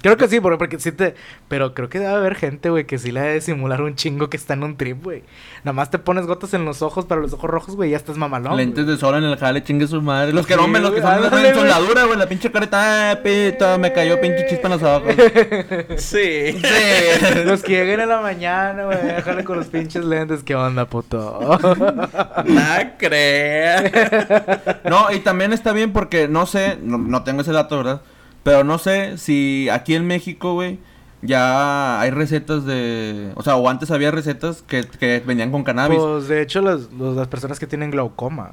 Creo 0.00 0.16
que 0.16 0.28
sí, 0.28 0.40
porque, 0.40 0.58
porque 0.58 0.78
sí 0.80 0.92
te... 0.92 1.14
Pero 1.48 1.74
creo 1.74 1.88
que 1.88 1.98
debe 1.98 2.12
haber 2.12 2.34
gente, 2.34 2.70
güey, 2.70 2.86
que 2.86 2.98
sí 2.98 3.12
le 3.12 3.20
debe 3.20 3.40
simular 3.40 3.82
un 3.82 3.94
chingo 3.96 4.30
que 4.30 4.36
está 4.36 4.54
en 4.54 4.62
un 4.62 4.76
trip, 4.76 5.02
güey. 5.02 5.22
Nada 5.64 5.72
más 5.72 5.90
te 5.90 5.98
pones 5.98 6.26
gotas 6.26 6.54
en 6.54 6.64
los 6.64 6.82
ojos 6.82 7.04
para 7.04 7.20
los 7.20 7.32
ojos 7.32 7.50
rojos, 7.50 7.76
güey, 7.76 7.90
ya 7.90 7.96
estás 7.96 8.16
mamalón. 8.16 8.56
Lentes 8.56 8.86
de 8.86 8.96
sol 8.96 9.14
en 9.16 9.24
el 9.24 9.36
jale, 9.36 9.62
chingue 9.62 9.86
su 9.86 10.00
madre. 10.02 10.32
Los 10.32 10.46
que 10.46 10.54
Sí, 10.54 10.58
rompen, 10.60 10.82
los 10.82 10.92
que 10.92 11.02
son 11.02 11.44
en 11.44 11.54
soldadura, 11.54 12.04
güey, 12.04 12.18
la 12.18 12.26
pinche 12.28 12.50
careta, 12.50 13.12
ah, 13.12 13.18
pito, 13.22 13.78
me 13.78 13.92
cayó 13.92 14.20
pinche 14.20 14.46
chispa 14.48 14.68
en 14.68 14.72
los 14.72 14.82
ojos. 14.82 15.14
Sí. 15.96 16.52
Sí. 16.52 17.44
Los 17.44 17.62
que 17.62 17.72
lleguen 17.72 18.00
en 18.00 18.08
la 18.08 18.20
mañana, 18.20 18.84
güey, 18.84 18.98
déjale 19.02 19.44
con 19.44 19.58
los 19.58 19.66
pinches 19.66 20.04
lentes. 20.04 20.42
¿Qué 20.42 20.54
onda, 20.54 20.86
puto? 20.86 21.01
Nada 21.10 22.96
crea. 22.98 24.80
No, 24.88 25.10
y 25.12 25.20
también 25.20 25.52
está 25.52 25.72
bien 25.72 25.92
porque 25.92 26.28
no 26.28 26.46
sé, 26.46 26.78
no, 26.82 26.98
no 26.98 27.22
tengo 27.22 27.40
ese 27.42 27.52
dato, 27.52 27.76
¿verdad? 27.78 28.02
Pero 28.42 28.64
no 28.64 28.78
sé 28.78 29.18
si 29.18 29.68
aquí 29.70 29.94
en 29.94 30.06
México, 30.06 30.54
güey, 30.54 30.78
ya 31.22 32.00
hay 32.00 32.10
recetas 32.10 32.64
de... 32.66 33.30
O 33.36 33.42
sea, 33.42 33.56
o 33.56 33.68
antes 33.68 33.90
había 33.90 34.10
recetas 34.10 34.62
que, 34.62 34.82
que 34.84 35.22
venían 35.24 35.50
con 35.52 35.62
cannabis. 35.62 35.98
Pues, 35.98 36.28
de 36.28 36.42
hecho, 36.42 36.60
las, 36.60 36.92
los- 36.92 37.16
las 37.16 37.28
personas 37.28 37.58
que 37.60 37.66
tienen 37.66 37.90
glaucoma. 37.90 38.52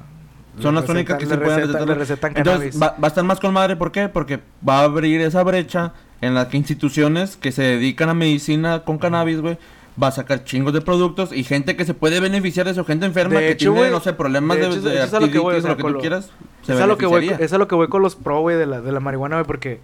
Son 0.60 0.74
las 0.74 0.88
únicas 0.88 1.16
que 1.18 1.26
se 1.26 1.36
pueden 1.38 1.60
recetan- 1.60 1.66
recetar. 1.66 1.88
le 1.88 1.94
recetan 1.94 2.32
Entonces, 2.36 2.72
cannabis. 2.74 2.82
va, 2.82 3.00
va 3.02 3.06
a 3.06 3.08
estar 3.08 3.24
más 3.24 3.40
con 3.40 3.52
madre, 3.52 3.76
¿por 3.76 3.90
qué? 3.92 4.08
Porque 4.08 4.40
va 4.66 4.80
a 4.80 4.84
abrir 4.84 5.20
esa 5.20 5.42
brecha 5.42 5.92
en 6.20 6.34
la 6.34 6.48
que 6.48 6.56
instituciones 6.58 7.36
que 7.36 7.50
se 7.50 7.62
dedican 7.62 8.08
a 8.10 8.14
medicina 8.14 8.80
con 8.84 8.98
cannabis, 8.98 9.40
güey, 9.40 9.58
va 10.02 10.08
a 10.08 10.12
sacar 10.12 10.44
chingos 10.44 10.72
de 10.72 10.80
productos 10.80 11.32
y 11.32 11.44
gente 11.44 11.76
que 11.76 11.84
se 11.84 11.94
puede 11.94 12.20
beneficiar 12.20 12.66
de 12.66 12.72
eso, 12.72 12.84
gente 12.84 13.06
enferma 13.06 13.34
De 13.40 13.46
que 13.46 13.52
hecho, 13.52 13.72
tiene, 13.74 13.90
no 13.90 14.00
sé, 14.00 14.12
problemas 14.12 14.56
de 14.58 14.62
de, 14.64 14.68
hecho, 14.70 14.80
de, 14.80 15.04
eso 15.04 15.20
lo 15.20 15.30
que 15.30 15.38
voy, 15.38 15.54
o 15.54 15.58
artritis, 15.58 15.62
sea, 15.62 15.70
lo 15.70 15.76
que 15.76 15.82
con 15.82 15.90
tú 15.92 15.94
lo- 15.96 16.00
quieras, 16.00 16.30
se 16.62 16.74
es 16.74 16.80
a 16.80 16.86
lo 16.86 16.96
que 16.98 17.06
voy, 17.06 17.30
es 17.38 17.52
a 17.52 17.58
lo 17.58 17.68
que 17.68 17.74
voy 17.74 17.88
con 17.88 18.02
los 18.02 18.16
pro, 18.16 18.40
güey, 18.40 18.56
de 18.56 18.66
la, 18.66 18.80
de 18.80 18.92
la 18.92 19.00
marihuana, 19.00 19.36
güey, 19.36 19.46
porque... 19.46 19.80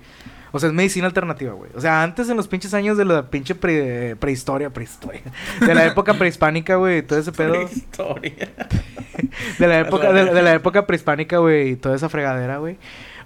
O 0.52 0.58
sea, 0.58 0.68
es 0.70 0.74
medicina 0.74 1.06
alternativa, 1.06 1.52
güey. 1.52 1.70
O 1.74 1.80
sea, 1.82 2.02
antes 2.02 2.30
en 2.30 2.36
los 2.36 2.48
pinches 2.48 2.72
años 2.72 2.96
de 2.96 3.04
la 3.04 3.28
pinche 3.28 3.54
pre- 3.54 4.16
prehistoria, 4.16 4.70
prehistoria. 4.70 5.20
De 5.60 5.74
la 5.74 5.84
época 5.84 6.14
prehispánica, 6.14 6.76
güey, 6.76 7.02
todo 7.02 7.18
ese 7.18 7.30
pedo. 7.32 7.60
Historia. 7.62 8.32
De 9.58 9.66
la 9.66 9.80
época, 9.80 10.12
de, 10.12 10.24
de 10.32 10.42
la 10.42 10.54
época 10.54 10.86
prehispánica, 10.86 11.38
güey, 11.38 11.70
y 11.70 11.76
toda 11.76 11.94
esa 11.96 12.08
fregadera, 12.08 12.58
güey. 12.58 12.78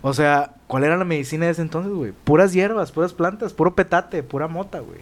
O 0.02 0.12
sea, 0.14 0.54
¿cuál 0.66 0.82
era 0.84 0.96
la 0.96 1.04
medicina 1.04 1.44
de 1.46 1.52
ese 1.52 1.62
entonces, 1.62 1.92
güey? 1.92 2.12
Puras 2.24 2.52
hierbas, 2.52 2.90
puras 2.90 3.12
plantas, 3.12 3.52
puro 3.52 3.74
petate, 3.74 4.22
pura 4.22 4.48
mota, 4.48 4.80
güey. 4.80 5.00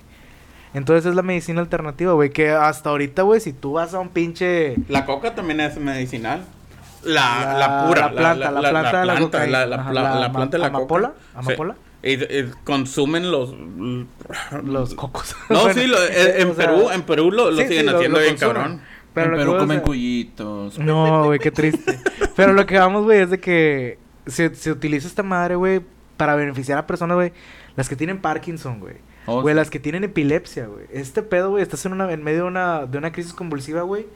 Entonces 0.79 1.05
es 1.07 1.15
la 1.15 1.23
medicina 1.23 1.61
alternativa, 1.61 2.13
güey, 2.15 2.31
que 2.31 2.51
hasta 2.51 2.91
ahorita, 2.91 3.23
güey, 3.23 3.41
si 3.41 3.53
tú 3.53 3.73
vas 3.73 3.93
a 3.95 3.99
un 4.01 4.09
pinche... 4.09 4.77
La 4.89 5.05
coca 5.05 5.35
también 5.35 5.61
es 5.61 5.77
medicinal. 5.79 6.45
La, 7.05 7.45
La- 7.45 7.59
la, 7.59 7.87
pura. 7.87 8.01
la 8.03 8.11
planta, 8.13 8.51
la 8.51 8.71
planta 8.71 9.01
de 9.01 9.07
la 9.07 9.13
planta, 9.15 9.39
cocaína. 9.39 9.59
la, 9.59 9.67
la, 9.67 9.77
Ajá, 9.77 9.93
la- 9.93 10.03
la 10.03 10.15
la 10.21 10.27
ama- 10.27 10.33
planta 10.35 10.57
de 10.57 10.61
la 10.61 10.67
amapola, 10.69 11.09
coca. 11.09 11.21
amapola. 11.39 11.75
Sí. 11.75 12.09
Y, 12.11 12.13
y 12.13 12.51
consumen 12.65 13.31
los... 13.31 13.55
Los 14.65 14.95
cocos. 14.95 15.35
No, 15.51 15.63
Bueno, 15.63 15.81
sí, 15.81 15.87
lo- 15.87 16.03
en, 16.07 16.49
en 16.49 16.55
sea, 16.57 16.67
Perú, 16.67 16.91
en 16.91 17.03
Perú 17.03 17.31
lo, 17.33 17.51
lo 17.51 17.57
sí, 17.63 17.69
siguen 17.69 17.89
haciendo 17.89 18.19
lo 18.19 18.23
bien 18.25 18.35
consumen. 18.37 18.55
cabrón. 18.57 18.81
Pero 19.15 19.31
En 19.33 19.37
Perú 19.39 19.57
comen 19.59 19.81
cuyitos. 19.81 20.79
No, 20.79 21.25
güey, 21.25 21.39
qué 21.39 21.51
triste. 21.51 21.99
Pero 22.37 22.53
lo 22.53 22.67
que 22.67 22.79
vamos, 22.79 23.05
güey, 23.05 23.21
es 23.21 23.31
de 23.31 23.41
que 23.41 23.99
se, 24.27 24.55
se 24.55 24.71
utiliza 24.71 25.09
esta 25.09 25.23
madre, 25.23 25.57
güey, 25.57 25.81
para 26.17 26.37
beneficiar 26.37 26.79
a 26.79 26.87
personas, 26.87 27.17
güey, 27.17 27.33
las 27.77 27.89
que 27.89 27.97
tienen 27.97 28.19
Parkinson, 28.21 28.79
güey. 28.81 28.95
Oh, 29.29 29.43
Güey, 29.43 29.55
sí. 29.55 29.57
las 29.57 29.71
que 29.71 29.79
tienen 29.79 30.05
epilepsia, 30.05 30.67
güey. 30.67 30.87
Este 30.91 31.23
pedo, 31.23 31.51
güey, 31.51 31.63
estás 31.63 31.85
en, 31.87 31.93
una, 31.93 32.11
en 32.13 32.25
medio 32.25 32.39
de 32.43 32.49
una, 32.49 32.87
de 32.87 32.99
una 32.99 33.13
crisis 33.13 33.33
convulsiva, 33.33 33.83
güey. 33.83 34.07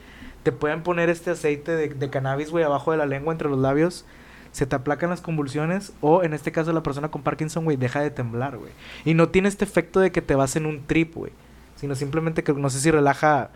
Te 0.42 0.51
pueden 0.53 0.83
poner 0.83 1.09
este 1.11 1.31
aceite 1.31 1.72
de, 1.77 1.88
de 1.88 2.11
cannabis, 2.11 2.51
güey, 2.51 2.64
abajo 2.64 2.90
de 2.92 2.96
la 2.98 3.07
lengua, 3.07 3.33
entre 3.33 3.48
los 3.48 3.59
labios. 3.59 4.05
Se 4.51 4.66
te 4.66 4.75
aplacan 4.77 5.11
las 5.11 5.20
convulsiones. 5.20 5.92
O 6.01 6.22
en 6.22 6.35
este 6.35 6.51
caso, 6.53 6.72
la 6.72 6.83
persona 6.83 7.11
con 7.11 7.22
Parkinson, 7.22 7.64
güey, 7.64 7.77
deja 7.77 8.01
de 8.01 8.11
temblar, 8.11 8.57
güey. 8.57 8.72
Y 9.05 9.14
no 9.14 9.29
tiene 9.29 9.48
este 9.48 9.64
efecto 9.64 10.01
de 10.01 10.11
que 10.12 10.20
te 10.22 10.35
vas 10.35 10.57
en 10.57 10.66
un 10.66 10.83
trip, 10.87 11.14
güey. 11.14 11.33
Sino 11.77 11.94
simplemente 11.94 12.42
que 12.42 12.53
no 12.53 12.70
sé 12.70 12.81
si 12.81 12.90
relaja 12.90 13.51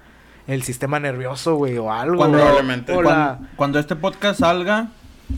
el 0.47 0.63
sistema 0.63 1.01
nervioso, 1.01 1.57
güey, 1.57 1.77
o 1.79 1.93
algo. 1.93 2.17
Cuando. 2.19 2.39
Probablemente. 2.39 2.93
O 2.95 3.03
cuando 3.57 3.79
este 3.79 3.97
podcast 3.97 4.41
salga, 4.41 4.91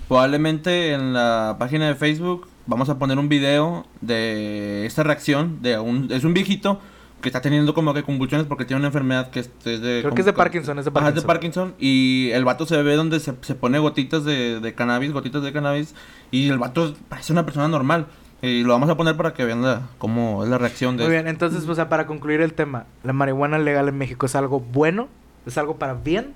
probablemente 0.07 0.92
en 0.92 1.12
la 1.12 1.57
página 1.59 1.88
de 1.88 1.94
Facebook 1.94 2.48
vamos 2.68 2.88
a 2.90 2.98
poner 2.98 3.18
un 3.18 3.28
video 3.28 3.87
de 4.00 4.87
esta 4.87 5.02
reacción 5.02 5.61
de 5.62 5.78
un 5.78 6.12
es 6.12 6.22
un 6.22 6.35
viejito 6.35 6.81
que 7.20 7.28
está 7.28 7.40
teniendo 7.40 7.74
como 7.74 7.94
que 7.94 8.04
convulsiones 8.04 8.46
porque 8.46 8.64
tiene 8.64 8.78
una 8.78 8.88
enfermedad 8.88 9.31
que 9.31 9.40
es, 9.40 9.50
de 9.64 10.00
Creo 10.02 10.14
que 10.14 10.20
es 10.20 10.26
de 10.26 10.33
Parkinson, 10.33 10.78
es 10.78 10.85
de 10.85 10.92
Ajá, 10.94 11.09
es 11.09 11.14
de 11.16 11.22
Parkinson. 11.22 11.70
Parkinson 11.70 11.74
y 11.81 12.31
el 12.33 12.44
vato 12.44 12.64
se 12.66 12.81
ve 12.81 12.94
donde 12.94 13.18
se, 13.18 13.35
se 13.40 13.57
pone 13.57 13.81
gotitas 13.81 14.24
de, 14.24 14.61
de 14.61 14.74
cannabis, 14.74 15.12
gotitas 15.12 15.42
de 15.42 15.52
cannabis 15.52 15.94
y 16.31 16.48
el 16.48 16.59
vato 16.59 16.94
parece 17.09 17.33
una 17.33 17.44
persona 17.44 17.66
normal. 17.66 18.07
Y 18.40 18.62
lo 18.62 18.72
vamos 18.72 18.88
a 18.88 18.96
poner 18.96 19.16
para 19.16 19.35
que 19.35 19.44
vean 19.44 19.62
la, 19.62 19.88
cómo 19.98 20.44
es 20.44 20.50
la 20.50 20.59
reacción 20.59 20.96
de 20.96 21.02
Muy 21.02 21.12
bien, 21.12 21.26
entonces, 21.26 21.68
o 21.68 21.74
sea, 21.74 21.88
para 21.88 22.07
concluir 22.07 22.40
el 22.40 22.52
tema, 22.52 22.87
¿la 23.02 23.12
marihuana 23.12 23.59
legal 23.59 23.88
en 23.88 23.98
México 23.98 24.26
es 24.26 24.37
algo 24.37 24.61
bueno? 24.61 25.09
¿Es 25.44 25.59
algo 25.59 25.76
para 25.76 25.94
bien? 25.94 26.35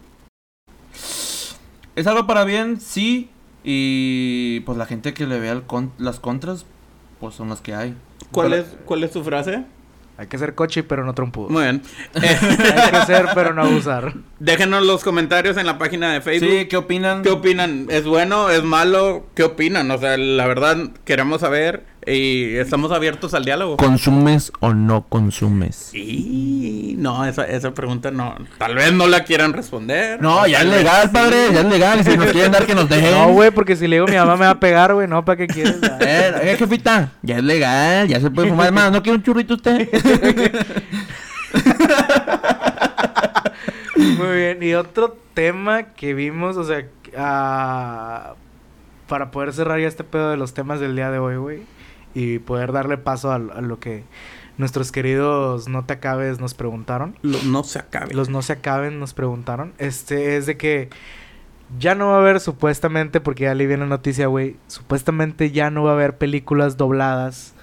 Es 1.95 2.07
algo 2.09 2.27
para 2.27 2.43
bien, 2.45 2.81
sí. 2.81 3.31
Y 3.65 4.61
pues 4.61 4.77
la 4.79 4.87
gente 4.87 5.15
que 5.15 5.27
le 5.27 5.39
vea 5.39 5.53
el 5.53 5.63
con- 5.63 5.93
las 5.99 6.21
contras, 6.21 6.67
pues 7.21 7.35
son 7.35 7.49
las 7.49 7.61
que 7.61 7.75
hay. 7.75 7.95
¿Cuál 8.31 8.53
es, 8.55 8.67
¿Cuál 8.85 9.05
es 9.05 9.11
tu 9.13 9.23
frase? 9.23 9.65
Hay 10.19 10.27
que 10.27 10.37
ser 10.39 10.55
coche, 10.55 10.83
pero 10.83 11.05
no 11.05 11.15
trompudo. 11.15 11.49
Muy 11.49 11.63
bien. 11.63 11.83
Eh, 12.15 12.21
Hay 12.85 13.01
que 13.01 13.07
ser, 13.07 13.27
pero 13.35 13.55
no 13.55 13.63
abusar. 13.63 14.13
déjenos 14.39 14.85
los 14.85 15.03
comentarios 15.03 15.57
en 15.57 15.67
la 15.67 15.79
página 15.79 16.13
de 16.13 16.21
Facebook. 16.21 16.51
Sí, 16.51 16.67
¿qué 16.67 16.77
opinan? 16.77 17.23
¿Qué 17.23 17.31
opinan? 17.31 17.87
¿Es 17.89 18.05
bueno? 18.05 18.51
¿Es 18.51 18.63
malo? 18.63 19.27
¿Qué 19.35 19.43
opinan? 19.43 19.91
O 19.91 19.99
sea, 19.99 20.17
la 20.19 20.47
verdad, 20.47 20.77
queremos 21.05 21.41
saber 21.41 21.85
y 22.05 22.57
estamos 22.57 22.91
abiertos 22.91 23.33
al 23.35 23.45
diálogo. 23.45 23.77
¿Consumes 23.77 24.53
o 24.59 24.75
no 24.75 25.05
consumes? 25.09 25.95
Y 25.95 26.97
no, 26.99 27.25
esa, 27.25 27.45
esa 27.45 27.73
pregunta 27.75 28.11
no. 28.11 28.35
Tal 28.59 28.75
vez 28.75 28.93
no 28.93 29.07
la 29.07 29.23
quieran 29.23 29.53
responder. 29.53 30.21
No, 30.21 30.45
ya 30.47 30.63
es 30.63 30.67
legal, 30.67 31.03
sí. 31.05 31.13
padre, 31.13 31.53
ya 31.53 31.61
es 31.61 31.67
legal. 31.67 32.01
Y 32.01 32.05
si 32.05 32.17
nos 32.17 32.33
quieren 32.33 32.51
dar, 32.51 32.67
que 32.67 32.75
nos 32.75 32.89
dejen. 32.89 33.13
No, 33.13 33.29
güey, 33.33 33.53
porque 33.53 33.77
si 33.77 33.87
le 33.87 33.97
digo 33.97 34.07
mi 34.07 34.17
mamá 34.17 34.37
me 34.37 34.47
va 34.47 34.51
a 34.51 34.61
pegar, 34.61 34.95
güey. 34.95 35.07
No, 35.07 35.25
¿para 35.25 35.37
qué 35.37 35.47
quieres? 35.47 35.77
Eh, 36.05 36.33
eh, 36.43 36.57
jefita, 36.59 37.13
ya 37.23 37.37
es 37.37 37.45
legal, 37.45 38.09
ya 38.09 38.19
se 38.21 38.31
puede 38.31 38.49
fumar. 38.49 38.73
Más, 38.73 38.91
¿no 38.91 39.03
quiere 39.03 39.19
un 39.19 39.23
churrito 39.23 39.55
usted? 39.55 39.89
Muy 43.97 44.37
bien. 44.37 44.63
Y 44.63 44.75
otro 44.75 45.17
tema 45.35 45.85
que 45.85 46.15
vimos, 46.15 46.57
o 46.57 46.65
sea, 46.65 46.85
ah, 47.17 48.35
para 49.07 49.31
poder 49.31 49.53
cerrar 49.53 49.79
ya 49.79 49.87
este 49.87 50.03
pedo 50.03 50.31
de 50.31 50.37
los 50.37 50.55
temas 50.55 50.81
del 50.81 50.97
día 50.97 51.11
de 51.11 51.19
hoy, 51.19 51.37
güey. 51.37 51.63
Y 52.15 52.39
poder 52.41 52.73
darle 52.73 52.99
paso 52.99 53.31
a, 53.31 53.37
a 53.37 53.39
lo 53.61 53.79
que 53.79 54.05
nuestros 54.59 54.93
queridos 54.93 55.69
no 55.69 55.85
te 55.85 55.95
acabes 55.95 56.41
nos 56.41 56.55
preguntaron. 56.55 57.17
Lo- 57.23 57.43
no 57.45 57.65
se 57.65 57.79
acabe. 57.79 58.15
Los 58.15 58.29
no 58.29 58.43
se 58.43 58.53
acaben 58.53 59.01
nos 59.01 59.15
preguntaron. 59.15 59.73
Este 59.79 60.37
es 60.37 60.47
de 60.47 60.57
que 60.57 60.91
ya 61.79 61.95
no 61.95 62.09
va 62.09 62.17
a 62.17 62.19
haber 62.19 62.39
supuestamente, 62.41 63.21
porque 63.21 63.45
ya 63.45 63.55
le 63.55 63.67
viene 63.67 63.87
noticia, 63.87 64.27
güey. 64.27 64.57
Supuestamente 64.67 65.51
ya 65.53 65.71
no 65.71 65.85
va 65.85 65.93
a 65.93 65.95
haber 65.95 66.19
películas 66.19 66.77
dobladas 66.77 67.55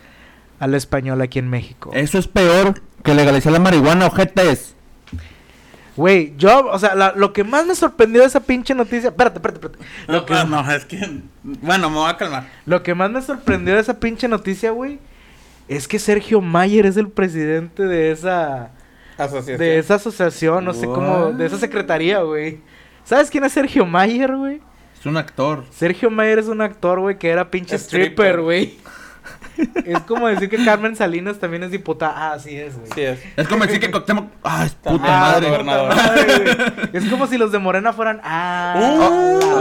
al 0.60 0.74
español 0.74 1.22
aquí 1.22 1.38
en 1.40 1.48
México. 1.50 1.92
Eso 1.94 2.18
es 2.18 2.28
peor 2.28 2.82
que 3.04 3.14
legalizar 3.14 3.54
la 3.54 3.60
marihuana, 3.60 4.08
ojetes. 4.08 4.76
Güey, 6.00 6.34
yo, 6.38 6.68
o 6.70 6.80
sea, 6.80 6.96
la- 6.96 7.12
lo 7.14 7.34
que 7.34 7.44
más 7.44 7.66
me 7.66 7.76
sorprendió 7.76 8.22
de 8.22 8.28
esa 8.28 8.40
pinche 8.40 8.74
noticia. 8.74 9.10
Espérate, 9.10 9.38
espérate, 9.38 9.60
espérate. 9.68 9.86
No, 10.08 10.14
Lo 10.14 10.26
que, 10.26 10.34
no, 10.46 10.72
es 10.72 10.86
que. 10.86 11.22
Bueno, 11.44 11.90
me 11.90 11.98
voy 11.98 12.10
a 12.10 12.16
calmar. 12.16 12.48
lo 12.66 12.82
que 12.84 12.96
más 12.96 13.12
me 13.12 13.22
sorprendió 13.22 13.76
de 13.76 13.82
esa 13.82 14.00
pinche 14.00 14.28
noticia, 14.30 14.72
güey, 14.72 15.00
es 15.68 15.88
que 15.90 16.00
Sergio 16.00 16.40
Mayer 16.40 16.86
es 16.86 16.96
el 16.96 17.10
presidente 17.10 17.84
de 17.86 18.12
esa. 18.12 18.72
Asociación. 19.18 19.58
De 19.58 19.78
esa 19.78 19.96
asociación, 19.96 20.64
no 20.64 20.74
sé 20.74 20.86
cómo. 20.86 21.32
De 21.34 21.46
esa 21.46 21.58
secretaría, 21.58 22.20
güey. 22.22 22.60
¿Sabes 23.04 23.30
quién 23.30 23.44
es 23.44 23.52
Sergio 23.52 23.86
Mayer, 23.86 24.34
güey? 24.38 24.62
Es 24.98 25.06
un 25.06 25.18
actor. 25.18 25.66
Sergio 25.72 26.10
Mayer 26.10 26.40
es 26.40 26.48
un 26.48 26.62
actor, 26.62 27.02
güey, 27.02 27.18
que 27.18 27.30
era 27.30 27.52
pinche 27.52 27.76
stripper, 27.76 28.06
Stripper. 28.36 28.42
güey. 28.42 28.78
es 29.86 30.00
como 30.02 30.28
decir 30.28 30.50
que 30.50 30.64
Carmen 30.64 30.96
Salinas 30.96 31.40
también 31.40 31.64
es 31.64 31.72
diputada. 31.72 32.14
Ah, 32.16 32.34
así 32.34 32.56
es, 32.56 32.78
güey. 32.78 32.92
Sí 32.96 33.02
es. 33.02 33.20
Es 33.38 33.48
como 33.48 33.66
decir 33.66 33.80
que 33.80 33.92
Cuauhtémoc... 33.92 34.30
Ah, 34.44 34.66
es 34.66 34.74
puta 34.76 35.04
Ah, 35.06 35.32
madre. 35.34 35.50
gobernador. 35.50 35.96
madre, 35.96 36.90
es 36.94 37.06
como 37.10 37.28
si 37.28 37.38
los 37.38 37.52
de 37.52 37.60
Morena 37.60 37.94
fueran. 37.94 38.22
Ah, 38.24 39.00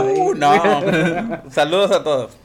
Uh, 0.05 0.33
no. 0.35 0.53
Saludos 1.51 1.91
a 1.91 2.03
todos. 2.03 2.37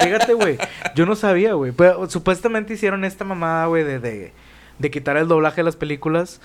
Fíjate, 0.00 0.34
güey. 0.34 0.58
Yo 0.94 1.06
no 1.06 1.16
sabía, 1.16 1.54
güey. 1.54 1.72
Pero 1.72 2.08
supuestamente 2.08 2.74
hicieron 2.74 3.04
esta 3.04 3.24
mamada, 3.24 3.66
güey, 3.66 3.82
de, 3.84 3.98
de, 3.98 4.32
de 4.78 4.90
quitar 4.90 5.16
el 5.16 5.26
doblaje 5.28 5.56
de 5.56 5.64
las 5.64 5.76
películas 5.76 6.40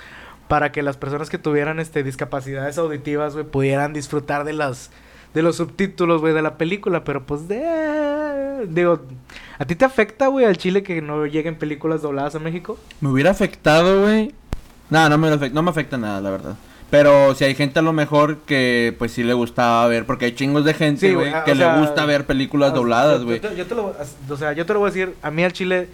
para 0.47 0.71
que 0.71 0.81
las 0.81 0.97
personas 0.97 1.29
que 1.29 1.37
tuvieran 1.37 1.79
este 1.79 2.03
discapacidades 2.03 2.77
auditivas, 2.77 3.33
güey, 3.33 3.45
pudieran 3.45 3.93
disfrutar 3.93 4.43
de 4.43 4.53
las 4.53 4.89
de 5.33 5.41
los 5.41 5.55
subtítulos, 5.57 6.21
güey, 6.21 6.33
de 6.33 6.41
la 6.41 6.57
película, 6.57 7.03
pero 7.03 7.23
pues 7.23 7.47
de 7.47 8.65
digo, 8.69 8.99
¿a 9.57 9.65
ti 9.65 9.75
te 9.75 9.85
afecta, 9.85 10.27
güey, 10.27 10.45
al 10.45 10.57
Chile 10.57 10.83
que 10.83 11.01
no 11.01 11.25
lleguen 11.25 11.55
películas 11.55 12.01
dobladas 12.01 12.35
a 12.35 12.39
México? 12.39 12.77
Me 12.99 13.09
hubiera 13.09 13.31
afectado, 13.31 14.01
güey. 14.01 14.33
No, 14.89 15.07
no 15.09 15.17
me, 15.17 15.29
afecta, 15.29 15.55
no 15.55 15.63
me 15.63 15.69
afecta 15.71 15.97
nada, 15.97 16.19
la 16.21 16.29
verdad. 16.31 16.55
Pero 16.89 17.33
si 17.35 17.45
hay 17.45 17.55
gente 17.55 17.79
a 17.79 17.81
lo 17.81 17.93
mejor 17.93 18.39
que 18.39 18.93
pues 18.99 19.13
sí 19.13 19.23
le 19.23 19.33
gustaba 19.33 19.87
ver, 19.87 20.05
porque 20.05 20.25
hay 20.25 20.35
chingos 20.35 20.65
de 20.65 20.73
gente, 20.73 21.13
güey, 21.15 21.31
que 21.45 21.55
le 21.55 21.63
sea, 21.63 21.77
gusta 21.79 22.05
ver 22.05 22.25
películas 22.25 22.73
dobladas, 22.73 23.23
güey. 23.23 23.39
Yo, 23.39 23.49
te- 23.49 23.55
yo 23.55 23.65
te 23.65 23.75
lo, 23.75 23.95
o 24.29 24.37
sea, 24.37 24.51
yo 24.51 24.65
te 24.65 24.73
lo 24.73 24.79
voy 24.79 24.89
a 24.89 24.91
decir, 24.91 25.15
a 25.21 25.31
mí 25.31 25.43
al 25.43 25.53
Chile 25.53 25.87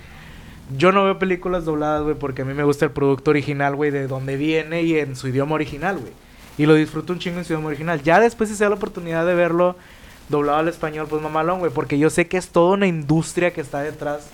yo 0.76 0.92
no 0.92 1.04
veo 1.06 1.20
películas 1.20 1.66
dobladas, 1.66 2.02
güey, 2.02 2.16
porque 2.16 2.42
a 2.42 2.46
mí 2.46 2.54
me 2.56 2.64
gusta 2.64 2.86
el 2.86 2.92
producto 2.92 3.30
original, 3.30 3.76
güey, 3.76 3.92
de 3.92 4.08
donde 4.08 4.36
viene 4.38 4.82
y 4.82 4.98
en 4.98 5.16
su 5.16 5.28
idioma 5.28 5.54
original, 5.54 5.98
güey. 6.00 6.12
Y 6.58 6.66
lo 6.66 6.74
disfruto 6.76 7.14
un 7.14 7.20
chingo 7.20 7.38
en 7.40 7.46
su 7.46 7.54
idioma 7.54 7.68
original. 7.68 8.02
Ya 8.04 8.20
después 8.20 8.50
si 8.50 8.56
se 8.56 8.64
da 8.64 8.70
la 8.72 8.76
oportunidad 8.76 9.26
de 9.26 9.36
verlo 9.36 9.76
doblado 10.30 10.58
al 10.60 10.68
español, 10.68 11.08
pues 11.10 11.22
mamalón, 11.22 11.60
güey, 11.60 11.72
porque 11.72 11.98
yo 12.00 12.10
sé 12.10 12.28
que 12.28 12.38
es 12.38 12.50
toda 12.50 12.74
una 12.74 12.88
industria 12.88 13.52
que 13.54 13.62
está 13.62 13.82
detrás 13.82 14.28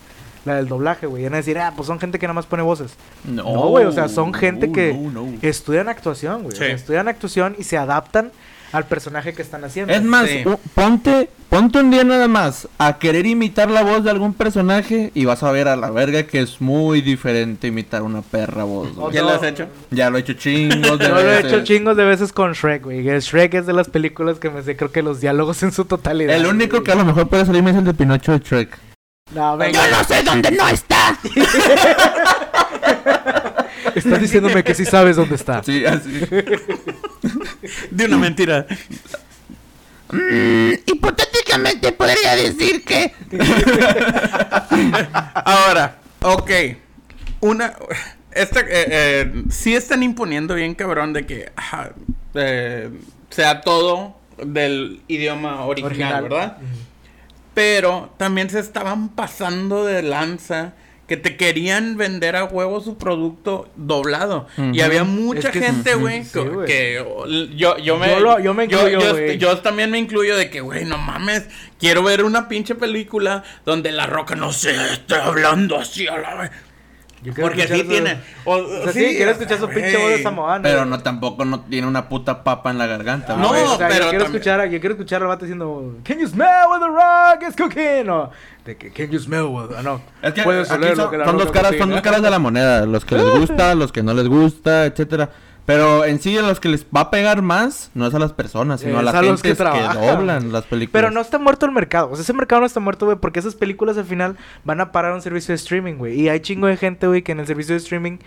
la 0.45 0.55
del 0.55 0.67
doblaje, 0.67 1.05
güey. 1.07 1.21
Y 1.21 1.25
van 1.25 1.36
a 1.36 1.38
decir, 1.38 1.57
ah, 1.59 1.73
pues 1.75 1.88
son 1.88 1.99
gente 1.99 2.19
que 2.19 2.25
nada 2.27 2.33
más 2.33 2.45
pone 2.45 2.63
voces. 2.63 2.95
No, 3.23 3.43
No, 3.43 3.67
güey, 3.69 3.86
o 3.86 3.91
sea, 3.91 4.09
son 4.09 4.33
gente 4.33 4.67
no, 4.67 4.73
que 4.73 4.93
no, 4.93 5.12
no. 5.12 5.33
estudian 5.41 5.88
actuación, 5.89 6.43
güey. 6.43 6.49
O 6.53 6.57
Sí. 6.57 6.65
sea, 6.65 6.73
estudian 6.75 7.07
actuación 7.07 7.55
y 7.57 7.63
se 7.63 7.77
adaptan 7.77 8.31
al 8.73 8.86
personaje 8.86 9.33
que 9.33 9.41
están 9.41 9.63
haciendo. 9.63 9.93
Es 9.93 10.03
más, 10.03 10.27
Sí. 10.27 10.43
ponte, 10.73 11.29
ponte 11.49 11.79
un 11.79 11.91
día 11.91 12.03
nada 12.03 12.27
más 12.27 12.67
a 12.79 12.97
querer 12.97 13.25
imitar 13.27 13.69
la 13.69 13.83
voz 13.83 14.03
de 14.03 14.09
algún 14.09 14.33
personaje 14.33 15.12
y 15.13 15.25
vas 15.25 15.43
a 15.43 15.51
ver 15.51 15.67
a 15.67 15.75
la 15.75 15.91
verga 15.91 16.23
que 16.23 16.41
es 16.41 16.59
muy 16.59 17.01
diferente 17.01 17.67
imitar 17.67 18.01
una 18.01 18.21
perra 18.23 18.63
voz. 18.63 18.89
¿Ya 19.13 19.21
no. 19.21 19.27
lo 19.29 19.36
has 19.36 19.43
hecho? 19.43 19.67
Ya 19.91 20.09
lo 20.09 20.17
he 20.17 20.21
hecho 20.21 20.33
chingos 20.33 20.97
de 20.99 21.05
Yo 21.07 21.13
lo 21.13 21.31
he 21.31 21.39
hecho 21.39 21.63
chingos 21.63 21.95
de 21.95 22.03
veces 22.03 22.33
con 22.33 22.53
Shrek, 22.53 22.83
güey. 22.83 23.03
Shrek 23.03 23.53
es 23.53 23.65
de 23.67 23.73
las 23.73 23.88
películas 23.89 24.39
que 24.39 24.49
me 24.49 24.63
sé, 24.63 24.75
creo 24.75 24.91
que 24.91 25.03
los 25.03 25.21
diálogos 25.21 25.62
en 25.63 25.71
su 25.71 25.86
totalidad. 25.86 26.36
El 26.36 26.47
único 26.47 26.77
güey. 26.77 26.83
que 26.83 26.91
a 26.91 26.95
lo 26.95 27.05
mejor 27.05 27.29
puede 27.29 27.45
salirme 27.45 27.69
es 27.71 27.77
el 27.77 27.86
de 27.86 27.93
Pinocho 27.93 28.31
de 28.31 28.39
Shrek. 28.39 28.77
No, 29.36 29.55
venga. 29.55 30.03
sé 30.03 30.23
dónde 30.23 30.51
no 30.51 30.67
está. 30.67 31.17
Estás 33.95 34.19
diciéndome 34.21 34.63
que 34.63 34.73
sí 34.73 34.86
sabes 34.86 35.15
dónde 35.15 35.36
está. 35.36 35.62
Sí, 35.63 35.86
así. 35.86 36.21
De 37.91 38.06
una 38.06 38.17
mentira. 38.17 38.65
hipotéticamente 40.86 41.91
podría 41.91 42.36
decir 42.36 42.84
que. 42.84 43.13
Ahora, 45.34 45.97
ok. 46.21 46.52
Una. 47.41 47.73
Esta, 48.32 48.62
eh, 48.62 48.65
eh, 48.69 49.43
sí 49.49 49.76
están 49.76 50.02
imponiendo 50.02 50.56
bien, 50.56 50.73
cabrón, 50.73 51.13
de 51.13 51.26
que 51.26 51.52
ajá, 51.56 51.91
eh, 52.34 52.89
sea 53.30 53.62
todo 53.62 54.15
del 54.43 55.02
idioma 55.08 55.65
original, 55.65 56.23
¿verdad? 56.23 56.58
Pero 57.54 58.12
también 58.17 58.49
se 58.49 58.60
estaban 58.60 59.10
pasando 59.10 59.86
de 59.86 60.02
lanza 60.02 60.73
que 61.13 61.17
te 61.17 61.38
querían 61.38 61.95
vender 61.95 62.36
a 62.36 62.45
huevo 62.45 62.82
su 62.82 62.97
producto 62.97 63.69
doblado. 63.76 64.47
Y 64.58 64.82
había 64.82 65.04
mucha 65.04 65.49
Es 65.49 65.54
que- 65.54 65.62
gente, 65.62 65.93
güey, 65.93 66.23
sí, 66.23 66.39
que, 66.65 67.06
yo, 67.56 67.78
yo 67.78 67.97
me... 67.99 68.10
Yo 68.10 68.19
lo- 68.19 68.39
yo 68.39 68.56
me 68.56 68.63
incluyo, 68.63 68.99
yo, 68.99 69.12
güey. 69.12 69.38
yo 69.38 69.60
también 69.60 69.91
me 69.91 69.99
incluyo 69.99 70.36
de 70.36 70.49
que, 70.49 70.62
güey, 70.62 70.86
no 70.86 70.97
mames, 70.97 71.47
quiero 71.80 72.02
ver 72.02 72.23
una 72.23 72.47
pinche 72.47 72.73
película 72.73 73.43
donde 73.63 73.91
la 73.91 74.08
roca 74.08 74.36
no 74.36 74.52
se 74.52 74.71
esté 74.93 75.13
hablando 75.13 75.78
así 75.78 76.08
a 76.08 76.17
la 76.17 76.34
vez. 76.34 76.52
Yo 77.23 77.33
Porque 77.33 77.67
sí 77.67 77.79
su- 77.79 77.88
tiene. 77.88 78.19
O, 78.45 78.55
O 78.55 78.83
sea, 78.83 78.91
sí, 78.93 79.13
quiero 79.15 79.31
escuchar 79.31 79.57
su 79.57 79.67
pinche 79.69 79.93
voz 79.93 80.01
de 80.07 80.12
güey. 80.12 80.23
Samoano. 80.23 80.62
Pero 80.63 80.86
no, 80.86 80.99
tampoco 80.99 81.45
no 81.45 81.62
tiene 81.62 81.88
una 81.88 82.09
puta 82.09 82.43
papa 82.43 82.69
en 82.71 82.77
la 82.77 82.86
garganta. 82.88 83.36
No, 83.38 83.49
o 83.51 83.77
sea, 83.77 83.88
pero 83.88 84.05
yo 84.05 84.09
quiero 84.09 84.09
también- 84.09 84.21
escuchar, 84.23 84.59
a- 84.59 84.65
yo 84.65 84.79
quiero 84.79 84.95
escuchar 84.95 85.21
al 85.21 85.27
vato 85.29 85.45
diciendo, 85.45 85.95
Can 86.03 86.19
you 86.19 86.27
smell 86.27 86.47
what 86.69 86.79
the 86.79 86.88
rock 86.88 87.49
is 87.49 87.55
cooking? 87.55 88.09
O 88.09 88.29
de 88.65 88.77
que 88.77 88.91
Can 88.91 89.09
you 89.09 89.19
smell 89.19 89.43
what, 89.43 89.69
ah, 89.77 89.81
no. 89.81 90.01
Es 90.21 90.33
que 90.33 90.43
Puedes 90.43 90.67
lo 90.69 90.75
son, 90.95 91.09
que 91.12 91.17
la 91.17 91.25
son 91.25 91.38
dos 91.38 91.51
caras, 91.51 91.75
son 91.77 91.89
dos 91.89 92.01
caras 92.01 92.21
de 92.21 92.29
la 92.29 92.39
moneda, 92.39 92.86
los 92.86 93.05
que 93.05 93.15
les 93.15 93.29
gusta, 93.39 93.73
los 93.75 93.91
que 93.91 94.03
no 94.03 94.13
les 94.13 94.27
gusta, 94.27 94.86
etcétera. 94.86 95.29
Pero 95.65 96.04
en 96.04 96.19
sí 96.19 96.38
a 96.38 96.41
los 96.41 96.60
que 96.60 96.67
les 96.69 96.86
va 96.86 97.02
a 97.02 97.12
pegar 97.12 97.41
más 97.41 97.89
no 97.93 98.06
es 98.06 98.13
a 98.13 98.19
las 98.19 98.34
personas, 98.34 98.82
sino 98.82 98.99
a 98.99 99.02
las 99.02 99.15
a 99.15 99.21
los 99.21 99.41
que 99.41 99.54
que, 99.56 99.63
doblan 99.63 100.52
las 100.52 100.65
películas. 100.65 100.91
Pero 100.91 101.10
no 101.12 101.21
está 101.21 101.39
muerto 101.39 101.65
el 101.65 101.71
mercado. 101.71 102.10
O 102.12 102.15
sea, 102.15 102.23
ese 102.23 102.34
mercado 102.34 102.60
no 102.62 102.67
está 102.67 102.82
muerto, 102.82 103.06
güey, 103.06 103.17
porque 103.17 103.39
esas 103.39 103.56
películas 103.56 103.97
al 103.97 104.06
final 104.06 104.36
van 104.65 104.82
a 104.82 104.91
parar 104.91 105.13
un 105.13 105.21
servicio 105.21 105.54
de 105.54 105.56
streaming, 105.56 105.93
güey. 105.95 106.19
Y 106.19 106.28
hay 106.30 106.41
chingo 106.41 106.67
de 106.67 106.76
gente, 106.76 107.08
güey, 107.08 107.21
que 107.21 107.32
en 107.32 107.39
el 107.39 107.47
servicio 107.47 107.73
de 107.76 107.78
streaming 107.80 108.17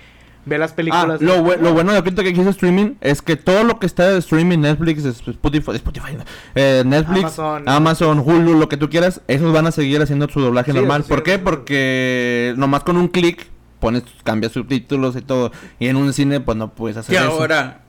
ve 0.46 0.57
las 0.59 0.72
Ah, 0.72 0.77
películas. 0.77 1.20
lo, 1.20 1.44
bue- 1.44 1.59
lo 1.59 1.75
bueno 1.75 1.90
de 1.92 1.99
ahorita 1.99 2.22
que 2.22 2.29
existe 2.31 2.51
streaming 2.51 2.92
es 3.01 3.20
que 3.20 3.37
todo 3.37 3.64
lo 3.64 3.79
que 3.81 3.87
está 3.87 4.09
de 4.12 4.18
streaming, 4.20 4.61
Netflix, 4.61 5.05
Spotify, 5.05 5.72
Spotify 5.75 6.16
eh, 6.55 6.85
Netflix, 6.87 7.18
Amazon. 7.38 7.68
Amazon. 7.68 8.18
Hulu, 8.20 8.55
lo 8.59 8.68
que 8.68 8.77
tú 8.79 8.88
quieras, 8.88 9.20
esos 9.29 9.53
van 9.53 9.66
a 9.66 9.72
seguir 9.72 10.01
haciendo 10.01 10.27
su 10.29 10.40
doblaje 10.40 10.70
Sí, 10.72 10.79
normal. 10.79 11.03
¿Por 11.07 11.22
qué? 11.22 11.38
Porque 11.38 12.55
nomás 12.57 12.83
con 12.85 12.96
un 12.96 13.09
clic 13.09 13.49
pones, 13.81 14.05
cambias 14.25 14.53
subtítulos 14.53 15.17
y 15.17 15.23
todo. 15.23 15.53
Y 15.79 15.89
en 15.89 15.97
un 15.97 16.12
cine, 16.12 16.41
pues 16.41 16.57
no 16.57 16.73
puedes 16.75 16.97
hacer 16.97 17.17
Que 17.17 17.23
eso. 17.23 17.31
ahora 17.33 17.83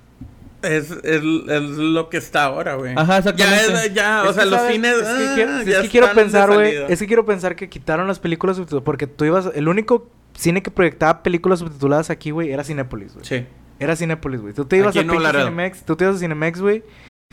es, 0.63 0.91
es, 0.91 1.01
es 1.03 1.61
lo 1.61 2.09
que 2.09 2.17
está 2.17 2.45
ahora, 2.45 2.75
güey. 2.75 2.93
Ajá, 2.97 3.13
Ya, 3.13 3.17
exactamente. 3.19 3.87
es- 3.87 3.93
ya, 3.93 4.23
Es 4.23 4.29
o 4.29 4.33
sea, 4.33 4.45
los 4.45 4.59
¿sabes? 4.59 4.73
cines. 4.75 4.95
Es 4.95 5.03
que, 5.03 5.11
ah, 5.13 5.31
quiero, 5.35 5.59
es 5.59 5.65
ya 5.67 5.81
que 5.83 5.89
quiero 5.89 6.07
están 6.07 6.17
de 6.17 6.23
pensar, 6.23 6.53
güey. 6.53 6.75
Es 6.89 6.99
que 6.99 7.07
quiero 7.07 7.25
pensar 7.25 7.55
que 7.55 7.69
quitaron 7.69 8.07
las 8.07 8.19
películas 8.19 8.57
subtituladas. 8.57 8.85
Porque 8.85 9.07
tú 9.07 9.25
ibas. 9.25 9.49
El 9.53 9.67
único 9.67 10.09
cine 10.35 10.61
que 10.63 10.71
proyectaba 10.71 11.23
películas 11.23 11.59
subtituladas 11.59 12.09
aquí, 12.09 12.31
güey, 12.31 12.51
era 12.51 12.63
Cinépolis, 12.63 13.13
güey. 13.13 13.25
Sí. 13.25 13.45
Era 13.79 13.95
Cinépolis, 13.95 14.41
güey. 14.41 14.53
Tú 14.53 14.65
te 14.65 14.77
ibas 14.77 14.95
Aquí 14.97 15.07
a 15.07 15.19
Laredo. 15.19 15.45
Cinemex. 15.45 15.83
Tú 15.83 15.95
te 15.95 16.03
ibas 16.05 16.15
a 16.17 16.19
Cinemex, 16.19 16.59
güey. 16.59 16.83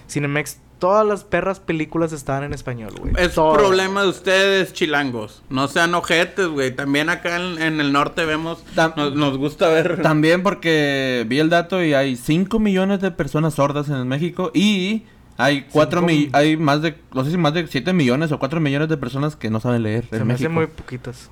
Cinemex, 0.08 0.58
todas 0.84 1.06
las 1.06 1.24
perras 1.24 1.60
películas 1.60 2.12
estaban 2.12 2.44
en 2.44 2.52
español, 2.52 2.92
güey. 3.00 3.14
Es 3.16 3.32
Todas. 3.34 3.56
problema 3.58 4.02
de 4.02 4.08
ustedes, 4.08 4.74
chilangos. 4.74 5.42
No 5.48 5.66
sean 5.66 5.94
ojetes, 5.94 6.46
güey. 6.48 6.76
También 6.76 7.08
acá 7.08 7.36
en, 7.36 7.60
en 7.62 7.80
el 7.80 7.90
norte 7.90 8.26
vemos. 8.26 8.62
Tam- 8.76 8.94
Nos, 8.96 9.14
nos 9.14 9.38
gusta 9.38 9.68
ver. 9.68 10.02
También 10.02 10.42
porque 10.42 11.24
vi 11.26 11.38
el 11.38 11.48
dato 11.48 11.82
y 11.82 11.94
hay 11.94 12.16
5 12.16 12.58
millones 12.58 13.00
de 13.00 13.10
personas 13.10 13.54
sordas 13.54 13.88
en 13.88 14.06
México 14.08 14.50
y 14.52 15.04
hay 15.38 15.62
cuatro 15.72 16.02
mi- 16.02 16.28
hay 16.32 16.56
más 16.58 16.82
de 16.82 16.96
no 17.14 17.24
sé 17.24 17.30
si 17.30 17.38
más 17.38 17.54
de 17.54 17.66
7 17.66 17.92
millones 17.94 18.30
o 18.30 18.38
4 18.38 18.60
millones 18.60 18.88
de 18.90 18.96
personas 18.98 19.36
que 19.36 19.48
no 19.50 19.60
saben 19.60 19.82
leer 19.82 20.04
Se 20.10 20.16
en 20.16 20.22
me 20.26 20.34
México. 20.34 20.46
hacen 20.48 20.52
muy 20.52 20.66
poquitas. 20.66 21.30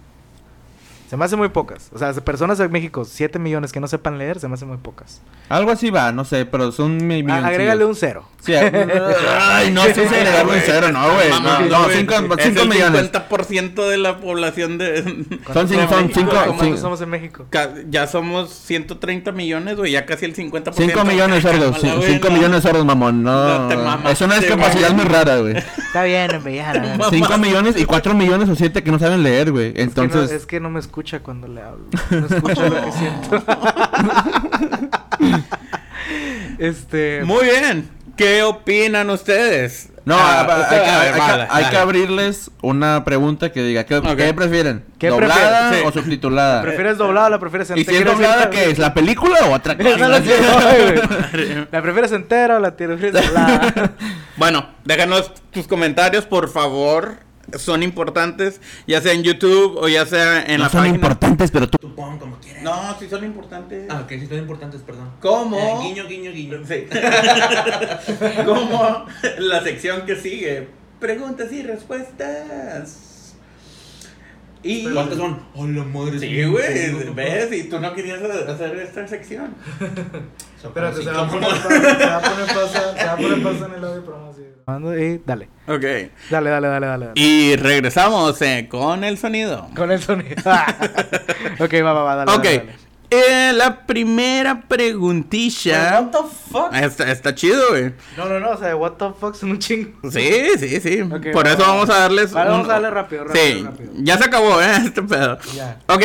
Se 1.13 1.19
me 1.19 1.27
hace 1.27 1.37
muy 1.37 1.51
pocas. 1.51 1.91
O 1.93 1.99
sea, 1.99 2.11
de 2.11 2.23
personas 2.23 2.59
en 2.59 2.73
México, 2.73 3.05
7 3.05 3.39
millones 3.39 3.71
que 3.71 3.81
no 3.81 3.87
sepan 3.87 4.17
leer, 4.17 4.41
se 4.41 4.49
me 4.49 4.55
hace 4.55 4.65
muy 4.65 4.79
pocas. 4.79 5.21
Algo 5.51 5.71
así 5.71 5.91
va, 5.91 6.11
no 6.11 6.25
sé, 6.25 6.47
pero 6.47 6.73
son 6.73 6.97
mi- 7.07 7.17
Ah, 7.17 7.23
milloncillos. 7.23 7.45
agrégale 7.51 7.85
un 7.85 7.95
cero. 7.95 8.25
Sí, 8.41 8.55
ay, 8.55 9.71
no, 9.73 9.85
sí, 9.85 9.93
sí, 9.95 10.01
agregarle 10.03 10.53
un 10.55 10.61
cero, 10.65 10.91
no, 10.91 11.13
güey. 11.15 11.29
No, 11.31 11.61
no, 11.69 11.85
güey, 11.85 11.97
cinco, 11.99 12.15
es 12.39 12.47
el 12.57 12.69
millones. 12.69 13.13
50% 13.13 13.89
de 13.89 13.99
la 13.99 14.19
población 14.21 14.79
de... 14.79 15.03
Son 15.53 15.69
cinco, 15.69 15.83
de 15.83 15.89
son 15.89 16.03
México. 16.07 16.13
cinco, 16.15 16.31
¿Cuántos 16.33 16.61
cinco. 16.67 16.77
somos 16.79 17.01
en 17.03 17.11
México? 17.11 17.47
Ya 17.91 18.07
somos 18.07 18.51
130 18.51 19.31
millones, 19.33 19.77
güey, 19.77 19.93
ya 19.93 20.07
casi 20.07 20.25
el 20.25 20.35
50%. 20.35 20.73
5 20.75 21.05
millones 21.05 21.43
sordos, 21.43 21.77
Cámara, 21.77 21.99
güey, 21.99 22.13
5 22.15 22.29
no. 22.31 22.35
millones 22.35 22.63
sordos, 22.63 22.85
mamón. 22.87 23.23
No, 23.23 23.69
No 23.69 24.09
es 24.09 24.21
una 24.23 24.39
discapacidad 24.39 24.93
muy 24.93 25.05
rara, 25.05 25.37
güey. 25.39 25.57
Está 25.59 26.05
bien, 26.05 26.35
hombre, 26.35 26.55
ya. 26.57 26.73
la 26.73 26.81
verdad. 26.81 27.07
5 27.11 27.39
millones 27.39 27.75
y 27.79 27.85
4 27.85 28.15
millones 28.15 28.49
o 28.49 28.57
7 28.57 28.83
que 28.83 28.91
no 28.91 28.99
saben 28.99 29.23
leer, 29.23 29.53
güey. 29.53 29.69
Es 29.69 29.73
que 29.75 29.85
no- 29.85 30.03
Entonces, 30.05 30.31
es 30.33 30.47
que 30.47 30.59
no 30.59 30.71
me 30.71 30.81
escucha 31.03 31.21
cuando 31.21 31.49
le 31.49 31.63
hablo. 31.63 31.85
No 32.11 32.27
escucha 32.27 32.69
lo 32.69 32.85
que 32.85 32.93
siento. 32.99 33.43
este. 36.59 37.23
Muy 37.25 37.45
bien. 37.45 37.89
¿Qué 38.17 38.43
opinan 38.43 39.09
ustedes? 39.11 39.89
no, 40.05 40.17
Ah, 40.19 40.41
hay, 40.41 40.45
o 40.45 40.69
que- 40.69 40.75
a 40.91 40.99
ver, 40.99 41.07
hay 41.09 41.13
que- 41.15 41.19
vale, 41.19 41.43
hay 41.49 41.65
que 41.65 41.71
dale. 41.71 41.79
abrirles 41.79 42.51
una 42.61 43.05
pregunta 43.05 43.53
que 43.53 43.63
diga, 43.63 43.85
¿qué, 43.85 43.97
Ok. 43.97 44.17
qué 44.17 44.35
prefieren? 44.35 44.85
¿Qué 44.99 45.09
¿Doblada 45.09 45.71
prefieres? 45.71 45.93
Sí. 45.93 45.99
o 45.99 46.03
subtitulada? 46.03 46.61
¿Prefieres 46.63 46.99
doblada 46.99 47.29
o 47.29 47.31
la 47.31 47.39
prefieres 47.39 47.71
¿Y 47.71 47.81
entera? 47.81 47.97
si 47.97 48.03
es 48.03 48.05
doblada, 48.05 48.51
qué 48.51 48.71
es? 48.71 48.79
¿La 48.79 48.93
película 48.95 49.39
o 49.47 49.53
otra 49.55 49.77
cosa? 49.79 50.09
la 50.09 50.21
quiero, 50.21 50.45
güey. 50.53 51.67
¿La 51.73 51.83
prefieres 51.83 52.13
entera 52.13 52.57
o 52.57 52.61
la 52.61 52.77
prefieres 52.77 53.25
doblada? 53.27 53.93
Bueno, 54.37 54.67
déjanos 54.85 55.33
tus 55.51 55.67
comentarios, 55.67 56.27
por 56.27 56.49
favor. 56.51 57.17
Son 57.59 57.83
importantes, 57.83 58.61
ya 58.87 59.01
sea 59.01 59.13
en 59.13 59.23
YouTube 59.23 59.77
o 59.77 59.89
ya 59.89 60.07
sea 60.07 60.43
en 60.45 60.59
no 60.59 60.65
la 60.65 60.71
son 60.71 60.81
página. 60.81 60.95
importantes, 60.95 61.51
pero 61.51 61.69
tú... 61.69 61.79
No, 62.63 62.97
sí 62.99 63.09
son 63.11 63.25
importantes. 63.25 63.87
Ah, 63.91 64.03
ok, 64.05 64.11
sí 64.11 64.27
son 64.27 64.39
importantes, 64.39 64.81
perdón. 64.83 65.11
¿Cómo? 65.21 65.59
Eh, 65.59 65.75
guiño, 65.83 66.07
guiño, 66.07 66.33
guiño. 66.33 66.59
Sí. 66.67 66.87
Como 68.47 69.07
la 69.39 69.63
sección 69.63 70.07
que 70.07 70.17
sigue. 70.17 70.69
Preguntas 71.01 71.53
y 71.53 71.63
respuestas. 71.63 73.35
Y... 74.63 74.85
¿Cuántas 74.93 75.19
son? 75.19 75.43
Hola, 75.55 75.83
madre. 75.83 76.21
Sí, 76.21 76.45
güey, 76.45 77.13
ves, 77.15 77.53
y 77.53 77.65
tú 77.65 77.81
no 77.81 77.93
querías 77.95 78.23
hacer 78.23 78.77
esta 78.77 79.09
sección. 79.09 79.55
Espérate, 80.65 81.03
se 81.03 81.11
va 81.11 81.23
a 81.23 81.29
poner 81.29 81.49
pausa, 81.51 82.97
se 82.97 83.05
va 83.05 83.13
a 83.13 83.17
poner 83.17 83.33
en 83.33 83.75
el 83.75 83.85
audio, 83.85 84.02
y 84.67 85.21
dale. 85.27 85.49
Ok. 85.67 85.85
Dale, 86.31 86.51
dale, 86.51 86.69
dale, 86.69 86.87
dale. 86.87 87.07
dale. 87.07 87.13
Y 87.15 87.57
regresamos 87.57 88.41
eh, 88.43 88.69
con 88.71 89.05
el 89.05 89.19
sonido. 89.19 89.69
Con 89.77 89.91
el 89.91 90.01
sonido. 90.01 90.37
ok, 91.61 91.73
va, 91.85 91.93
va, 91.93 92.03
va, 92.03 92.15
dale. 92.17 92.33
Ok. 92.33 92.45
dale, 92.45 92.59
dale. 92.59 92.83
Eh, 93.15 93.53
la 93.53 93.85
primera 93.87 94.63
preguntilla. 94.67 96.01
What 96.01 96.11
the 96.11 96.19
fuck? 96.51 96.75
Está, 96.75 97.11
está 97.13 97.35
chido, 97.35 97.63
güey. 97.71 97.93
No, 98.17 98.27
no, 98.27 98.41
no, 98.41 98.51
o 98.53 98.57
sea, 98.57 98.75
what 98.75 98.93
the 98.93 99.11
fuck 99.21 99.35
son 99.35 99.51
un 99.51 99.59
chingo. 99.59 100.11
Sí, 100.11 100.31
sí, 100.59 100.81
sí. 100.81 101.03
Por 101.05 101.47
va, 101.47 101.51
eso 101.53 101.61
va, 101.61 101.69
vamos 101.69 101.91
a 101.91 101.99
darles. 101.99 102.33
Vale, 102.33 102.49
un- 102.51 102.57
vamos 102.57 102.69
a 102.71 102.73
darle 102.73 102.91
rápido, 102.91 103.25
rápido, 103.25 103.45
Sí, 103.45 103.63
rápido. 103.65 103.93
ya 103.97 104.17
se 104.17 104.25
acabó, 104.25 104.63
¿eh? 104.63 104.77
Este 104.87 105.03
pedo. 105.03 105.39
Ya. 105.55 105.79
Ok, 105.89 106.03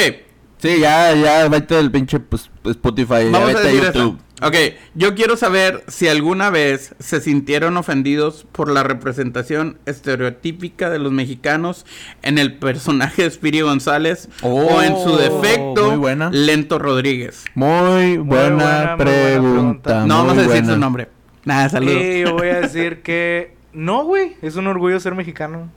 Sí, 0.59 0.79
ya, 0.79 1.13
ya, 1.15 1.47
vete 1.49 1.75
del 1.75 1.91
pinche 1.91 2.19
pues, 2.19 2.49
Spotify, 2.65 3.29
vamos 3.31 3.47
vete 3.49 3.59
a 3.59 3.63
decir 3.63 3.83
YouTube. 3.83 4.17
esto. 4.17 4.47
Ok, 4.47 4.55
yo 4.93 5.15
quiero 5.15 5.35
saber 5.35 5.83
si 5.87 6.07
alguna 6.07 6.49
vez 6.51 6.93
se 6.99 7.21
sintieron 7.21 7.75
ofendidos 7.77 8.45
por 8.51 8.69
la 8.69 8.83
representación 8.83 9.79
estereotípica 9.87 10.89
de 10.91 10.99
los 10.99 11.11
mexicanos 11.11 11.85
en 12.21 12.37
el 12.37 12.53
personaje 12.57 13.23
de 13.23 13.31
Spiri 13.31 13.61
González 13.61 14.29
o 14.43 14.81
en 14.83 14.93
su 14.95 15.13
Oh, 15.13 15.17
defecto, 15.17 15.89
muy 15.89 15.97
buena. 15.97 16.29
Lento 16.31 16.77
Rodríguez. 16.77 17.45
Muy 17.55 18.17
buena, 18.17 18.17
buena, 18.17 18.55
muy 18.55 18.55
buena 18.57 18.97
pregunta. 18.97 20.05
No 20.05 20.17
vamos 20.17 20.33
a 20.33 20.41
decir 20.41 20.49
buena. 20.61 20.73
su 20.73 20.79
nombre. 20.79 21.09
Nada, 21.45 21.69
saludos. 21.69 22.01
Y 22.01 22.21
yo 22.21 22.33
voy 22.33 22.49
a 22.49 22.61
decir 22.61 23.01
que 23.01 23.55
no, 23.73 24.03
güey, 24.05 24.35
es 24.41 24.55
un 24.55 24.67
orgullo 24.67 24.99
ser 24.99 25.15
mexicano. 25.15 25.71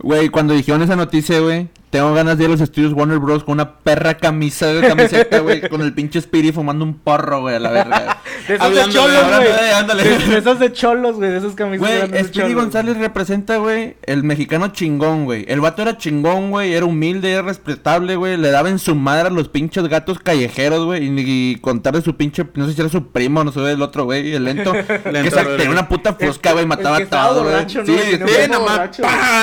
Güey, 0.00 0.28
cuando 0.28 0.54
dijeron 0.54 0.82
esa 0.82 0.96
noticia, 0.96 1.38
güey, 1.38 1.68
tengo 1.92 2.14
ganas 2.14 2.38
de 2.38 2.44
ir 2.44 2.48
a 2.48 2.52
los 2.52 2.60
estudios 2.62 2.94
Warner 2.94 3.18
Bros. 3.18 3.44
con 3.44 3.52
una 3.52 3.76
perra 3.76 4.14
camisa 4.16 4.66
de 4.68 4.88
camiseta, 4.88 5.40
güey, 5.40 5.68
con 5.68 5.82
el 5.82 5.92
pinche 5.92 6.18
Spirit 6.20 6.54
fumando 6.54 6.84
un 6.86 6.94
porro, 6.98 7.42
güey, 7.42 7.56
a 7.56 7.58
la 7.60 7.70
verga. 7.70 8.18
De 8.48 8.54
esos 8.54 8.66
Hablando 8.66 9.06
de 9.06 9.12
de- 9.12 9.18
cholos, 9.20 9.36
güey. 9.38 9.52
de- 9.52 9.72
ándale. 9.72 10.02
De, 10.04 10.38
esos 10.38 10.58
de 10.58 10.72
cholos, 10.72 11.14
güey, 11.16 11.30
de 11.30 11.36
esos 11.38 11.54
camisas 11.54 11.86
Güey, 11.86 12.24
Speedy 12.24 12.30
cholos. 12.32 12.54
González 12.54 12.96
representa, 12.96 13.58
güey, 13.58 13.96
el 14.04 14.24
mexicano 14.24 14.68
chingón, 14.72 15.26
güey. 15.26 15.44
El 15.48 15.60
vato 15.60 15.82
era 15.82 15.96
chingón, 15.96 16.50
güey, 16.50 16.72
era 16.74 16.84
humilde, 16.84 17.30
era 17.30 17.42
respetable, 17.42 18.16
güey. 18.16 18.36
Le 18.38 18.50
daba 18.50 18.68
en 18.68 18.80
su 18.80 18.96
madre 18.96 19.28
a 19.28 19.30
los 19.30 19.48
pinches 19.48 19.86
gatos 19.86 20.18
callejeros, 20.18 20.84
güey. 20.86 21.04
Y, 21.06 21.12
y 21.52 21.56
contar 21.60 21.94
de 21.94 22.02
su 22.02 22.16
pinche, 22.16 22.44
no 22.54 22.66
sé 22.66 22.72
si 22.72 22.80
era 22.80 22.90
su 22.90 23.12
primo, 23.12 23.44
no 23.44 23.52
sé, 23.52 23.60
el 23.70 23.80
otro, 23.82 24.04
güey, 24.06 24.34
el 24.34 24.44
lento. 24.44 24.72
que 24.72 25.12
Lento, 25.12 25.36
se- 25.36 25.44
güey. 25.44 25.56
tenía 25.58 25.70
una 25.72 25.88
puta 25.88 26.14
fosca, 26.14 26.52
güey, 26.52 26.66
mataba 26.66 26.96
que 26.96 27.04
estaba 27.04 27.28
todo, 27.28 27.44
güey. 27.44 27.68
Sí, 27.68 27.76
Que 27.84 27.84
sí, 27.84 28.18
no 28.18 28.26
Sí, 28.26 28.34
fue 28.34 28.48
nomás, 28.48 28.98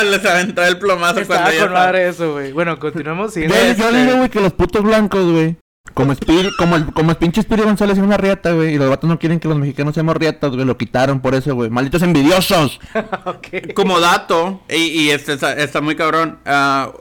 les 0.06 0.26
aventaba 0.26 0.68
el 0.68 0.78
plomazo 0.80 1.20
Estaba 1.22 1.43
cuando 1.43 1.58
con 1.60 1.68
estaba. 1.70 1.86
madre 1.86 2.10
eso, 2.10 2.34
güey. 2.34 2.39
Bueno, 2.54 2.80
continuemos. 2.80 3.36
Yo, 3.36 3.42
siguiendo. 3.42 3.74
yo 3.78 3.92
digo, 3.92 4.18
güey, 4.18 4.30
que 4.30 4.42
los 4.42 4.54
putos 4.54 4.84
blancos, 4.84 5.32
güey. 5.32 5.58
Como 5.94 6.14
como 6.58 6.76
el, 6.76 6.86
como 6.94 7.12
el 7.12 7.18
pinche 7.18 7.42
Speedy 7.42 7.64
González 7.64 7.98
es 7.98 8.04
una 8.04 8.18
riata, 8.18 8.52
güey. 8.54 8.76
Y 8.76 8.78
los 8.78 8.90
vatos 8.90 9.10
no 9.10 9.20
quieren 9.20 9.40
que 9.40 9.48
los 9.48 9.58
mexicanos 9.58 9.94
seamos 9.94 10.16
riatas, 10.16 10.52
güey. 10.52 10.66
Lo 10.66 10.78
quitaron 10.78 11.20
por 11.20 11.36
eso, 11.36 11.54
güey. 11.56 11.70
Malditos 11.70 12.02
envidiosos. 12.04 12.80
Como 13.76 14.00
dato, 14.00 14.62
y, 14.70 14.76
y 14.76 15.10
este 15.10 15.34
está, 15.34 15.54
está 15.54 15.82
muy 15.82 15.96
cabrón, 15.96 16.40
ah, 16.46 16.92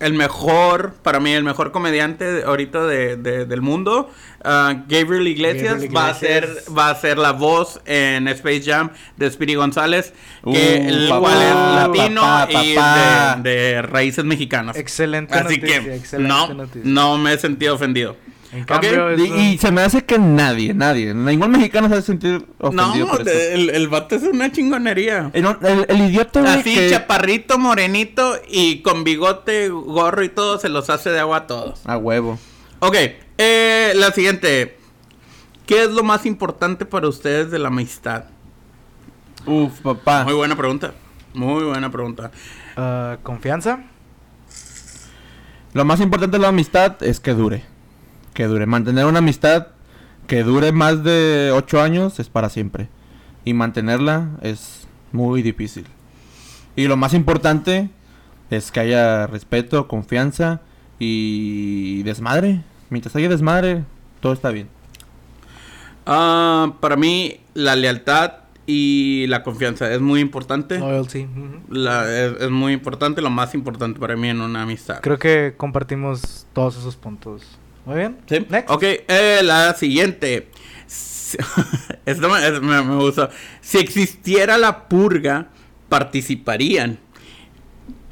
el 0.00 0.14
mejor, 0.14 0.94
para 1.02 1.20
mí, 1.20 1.32
el 1.32 1.44
mejor 1.44 1.70
comediante 1.72 2.24
de- 2.24 2.42
ahorita 2.42 2.86
de, 2.86 3.16
de- 3.16 3.44
del 3.44 3.60
mundo, 3.60 4.10
ah, 4.42 4.84
Gabriel, 4.88 5.28
Iglesias, 5.28 5.74
Gabriel 5.74 5.96
va 5.96 6.08
a 6.08 6.14
ser 6.14 6.48
va 6.76 6.90
a 6.90 6.94
ser 6.94 7.18
la 7.18 7.32
voz 7.32 7.80
en 7.86 8.26
Space 8.28 8.62
Jam 8.64 8.90
de 9.16 9.30
Speedy 9.30 9.54
González, 9.54 10.12
que 10.42 10.50
Uh, 10.84 10.88
el 10.88 11.08
papá, 11.08 11.20
cual 11.20 11.42
es 11.42 11.54
latino 11.54 12.20
papá, 12.22 12.64
y 12.64 12.74
papá. 12.74 13.36
De, 13.42 13.50
de 13.50 13.82
raíces 13.82 14.24
mexicanas. 14.24 14.76
Excelente 14.76 15.34
Así 15.34 15.56
noticia, 15.58 15.82
que 15.84 15.94
excelente 15.96 16.28
no, 16.28 16.54
noticia. 16.54 16.82
no 16.84 17.18
me 17.18 17.34
he 17.34 17.38
sentido 17.38 17.74
ofendido. 17.74 18.16
En 18.52 18.64
cambio, 18.64 19.16
Y, 19.16 19.22
eso- 19.24 19.36
y 19.36 19.58
se 19.58 19.70
me 19.70 19.80
hace 19.82 20.04
que 20.04 20.18
nadie, 20.18 20.74
nadie, 20.74 21.14
ningún 21.14 21.52
mexicano 21.52 21.88
se 21.88 21.94
a 21.94 22.02
sentir 22.02 22.44
ofendido 22.58 23.06
No, 23.06 23.12
por 23.12 23.20
eso. 23.22 23.30
el, 23.30 23.70
el 23.70 23.88
vato 23.88 24.16
es 24.16 24.22
una 24.24 24.50
chingonería. 24.50 25.30
El, 25.34 25.46
el- 25.62 25.86
el 25.88 26.00
idiota, 26.10 26.54
Así, 26.54 26.74
que... 26.74 26.90
chaparrito, 26.90 27.58
morenito 27.58 28.34
y 28.48 28.82
con 28.82 29.04
bigote, 29.04 29.68
gorro 29.68 30.24
y 30.24 30.28
todo, 30.30 30.58
se 30.58 30.68
los 30.68 30.90
hace 30.90 31.10
de 31.10 31.20
agua 31.20 31.36
a 31.38 31.46
todos. 31.46 31.80
A 31.84 31.96
huevo. 31.96 32.38
Ok, 32.80 32.96
eh, 33.38 33.92
la 33.94 34.10
siguiente. 34.10 34.76
¿Qué 35.66 35.84
es 35.84 35.90
lo 35.90 36.02
más 36.02 36.26
importante 36.26 36.84
para 36.84 37.06
ustedes 37.06 37.52
de 37.52 37.60
la 37.60 37.68
amistad? 37.68 38.24
Uf, 39.46 39.78
papá. 39.80 40.24
Muy 40.24 40.34
buena 40.34 40.56
pregunta. 40.56 40.92
Muy 41.34 41.62
buena 41.62 41.92
pregunta. 41.92 42.32
Ah, 42.76 43.18
confianza. 43.22 43.84
Lo 45.72 45.84
más 45.84 46.00
importante 46.00 46.36
de 46.36 46.42
la 46.42 46.48
amistad 46.48 47.00
es 47.02 47.20
que 47.20 47.32
dure. 47.32 47.62
Que 48.34 48.44
dure. 48.46 48.66
Mantener 48.66 49.06
una 49.06 49.18
amistad 49.18 49.68
que 50.26 50.42
dure 50.44 50.72
más 50.72 51.02
de 51.02 51.50
8 51.52 51.80
años 51.82 52.18
es 52.20 52.28
para 52.28 52.48
siempre. 52.48 52.88
Y 53.44 53.54
mantenerla 53.54 54.28
es 54.42 54.86
muy 55.12 55.42
difícil. 55.42 55.86
Y 56.76 56.86
lo 56.86 56.96
más 56.96 57.14
importante 57.14 57.90
es 58.50 58.70
que 58.70 58.80
haya 58.80 59.26
respeto, 59.26 59.88
confianza 59.88 60.60
y 60.98 62.02
desmadre. 62.04 62.62
Mientras 62.90 63.14
haya 63.16 63.28
desmadre, 63.28 63.84
todo 64.20 64.32
está 64.32 64.50
bien. 64.50 64.68
Ah, 66.06 66.74
para 66.80 66.96
mí, 66.96 67.40
la 67.54 67.76
lealtad 67.76 68.32
y 68.66 69.26
la 69.28 69.42
confianza 69.42 69.92
es 69.92 70.00
muy 70.00 70.20
importante. 70.20 70.78
Loyalty. 70.78 71.26
La- 71.68 72.04
es, 72.08 72.40
es 72.40 72.50
muy 72.50 72.72
importante, 72.72 73.20
lo 73.22 73.30
más 73.30 73.54
importante 73.54 73.98
para 74.00 74.16
mí 74.16 74.28
en 74.28 74.40
una 74.40 74.62
amistad. 74.62 75.00
Creo 75.00 75.18
que 75.18 75.54
compartimos 75.56 76.46
todos 76.52 76.76
esos 76.78 76.96
puntos. 76.96 77.58
Muy 77.84 77.96
bien. 77.96 78.18
Sí. 78.28 78.46
Next. 78.48 78.70
Ok, 78.70 78.82
eh, 78.82 79.40
la 79.42 79.74
siguiente. 79.74 80.48
Si- 80.86 81.38
Esto 82.06 82.28
me, 82.28 82.60
me- 82.60 82.82
me 82.82 82.96
gusta. 82.96 83.30
Si 83.60 83.78
existiera 83.78 84.58
la 84.58 84.88
purga, 84.88 85.48
participarían. 85.88 86.98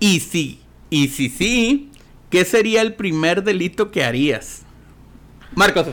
Y 0.01 0.21
si, 0.21 0.61
y 0.91 1.09
si 1.09 1.29
sí, 1.29 1.91
¿qué 2.31 2.45
sería 2.45 2.83
el 2.83 2.95
primer 2.95 3.43
delito 3.43 3.91
que 3.91 4.05
harías? 4.05 4.63
Marcos. 5.55 5.87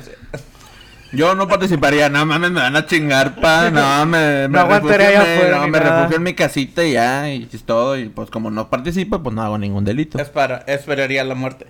Yo 1.12 1.34
no 1.34 1.48
participaría, 1.48 2.10
no 2.10 2.26
mames, 2.26 2.52
me 2.52 2.60
van 2.60 2.76
a 2.76 2.86
chingar, 2.86 3.36
pa. 3.40 3.70
No, 3.72 4.06
me, 4.06 4.48
me 4.48 4.50
No 4.50 4.60
aguantaría 4.60 5.08
refugio, 5.12 5.26
me- 5.26 5.36
afuera 5.38 5.58
no, 5.58 5.66
ni 5.66 5.72
me 5.72 5.80
nada. 5.80 5.98
refugio 6.02 6.18
en 6.18 6.24
mi 6.24 6.34
casita 6.34 6.84
y 6.86 6.92
ya, 6.94 7.30
y 7.34 7.46
todo. 7.66 7.98
Y 7.98 8.10
pues 8.10 8.30
como 8.30 8.52
no 8.52 8.70
participo, 8.70 9.24
pues 9.24 9.34
no 9.36 9.42
hago 9.42 9.58
ningún 9.58 9.86
delito. 9.86 10.20
Espera, 10.20 10.64
esperaría 10.68 11.24
la 11.24 11.36
muerte. 11.36 11.68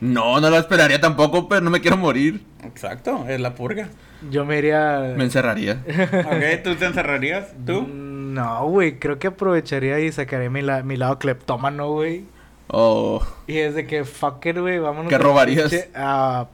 No, 0.00 0.40
no 0.40 0.50
lo 0.50 0.58
esperaría 0.58 1.00
tampoco, 1.00 1.48
pero 1.48 1.60
no 1.62 1.70
me 1.70 1.80
quiero 1.80 1.96
morir. 1.96 2.44
Exacto, 2.64 3.24
es 3.28 3.40
la 3.40 3.54
purga. 3.54 3.88
Yo 4.30 4.44
me 4.44 4.58
iría. 4.58 5.14
Me 5.16 5.24
encerraría. 5.24 5.82
Ok, 6.26 6.62
¿tú 6.64 6.74
te 6.76 6.84
encerrarías? 6.86 7.48
¿Tú? 7.66 7.82
Mm, 7.82 8.34
No, 8.34 8.66
güey. 8.68 8.98
Creo 8.98 9.18
que 9.18 9.28
aprovecharía 9.28 9.98
y 10.00 10.12
sacaría 10.12 10.50
mi, 10.50 10.62
la- 10.62 10.82
mi 10.82 10.96
lado 10.96 11.18
cleptómano, 11.18 11.90
güey. 11.92 12.24
Oh. 12.68 13.24
Y 13.46 13.58
es 13.58 13.74
de 13.74 13.86
que, 13.86 14.04
fuck 14.04 14.44
it, 14.46 14.58
güey, 14.58 14.78
vámonos. 14.78 15.08
¿Qué 15.08 15.18
robarías? 15.18 15.72
A 15.94 16.46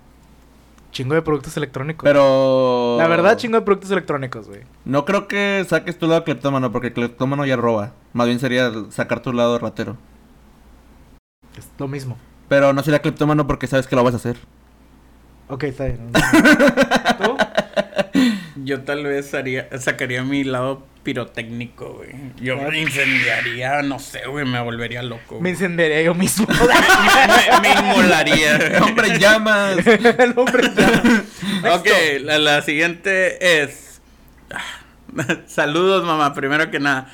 chingo 0.93 1.15
de 1.15 1.23
productos 1.23 1.57
electrónicos. 1.57 2.05
Pero. 2.05 2.97
La 2.99 3.09
verdad, 3.09 3.37
chingo 3.39 3.57
de 3.59 3.63
productos 3.65 3.91
electrónicos, 3.91 4.47
güey. 4.47 4.61
No 4.85 5.05
creo 5.05 5.27
que 5.27 5.65
saques 5.69 5.99
tu 5.99 6.07
lado 6.07 6.23
cleptómano, 6.25 6.71
porque 6.71 6.89
el 6.89 6.93
cleptómano 6.93 7.47
ya 7.47 7.57
roba. 7.57 7.93
Más 8.13 8.27
bien 8.27 8.39
sería 8.39 8.71
sacar 8.91 9.21
tu 9.21 9.33
lado 9.33 9.59
ratero. 9.59 9.97
Es 11.57 11.69
lo 11.79 11.89
mismo. 11.89 12.17
Pero 12.49 12.73
no 12.73 12.83
sería 12.83 13.01
cleptómano 13.01 13.47
porque 13.47 13.67
sabes 13.67 13.87
que 13.87 13.97
lo 13.97 14.05
vas 14.05 14.15
a 14.15 14.19
hacer. 14.19 14.37
Ok, 15.49 15.65
está 15.65 15.85
bien. 15.85 16.13
¿Tú? 17.23 17.37
Yo 18.65 18.83
tal 18.83 19.05
vez 19.05 19.35
haría, 19.35 19.69
sacaría 19.79 20.23
mi 20.23 20.45
lado 20.45 20.87
pirotécnico, 21.03 21.95
güey. 21.95 22.11
Yo 22.41 22.57
me 22.57 22.81
incendiaría, 22.81 23.83
no 23.83 23.99
sé, 23.99 24.21
güey, 24.29 24.45
me 24.47 24.61
volvería 24.63 25.03
loco. 25.03 25.41
Me 25.41 25.51
incendiaría 25.51 26.03
yo 26.03 26.15
mismo. 26.15 26.47
me, 27.63 27.69
me 27.69 27.75
inmolaría. 27.75 28.81
¡Hombre, 28.83 29.19
llamas! 29.19 29.85
el 29.87 30.33
hombre 30.37 30.71
ya. 30.77 31.75
ok, 31.75 31.89
la, 32.21 32.39
la 32.39 32.63
siguiente 32.63 33.63
es... 33.63 34.01
Saludos, 35.47 36.05
mamá, 36.05 36.33
primero 36.33 36.71
que 36.71 36.79
nada. 36.81 37.13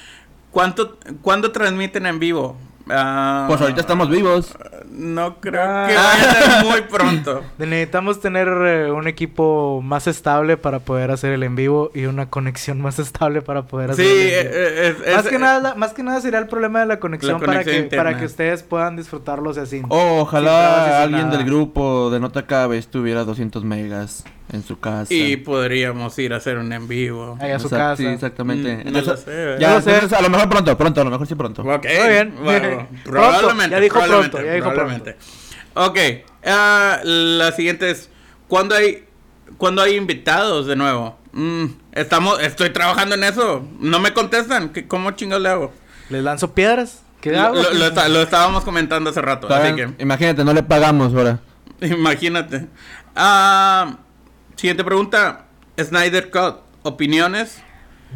¿Cuánto, 0.50 0.98
¿Cuándo 1.22 1.50
transmiten 1.50 2.06
en 2.06 2.18
vivo? 2.18 2.56
Ah, 2.90 3.46
Pues 3.48 3.60
ahorita 3.60 3.80
estamos 3.80 4.08
vivos. 4.10 4.56
No 4.98 5.36
creo 5.40 5.62
Ah. 5.64 5.86
que 5.88 5.94
vaya 5.94 6.30
a 6.30 6.34
ser 6.34 6.64
muy 6.66 6.80
pronto. 6.82 7.42
Necesitamos 7.58 8.20
tener 8.20 8.48
eh, 8.48 8.90
un 8.90 9.06
equipo 9.06 9.80
más 9.80 10.08
estable 10.08 10.56
para 10.56 10.80
poder 10.80 11.12
hacer 11.12 11.32
el 11.32 11.44
en 11.44 11.54
vivo 11.54 11.90
y 11.94 12.06
una 12.06 12.28
conexión 12.28 12.80
más 12.80 12.98
estable 12.98 13.40
para 13.40 13.62
poder 13.62 13.92
hacer 13.92 14.04
Sí, 14.04 14.10
el 14.12 14.18
en 14.18 14.42
vivo. 14.52 14.54
eh, 14.56 14.88
es- 15.06 15.14
más, 15.16 15.24
es- 15.24 15.30
que 15.30 15.38
nada, 15.38 15.74
más 15.76 15.92
que 15.94 16.02
nada 16.02 16.20
sería 16.20 16.40
el 16.40 16.48
problema 16.48 16.80
de 16.80 16.86
la 16.86 16.98
conexión, 16.98 17.40
La 17.40 17.46
para, 17.46 17.62
que, 17.64 17.76
interna. 17.78 18.04
para 18.04 18.18
que 18.18 18.24
ustedes 18.24 18.64
puedan 18.64 18.96
disfrutarlos 18.96 19.56
así. 19.56 19.82
Oh, 19.88 20.18
ojalá 20.22 21.02
alguien 21.02 21.26
nada. 21.28 21.36
del 21.36 21.46
grupo 21.46 22.10
de 22.10 22.18
Nota 22.18 22.46
Cabe 22.46 22.82
tuviera 22.82 23.22
200 23.24 23.62
megas 23.64 24.24
en 24.52 24.62
su 24.62 24.78
casa. 24.80 25.12
Y 25.12 25.36
podríamos 25.36 26.18
ir 26.18 26.32
a 26.32 26.36
hacer 26.36 26.58
un 26.58 26.72
en 26.72 26.88
vivo. 26.88 27.36
Ahí 27.40 27.50
a 27.50 27.58
su 27.58 27.68
casa. 27.68 27.96
Sí, 27.96 28.06
exactamente. 28.06 28.76
Mm, 28.76 28.92
no 28.92 28.98
Entonces, 28.98 29.26
lo 29.26 29.32
sé, 29.32 29.56
ya, 29.60 29.68
No 29.68 29.74
lo 29.76 29.80
sé. 29.82 29.94
entonces, 29.94 30.18
a 30.18 30.22
lo 30.22 30.30
mejor 30.30 30.48
pronto, 30.48 30.78
pronto, 30.78 31.00
a 31.00 31.04
lo 31.04 31.10
mejor 31.10 31.26
sí 31.26 31.34
pronto. 31.34 31.62
Ok, 31.62 31.84
Muy 32.00 32.08
bien. 32.08 32.34
bueno, 32.42 32.68
Pronto, 33.04 33.10
probablemente. 33.10 33.70
ya 33.70 33.80
dijo 33.80 33.94
probablemente, 33.98 34.30
pronto, 34.30 34.46
ya 34.48 34.54
dijo 34.54 34.68
probablemente. 34.70 35.16
Ok, 35.74 35.98
ah, 36.46 36.98
la 37.04 37.52
siguiente 37.52 37.90
es, 37.90 38.10
¿cuándo 38.48 38.74
hay, 38.74 39.04
¿cuándo 39.58 39.82
hay 39.82 39.94
invitados 39.96 40.66
de 40.66 40.76
nuevo? 40.76 41.18
Mm, 41.32 41.66
estamos, 41.92 42.40
estoy 42.42 42.70
trabajando 42.70 43.14
en 43.14 43.24
eso. 43.24 43.64
No 43.78 44.00
me 44.00 44.12
contestan. 44.12 44.70
¿Qué- 44.70 44.88
¿Cómo 44.88 45.10
chingados 45.12 45.42
le 45.42 45.48
hago? 45.50 45.72
¿Les 46.08 46.22
lanzo 46.24 46.52
piedras? 46.54 47.02
¿Qué 47.20 47.32
Lo, 47.32 47.40
hago? 47.40 47.54
lo- 47.56 47.74
lo 47.74 47.86
está- 47.88 48.08
lo 48.08 48.22
estábamos 48.22 48.64
comentando 48.64 49.10
hace 49.10 49.20
rato, 49.20 49.46
así 49.52 49.74
que 49.74 49.90
Imagínate, 49.98 50.42
no 50.44 50.52
le 50.54 50.62
pagamos 50.62 51.12
ahora. 51.14 51.40
imagínate. 51.82 52.66
Ah, 53.14 53.98
siguiente 54.58 54.84
pregunta. 54.84 55.46
Snyder 55.80 56.30
Cut, 56.30 56.56
opiniones. 56.82 57.62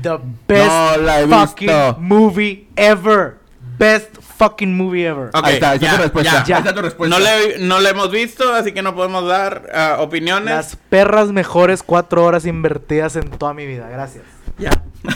The 0.03 0.19
best 0.49 0.67
No 0.71 0.97
la 0.99 1.21
he 1.21 1.27
fucking 1.29 1.69
visto. 1.69 1.97
movie 2.01 2.69
ever. 2.77 3.37
Best 3.79 4.17
fucking 4.21 4.77
movie 4.77 5.07
ever. 5.07 5.29
Ok, 5.35 5.45
Ahí 5.45 5.55
está, 5.55 5.71
ahí 5.71 5.77
está 5.77 5.87
ya, 5.91 5.97
tu 5.97 6.03
respuesta. 6.03 6.45
ya. 6.45 6.57
Ahí 6.57 6.61
está 6.63 6.75
tu 6.75 6.83
respuesta. 6.83 7.19
No 7.19 7.25
le, 7.25 7.59
no 7.59 7.81
le 7.81 7.89
hemos 7.91 8.11
visto, 8.11 8.53
así 8.55 8.73
que 8.73 8.83
no 8.83 8.95
podemos 8.95 9.27
dar 9.29 9.69
ah, 9.75 9.97
opiniones. 10.01 10.55
Las 10.55 10.77
perras 10.77 11.29
mejores 11.33 11.83
cuatro 11.83 12.25
horas 12.25 12.45
invertidas 12.47 13.17
en 13.17 13.31
toda 13.31 13.55
mi 13.55 13.67
vida. 13.67 13.89
Gracias. 13.89 14.25
Ya. 14.59 14.71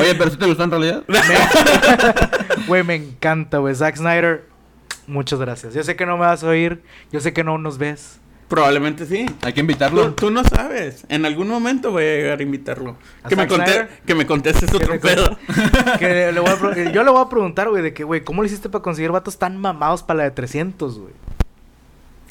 Oye, 0.00 0.14
pero 0.14 0.30
si 0.30 0.36
te 0.36 0.46
gustó 0.46 0.64
en 0.64 0.70
realidad. 0.70 1.02
Güey, 2.66 2.82
me 2.82 2.94
encanta, 2.94 3.58
güey. 3.58 3.74
Zack 3.74 3.96
Snyder, 3.96 4.46
muchas 5.06 5.38
gracias. 5.38 5.74
Yo 5.74 5.82
sé 5.82 5.96
que 5.96 6.06
no 6.06 6.16
me 6.16 6.24
vas 6.24 6.42
a 6.42 6.48
oír. 6.48 6.82
Yo 7.12 7.20
sé 7.20 7.32
que 7.34 7.44
no 7.44 7.58
nos 7.58 7.76
ves. 7.78 8.20
Probablemente 8.48 9.06
sí. 9.06 9.26
Hay 9.42 9.52
que 9.54 9.60
invitarlo. 9.60 10.14
tú 10.14 10.30
no 10.30 10.44
sabes. 10.44 11.04
En 11.08 11.24
algún 11.24 11.48
momento 11.48 11.90
voy 11.92 12.04
a 12.04 12.16
llegar 12.16 12.38
a 12.40 12.42
invitarlo. 12.42 12.96
¿A 13.22 13.28
Que 13.28 13.36
me, 13.36 13.48
Snyder? 13.48 13.88
que 14.06 14.14
me 14.14 14.26
contestes 14.26 14.72
otro 14.72 15.00
pedo. 15.00 15.38
Que 15.98 16.30
le 16.32 16.40
voy 16.40 16.50
a 16.50 16.56
pre- 16.56 16.92
yo 16.92 17.02
le 17.04 17.10
voy 17.10 17.22
a 17.24 17.28
preguntar, 17.28 17.68
güey, 17.70 17.82
de 17.82 17.94
que, 17.94 18.04
güey, 18.04 18.22
¿cómo 18.22 18.42
le 18.42 18.48
hiciste 18.48 18.68
para 18.68 18.82
conseguir 18.82 19.10
vatos 19.12 19.38
tan 19.38 19.56
mamados 19.56 20.02
para 20.02 20.18
la 20.18 20.24
de 20.24 20.30
300, 20.32 20.98
güey? 20.98 21.12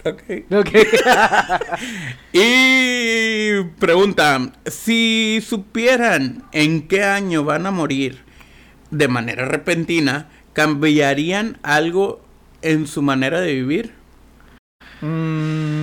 ok. 0.05 0.53
Ok. 0.53 0.69
Y 2.33 3.63
pregunta, 3.79 4.51
si 4.65 5.39
supieran 5.45 6.43
en 6.51 6.87
qué 6.87 7.03
año 7.03 7.43
van 7.43 7.65
a 7.65 7.71
morir 7.71 8.19
de 8.91 9.07
manera 9.07 9.45
repentina, 9.45 10.29
¿cambiarían 10.53 11.57
algo 11.63 12.21
en 12.61 12.87
su 12.87 13.01
manera 13.01 13.39
de 13.41 13.53
vivir? 13.53 13.93
Mm, 15.01 15.82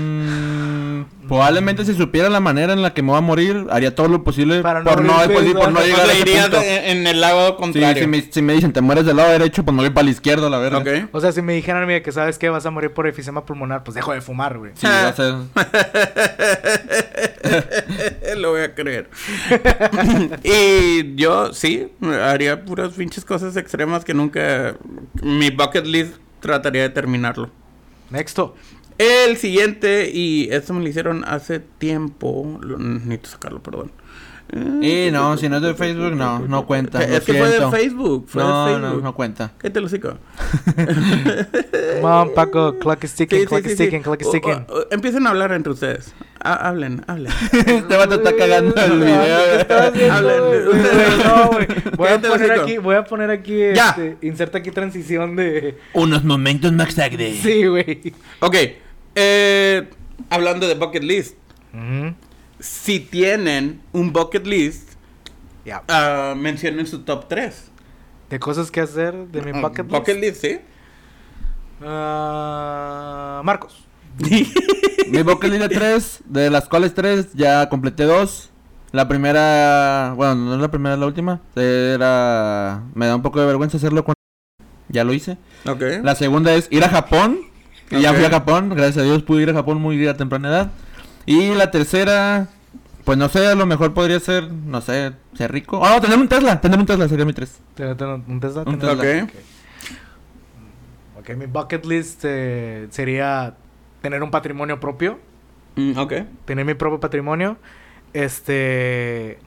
probablemente 1.31 1.85
si 1.85 1.95
supiera 1.95 2.29
la 2.29 2.41
manera 2.41 2.73
en 2.73 2.83
la 2.83 2.93
que 2.93 3.03
me 3.03 3.11
voy 3.11 3.19
a 3.19 3.21
morir, 3.21 3.67
haría 3.71 3.95
todo 3.95 4.09
lo 4.09 4.25
posible 4.25 4.63
Para 4.63 4.81
no 4.81 4.91
por, 4.91 5.05
no, 5.05 5.15
pues, 5.33 5.47
sí, 5.47 5.55
por 5.55 5.71
no 5.71 5.81
llegar 5.81 6.11
a 6.11 6.13
ese 6.13 6.25
punto. 6.43 6.57
en, 6.61 6.99
en 6.99 7.07
el 7.07 7.21
lado 7.21 7.51
Sí, 7.51 7.55
contrario. 7.61 8.03
si, 8.03 8.09
me, 8.09 8.21
si 8.23 8.43
me 8.43 8.53
dicen 8.55 8.73
te 8.73 8.81
mueres 8.81 9.07
del 9.07 9.17
lado 9.17 9.31
derecho, 9.31 9.65
pues 9.65 9.73
me 9.75 9.83
voy 9.83 9.91
para 9.91 10.07
la 10.07 10.11
izquierda, 10.11 10.51
la 10.51 10.59
verdad. 10.59 10.85
O 11.13 11.21
sea, 11.21 11.31
si 11.31 11.41
me 11.41 11.55
dijeran, 11.55 11.87
mira, 11.87 12.03
que 12.03 12.11
sabes 12.11 12.37
que 12.37 12.49
vas 12.49 12.67
a 12.67 12.71
morir 12.73 12.91
por 12.91 13.07
efisema 13.07 13.47
pulmonar, 13.47 13.85
pues 13.85 13.95
dejo 13.95 14.13
de 14.13 14.21
fumar, 14.21 14.59
güey. 14.59 14.73
Sí, 14.75 14.87
va 14.87 15.09
a 15.09 15.13
ser. 15.15 15.35
Lo 18.37 18.51
voy 18.51 18.63
a 18.63 18.75
creer. 18.75 19.09
y 20.43 21.15
yo 21.15 21.53
sí, 21.55 21.93
haría 22.25 22.65
puras 22.65 22.93
pinches 22.95 23.25
cosas 23.25 23.57
extremas 23.57 24.05
que 24.05 24.15
nunca... 24.15 24.75
Mi 25.23 25.51
bucket 25.51 25.87
list 25.87 26.15
trataría 26.41 26.83
de 26.83 26.89
terminarlo. 26.91 27.51
Nexto. 28.11 28.57
El 29.01 29.37
siguiente, 29.39 30.11
y 30.13 30.49
esto 30.53 30.75
me 30.75 30.83
lo 30.83 30.89
hicieron 30.89 31.25
hace 31.27 31.59
tiempo. 31.59 32.59
lo- 32.63 32.77
necesito 32.79 33.31
sacarlo, 33.31 33.63
perdón. 33.63 33.91
Y 34.83 35.11
no, 35.13 35.37
si 35.37 35.49
no 35.49 35.57
es 35.59 35.63
de 35.63 35.75
Facebook, 35.75 36.13
no, 36.17 36.41
no 36.41 36.67
cuenta. 36.67 36.99
lo 36.99 37.05
Es 37.15 37.21
que 37.23 37.35
fue 37.35 37.49
de. 37.51 37.71
Facebook. 37.71 38.27
Fue 38.29 38.43
No, 38.43 38.67
de 38.67 38.73
no, 38.73 38.81
Facebook. 38.81 39.03
no 39.05 39.15
cuenta. 39.15 39.53
¿Qué 39.61 39.71
te 39.71 39.81
lo 39.81 39.89
sigo? 39.89 40.15
Come 40.75 42.03
on, 42.03 42.35
Paco. 42.35 42.77
Clock 42.79 43.05
is 43.05 43.15
ticking, 43.15 43.45
clock 43.47 43.65
is 43.65 43.77
ticking, 43.77 44.03
clock 44.03 44.21
is 44.21 44.31
ticking. 44.31 44.65
o- 44.69 44.75
o- 44.81 44.87
empiecen 44.91 45.25
a 45.27 45.31
hablar 45.31 45.53
entre 45.53 45.73
ustedes. 45.73 46.13
Ha- 46.43 46.69
hablen, 46.69 47.05
hablen. 47.07 47.33
este 47.53 47.97
vato 47.97 48.17
está 48.17 48.35
cagando 48.37 48.75
el 48.75 48.99
video. 48.99 50.13
Hablen. 50.13 50.51
No, 51.25 51.51
güey. 51.51 51.67
Voy 51.97 52.09
a 52.09 52.21
poner 52.21 52.51
aquí, 52.53 52.79
voy 52.79 52.97
a 52.97 53.05
poner 53.05 53.31
aquí, 53.31 53.57
Ya. 53.75 53.91
este, 53.91 54.17
inserta 54.27 54.59
aquí 54.59 54.71
transición 54.73 55.37
de... 55.37 55.79
Unos 55.93 56.25
momentos 56.25 56.73
más 56.73 56.95
tarde. 56.95 57.39
Sí, 57.41 57.67
güey. 57.67 58.13
Ok. 58.41 58.57
Eh, 59.15 59.89
hablando 60.29 60.69
de 60.69 60.75
bucket 60.75 61.03
list. 61.03 61.37
Si 62.59 63.01
tienen 63.01 63.81
un 63.93 64.13
bucket 64.13 64.47
list, 64.47 64.91
ah, 65.89 66.35
mencionen 66.37 66.87
su 66.87 67.01
top 67.01 67.29
3. 67.29 67.71
De 68.29 68.39
cosas 68.39 68.71
que 68.71 68.81
hacer 68.81 69.15
de 69.29 69.43
mi 69.43 69.53
bucket 69.61 69.87
list. 69.87 69.91
bucket 69.99 70.21
list, 70.21 70.41
¿sí? 70.41 70.59
Ah, 71.83 73.41
Marcos. 73.45 73.87
Mi 75.11 75.23
bucket 75.23 75.51
list 75.51 75.63
de 75.63 75.69
tres, 75.69 76.21
de 76.27 76.51
las 76.51 76.69
cuales 76.69 76.95
tres 76.95 77.33
ya 77.35 77.69
completé 77.69 78.05
dos. 78.05 78.51
La 78.93 79.09
primera, 79.09 80.13
bueno, 80.17 80.35
no 80.37 80.55
es 80.55 80.61
la 80.61 80.71
primera, 80.71 80.95
es 80.95 81.01
la 81.01 81.07
última. 81.07 81.41
Era, 81.57 82.83
me 82.95 83.07
da 83.07 83.17
un 83.17 83.23
poco 83.23 83.41
de 83.41 83.47
vergüenza 83.47 83.77
hacerlo 83.77 84.05
cuando 84.05 84.21
ya 84.89 85.05
lo 85.05 85.13
hice. 85.13 85.39
La 86.03 86.15
segunda 86.15 86.55
es 86.55 86.69
ir 86.71 86.85
a 86.85 86.89
Japón. 86.89 87.39
Y 87.91 88.01
ya 88.01 88.13
fui 88.15 88.25
a 88.25 88.31
Japón, 88.31 88.69
gracias 88.71 88.99
a 88.99 89.03
Dios 89.03 89.23
pude 89.23 89.43
ir 89.43 89.51
a 89.51 89.55
Japón 89.55 89.81
muy 89.81 90.07
a 90.07 90.17
temprana 90.17 90.49
edad. 90.49 90.71
Y 91.27 91.55
la 91.55 91.71
tercera, 91.71 92.49
pues 93.05 93.19
no 93.19 93.29
sé, 93.29 93.47
a 93.47 93.55
lo 93.55 93.67
mejor 93.67 93.93
podría 93.95 94.21
ser, 94.21 94.51
no 94.51 94.81
sé, 94.81 95.13
ser 95.35 95.53
rico. 95.53 95.81
Oh, 95.81 96.01
tener 96.01 96.19
un 96.19 96.29
Tesla, 96.29 96.61
tener 96.61 96.79
un 96.79 96.87
Tesla 96.87 97.09
sería 97.09 97.25
mi 97.25 97.33
tres. 97.33 97.59
¿Te- 97.75 97.95
te- 97.95 98.05
¿Un 98.05 98.41
Tesla? 98.41 98.63
Un 98.67 98.79
¿Tener- 98.79 98.97
Tesla. 98.99 99.25
Ok. 99.25 99.31
Ok, 101.21 101.37
mi 101.37 101.47
bucket 101.47 101.85
list 101.85 102.21
eh, 102.25 102.87
sería 102.91 103.55
tener 104.01 104.23
un 104.23 104.31
patrimonio 104.31 104.81
propio. 104.81 105.19
Mm, 105.77 105.99
ok. 105.99 106.13
Tener 106.47 106.65
mi 106.65 106.75
propio 106.75 106.99
patrimonio. 107.01 107.59
Este... 108.13 109.39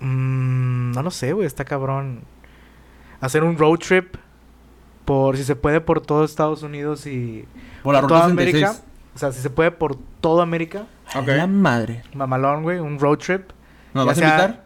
mm, 0.00 0.92
no 0.92 1.02
lo 1.02 1.10
sé, 1.10 1.32
güey. 1.32 1.46
Está 1.46 1.64
cabrón. 1.64 2.22
Hacer 3.20 3.44
un 3.44 3.56
road 3.56 3.78
trip. 3.78 4.16
Por, 5.04 5.36
si 5.36 5.44
se 5.44 5.56
puede, 5.56 5.80
por 5.80 6.00
todo 6.00 6.24
Estados 6.24 6.62
Unidos 6.62 7.06
y... 7.06 7.44
Por 7.82 7.94
la 7.94 8.00
por 8.00 8.08
toda 8.08 8.22
66. 8.28 8.64
América. 8.64 8.84
O 9.14 9.18
sea, 9.18 9.32
si 9.32 9.40
se 9.40 9.50
puede, 9.50 9.70
por 9.72 9.96
toda 10.20 10.42
América. 10.42 10.86
Ok. 11.14 11.26
La 11.28 11.46
madre. 11.46 12.02
Mamalón, 12.14 12.62
güey. 12.62 12.78
Un 12.78 12.98
road 12.98 13.18
trip. 13.18 13.50
¿Nos 13.94 14.06
vas 14.06 14.18
a 14.18 14.24
invitar? 14.24 14.64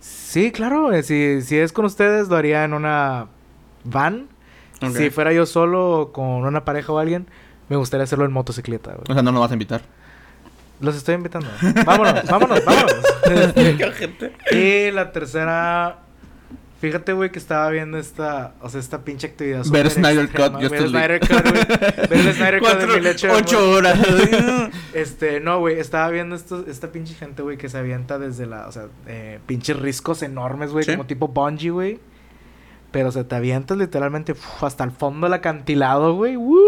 Sí, 0.00 0.52
claro. 0.52 0.92
eh, 0.92 1.02
Si, 1.02 1.42
si 1.42 1.56
es 1.58 1.72
con 1.72 1.84
ustedes, 1.84 2.28
lo 2.28 2.36
haría 2.36 2.64
en 2.64 2.74
una 2.74 3.26
van. 3.84 4.28
Si 4.94 5.10
fuera 5.10 5.32
yo 5.32 5.44
solo 5.46 6.00
o 6.00 6.12
con 6.12 6.24
una 6.24 6.64
pareja 6.64 6.92
o 6.92 6.98
alguien, 6.98 7.26
me 7.68 7.74
gustaría 7.76 8.04
hacerlo 8.04 8.24
en 8.24 8.32
motocicleta, 8.32 8.92
güey. 8.92 9.04
O 9.08 9.12
sea, 9.14 9.22
no 9.22 9.32
nos 9.32 9.40
vas 9.40 9.50
a 9.50 9.54
invitar. 9.54 9.80
Los 10.80 10.94
estoy 10.94 11.16
invitando. 11.16 11.48
Vámonos, 11.84 12.22
vámonos, 12.26 12.64
vámonos. 12.64 12.94
Qué 13.54 13.84
ojete. 13.84 14.32
y 14.52 14.92
la 14.92 15.10
tercera, 15.10 15.98
Fíjate, 16.80 17.12
güey, 17.12 17.30
que 17.32 17.40
estaba 17.40 17.68
viendo 17.70 17.98
esta, 17.98 18.54
o 18.60 18.68
sea, 18.68 18.78
esta 18.78 19.02
pinche 19.02 19.26
actividad. 19.26 19.64
Ver 19.66 19.90
Snyder 19.90 20.26
extrema, 20.26 20.58
Cut, 20.58 20.60
Ver 20.60 20.68
Justice 20.70 20.88
Snyder 20.90 21.20
Cut, 21.20 21.42
güey. 21.42 22.22
Ver 22.24 22.34
Snyder 22.34 22.60
Cut 22.60 22.94
mi 22.94 23.00
leche. 23.00 23.30
ocho 23.30 23.70
horas. 23.70 23.98
Este, 24.94 25.40
no, 25.40 25.58
güey, 25.58 25.78
estaba 25.78 26.08
viendo 26.10 26.34
esto, 26.36 26.64
esta 26.68 26.90
pinche 26.92 27.14
gente, 27.14 27.42
güey, 27.42 27.56
que 27.56 27.68
se 27.68 27.78
avienta 27.78 28.18
desde 28.18 28.46
la, 28.46 28.66
o 28.68 28.72
sea, 28.72 28.86
eh, 29.06 29.38
pinches 29.46 29.76
riscos 29.78 30.22
enormes, 30.22 30.70
güey, 30.72 30.84
Sí. 30.84 30.92
como 30.92 31.06
tipo 31.06 31.28
bungee, 31.28 31.70
güey. 31.70 32.00
Pero 32.90 33.12
se 33.12 33.22
te 33.24 33.34
avientas 33.34 33.76
literalmente 33.76 34.32
uf, 34.32 34.62
hasta 34.64 34.82
el 34.84 34.92
fondo 34.92 35.26
del 35.26 35.34
acantilado, 35.34 36.14
güey. 36.14 36.36
¡Woo! 36.36 36.58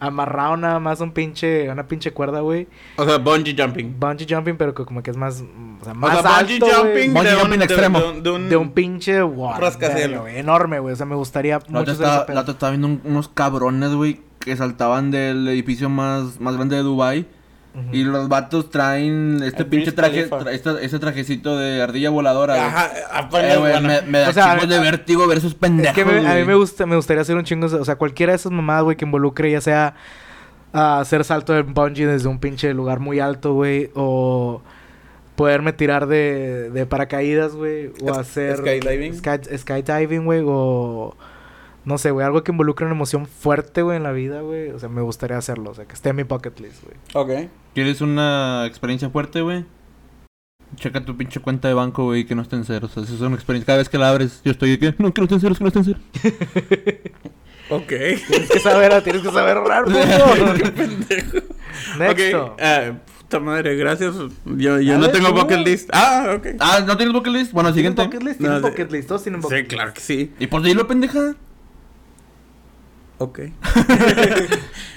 Amarrado 0.00 0.56
nada 0.56 0.78
más 0.80 1.00
un 1.00 1.12
pinche, 1.12 1.68
a 1.68 1.72
una 1.72 1.86
pinche 1.86 2.12
cuerda, 2.12 2.40
güey. 2.40 2.66
O 2.96 3.04
sea, 3.04 3.18
bungee 3.18 3.54
jumping. 3.56 3.96
Bungee 3.98 4.26
jumping, 4.28 4.56
pero 4.56 4.74
que 4.74 4.84
como 4.84 5.02
que 5.02 5.10
es 5.10 5.16
más, 5.16 5.42
o 5.80 5.84
sea, 5.84 5.92
O 5.92 5.96
más 5.96 6.20
sea, 6.22 6.38
bungee 6.38 6.54
alto, 6.54 6.66
güey. 6.66 6.74
jumping 6.76 7.14
Bungee 7.14 7.28
de 7.30 7.34
un, 7.34 7.40
jumping 7.40 7.58
de- 7.58 7.64
extremo. 7.64 7.98
de 8.00 8.06
un- 8.08 8.22
de 8.22 8.30
un- 8.30 8.48
De 8.48 8.56
un 8.56 8.70
pinche 8.72 9.22
wow, 9.22 9.54
Rascacielos. 9.58 10.28
enorme, 10.28 10.78
güey. 10.80 10.92
O 10.92 10.96
sea, 10.96 11.06
me 11.06 11.14
gustaría 11.16 11.58
La 11.68 11.80
mucho 11.80 11.96
pedo. 11.96 12.24
la 12.34 12.40
otra 12.40 12.52
estaba 12.52 12.70
viendo 12.70 12.88
un- 12.88 13.00
unos 13.04 13.28
cabrones, 13.28 13.94
güey, 13.94 14.20
que 14.40 14.56
saltaban 14.56 15.10
del 15.10 15.46
edificio 15.48 15.88
más, 15.88 16.40
más 16.40 16.56
grande 16.56 16.76
de 16.76 16.82
Dubai 16.82 17.26
Y 17.90 18.04
los 18.04 18.28
vatos 18.28 18.68
traen 18.70 19.40
este 19.42 19.62
El 19.62 19.68
pinche 19.68 19.92
traje, 19.92 20.28
tra- 20.28 20.50
este, 20.52 20.84
ese 20.84 20.98
trajecito 20.98 21.56
de 21.56 21.80
ardilla 21.80 22.10
voladora. 22.10 22.66
Ajá, 22.66 22.90
apenas, 23.12 23.56
Eh, 23.56 23.80
me, 23.80 24.02
me 24.02 24.18
da 24.18 24.28
O 24.28 24.32
sea, 24.34 24.50
chingos 24.52 24.68
de 24.68 24.78
vértigo 24.78 25.26
ver 25.26 25.38
esos 25.38 25.54
pendejos, 25.54 25.96
Es 25.96 26.04
que 26.04 26.04
me- 26.04 26.28
a 26.28 26.34
mí 26.34 26.44
me 26.44 26.54
gusta, 26.54 26.84
me 26.84 26.96
gustaría 26.96 27.22
hacer 27.22 27.34
un 27.36 27.44
chingo, 27.44 27.66
o 27.68 27.84
sea, 27.84 27.96
cualquiera 27.96 28.32
de 28.32 28.36
esas 28.36 28.52
mamadas, 28.52 28.84
güey, 28.84 28.96
que 28.98 29.06
involucre 29.06 29.50
ya 29.50 29.60
sea 29.62 29.94
a 30.74 31.00
hacer 31.00 31.24
salto 31.24 31.52
de 31.54 31.62
bungee 31.62 32.06
desde 32.06 32.28
un 32.28 32.38
pinche 32.38 32.74
lugar 32.74 33.00
muy 33.00 33.20
alto, 33.20 33.54
güey, 33.54 33.90
o 33.94 34.60
poderme 35.36 35.72
tirar 35.72 36.06
de, 36.08 36.68
de 36.70 36.84
paracaídas, 36.84 37.54
güey, 37.54 37.90
o 38.02 38.10
Es- 38.10 38.18
hacer 38.18 38.56
skydiving. 38.58 39.14
sky- 39.14 39.56
skydiving, 39.58 40.24
güey, 40.26 40.42
o 40.46 41.16
no 41.84 41.98
sé, 41.98 42.10
güey, 42.10 42.24
algo 42.24 42.44
que 42.44 42.52
involucre 42.52 42.84
una 42.86 42.94
emoción 42.94 43.26
fuerte, 43.26 43.82
güey, 43.82 43.96
en 43.96 44.02
la 44.02 44.12
vida, 44.12 44.42
güey, 44.42 44.70
o 44.70 44.78
sea, 44.78 44.88
me 44.90 45.00
gustaría 45.00 45.36
hacerlo, 45.38 45.70
o 45.70 45.74
sea, 45.74 45.86
que 45.86 45.94
esté 45.94 46.10
en 46.10 46.16
mi 46.16 46.22
bucket 46.22 46.60
list, 46.60 46.84
güey. 46.84 46.96
Ok. 47.14 47.50
¿Quieres 47.74 48.00
una 48.00 48.64
experiencia 48.66 49.08
fuerte, 49.10 49.40
güey? 49.40 49.64
Checa 50.76 51.04
tu 51.04 51.16
pinche 51.16 51.40
cuenta 51.40 51.68
de 51.68 51.74
banco, 51.74 52.04
güey, 52.04 52.24
que 52.26 52.34
no 52.34 52.42
esté 52.42 52.56
en 52.56 52.64
cero. 52.64 52.86
O 52.86 52.90
sea, 52.90 53.02
es 53.02 53.20
una 53.20 53.34
experiencia. 53.34 53.66
Cada 53.66 53.78
vez 53.78 53.88
que 53.88 53.98
la 53.98 54.08
abres, 54.10 54.40
yo 54.44 54.52
estoy 54.52 54.70
de 54.70 54.78
que 54.78 54.94
no, 54.98 55.12
que 55.12 55.20
no 55.20 55.24
esté 55.24 55.34
en 55.34 55.40
ceros, 55.40 55.58
que 55.58 55.64
no 55.64 55.68
esté 55.68 55.78
en 55.80 55.84
cero. 55.84 55.98
Ok. 57.70 57.86
Tienes 57.88 58.50
que 58.50 58.58
saber, 58.58 59.02
tienes 59.02 59.22
que 59.22 59.30
saber 59.30 59.56
ahorrar, 59.56 59.84
puto. 59.84 59.96
Qué 60.62 60.70
pendejo. 60.72 61.38
Next. 61.98 62.34
Ok. 62.34 62.56
eh, 62.58 62.92
puta 63.20 63.40
madre, 63.40 63.76
gracias. 63.76 64.14
Yo, 64.44 64.78
yo 64.80 64.94
no 64.98 65.02
ver, 65.02 65.12
tengo 65.12 65.28
tú. 65.32 65.40
bucket 65.40 65.66
list. 65.66 65.88
Ah, 65.94 66.34
ok. 66.36 66.48
Ah, 66.58 66.84
¿no 66.86 66.96
tienes 66.98 67.14
bucket 67.14 67.32
list? 67.32 67.52
Bueno, 67.52 67.72
¿Tienes 67.72 67.92
siguiente. 67.94 68.02
bucket 68.04 68.22
list? 68.28 68.40
No, 68.40 68.48
¿Tienes 68.48 68.62
sí. 68.62 68.68
bucket 68.68 68.92
list? 68.92 69.08
Todos 69.08 69.22
tienen 69.22 69.40
bucket 69.40 69.56
Sí, 69.56 69.62
list. 69.62 69.72
claro 69.74 69.94
que 69.94 70.00
sí. 70.02 70.32
¿Y 70.38 70.48
por 70.48 70.60
dilo, 70.62 70.86
pendeja? 70.86 71.34
Ok. 73.22 73.40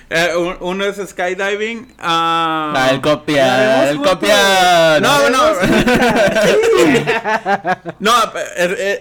Eh, 0.07 0.35
un- 0.37 0.57
uno 0.59 0.85
es 0.85 0.97
skydiving. 1.09 1.95
ah, 1.97 2.71
Ah, 2.75 2.89
el 2.91 3.01
copia, 3.01 3.89
el 3.89 3.97
copia. 3.97 4.99
No, 5.01 5.31
no. 5.31 5.49
no, 7.99 8.13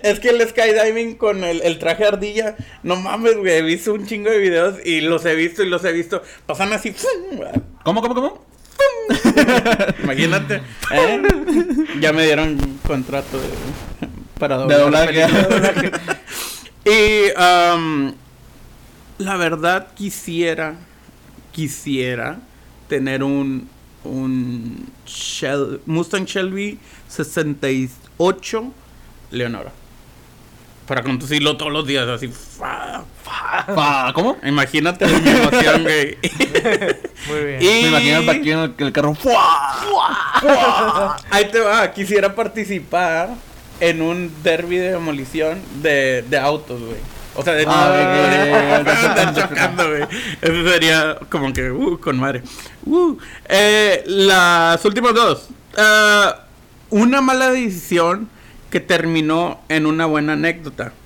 es, 0.03 0.19
que 0.21 0.31
el 0.31 0.49
skydiving 0.49 1.17
con 1.17 1.45
el, 1.45 1.61
el 1.61 1.79
traje 1.79 2.07
ardilla, 2.07 2.57
no 2.83 2.97
mames, 2.97 3.37
güey. 3.37 3.53
He 3.53 3.61
visto 3.63 3.93
un 3.93 4.07
chingo 4.07 4.31
de 4.31 4.39
videos 4.39 4.77
y 4.83 5.03
los 5.03 5.27
he 5.27 5.35
visto 5.35 5.63
y 5.63 5.69
los 5.69 5.85
he 5.85 5.93
visto. 5.93 6.23
Pasan 6.47 6.73
así. 6.73 6.95
¿Cómo, 7.83 8.01
cómo, 8.01 8.15
cómo? 8.15 8.43
Imagínate. 10.05 10.63
¿eh? 10.91 11.23
Ya 12.01 12.15
me 12.15 12.25
dieron 12.25 12.79
contrato 12.87 13.39
de, 13.39 13.49
para 14.39 14.57
De 14.67 14.75
doblaje. 14.75 15.27
películas. 15.27 16.01
y 16.87 17.25
am, 17.37 18.15
la 19.19 19.37
verdad 19.37 19.89
quisiera, 19.95 20.75
quisiera 21.53 22.39
tener 22.89 23.23
un, 23.23 23.69
un 24.05 24.87
Shel- 25.07 25.81
Mustang 25.87 26.25
Shelby 26.27 26.79
68 27.09 28.73
Leonora. 29.31 29.73
Para 30.87 31.03
conducirlo 31.03 31.57
todos 31.57 31.73
los 31.73 31.87
días 31.87 32.07
así. 32.07 32.29
fa, 32.29 33.05
fa. 33.23 33.65
Pa, 33.75 34.13
¿Cómo? 34.15 34.37
Imagínate 34.45 35.07
mi 35.07 35.31
emoción, 35.31 35.83
güey. 35.83 36.19
Muy 37.29 37.45
bien. 37.45 37.63
Y- 37.63 37.83
Me 37.85 37.89
imagino 37.89 38.19
el 38.19 38.29
en 38.29 38.59
el, 38.59 38.75
el 38.79 38.93
carro. 38.93 39.15
¡fua! 39.15 41.17
Ahí 41.31 41.49
te 41.51 41.61
va, 41.61 41.91
quisiera 41.93 42.35
participar 42.35 43.31
en 43.81 44.03
un 44.03 44.31
derby 44.43 44.77
de 44.77 44.93
demolición 44.93 45.61
de, 45.83 46.23
de 46.29 46.39
autos, 46.39 46.81
güey. 46.81 47.14
O 47.37 47.43
sea, 47.43 47.55
de 47.55 47.65
Ah, 47.69 47.89
de- 48.85 48.93
estar 48.93 49.35
chocando, 49.35 49.89
güey. 49.89 50.03
Eso 50.41 50.71
sería 50.71 51.17
como 51.31 51.53
que, 51.53 51.71
uh, 51.71 51.99
con 52.01 52.19
madre. 52.19 52.43
Uh. 52.87 53.17
Eh, 53.49 54.03
las 54.07 54.85
últimas 54.85 55.15
dos. 55.15 55.49
Ah, 55.77 56.37
una 56.91 57.21
mala 57.21 57.51
decisión 57.51 58.29
que 58.71 58.81
terminó 58.81 59.61
en 59.69 59.87
una 59.87 60.07
buena 60.07 60.35
anécdota. 60.35 60.93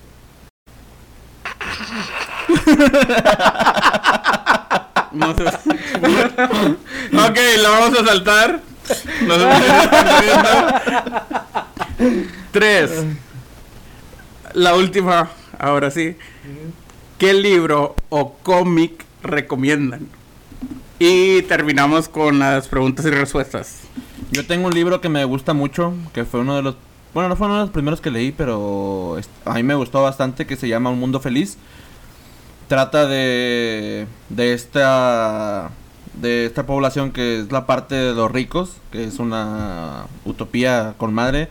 No 5.10 5.34
sé. 5.34 5.44
ok, 5.46 7.38
la 7.62 7.70
vamos 7.70 7.98
a 7.98 8.04
saltar. 8.06 8.60
No 9.26 9.34
se 9.38 9.50
están 9.50 10.20
riendo. 10.20 10.52
Tres. 12.52 12.90
La 14.52 14.74
última, 14.74 15.30
ahora 15.58 15.90
sí. 15.90 16.16
¿Qué 17.18 17.34
libro 17.34 17.96
o 18.08 18.34
cómic 18.42 19.04
recomiendan? 19.22 20.08
Y 20.98 21.42
terminamos 21.42 22.08
con 22.08 22.38
las 22.38 22.68
preguntas 22.68 23.06
y 23.06 23.10
respuestas. 23.10 23.80
Yo 24.30 24.46
tengo 24.46 24.68
un 24.68 24.74
libro 24.74 25.00
que 25.00 25.08
me 25.08 25.24
gusta 25.24 25.52
mucho, 25.52 25.94
que 26.12 26.24
fue 26.24 26.40
uno 26.40 26.56
de 26.56 26.62
los... 26.62 26.76
Bueno, 27.14 27.28
no 27.28 27.36
fue 27.36 27.46
uno 27.46 27.56
de 27.56 27.62
los 27.62 27.70
primeros 27.70 28.00
que 28.00 28.10
leí, 28.10 28.32
pero 28.32 29.16
a 29.44 29.54
mí 29.54 29.62
me 29.62 29.74
gustó 29.74 30.02
bastante, 30.02 30.46
que 30.46 30.56
se 30.56 30.68
llama 30.68 30.90
Un 30.90 31.00
Mundo 31.00 31.20
Feliz. 31.20 31.56
Trata 32.68 33.06
de, 33.06 34.06
de 34.28 34.52
esta 34.52 35.70
de 36.20 36.46
esta 36.46 36.66
población 36.66 37.12
que 37.12 37.40
es 37.40 37.52
la 37.52 37.66
parte 37.66 37.94
de 37.94 38.14
los 38.14 38.30
ricos, 38.30 38.72
que 38.90 39.04
es 39.04 39.18
una 39.18 40.06
utopía 40.24 40.94
con 40.98 41.14
madre, 41.14 41.48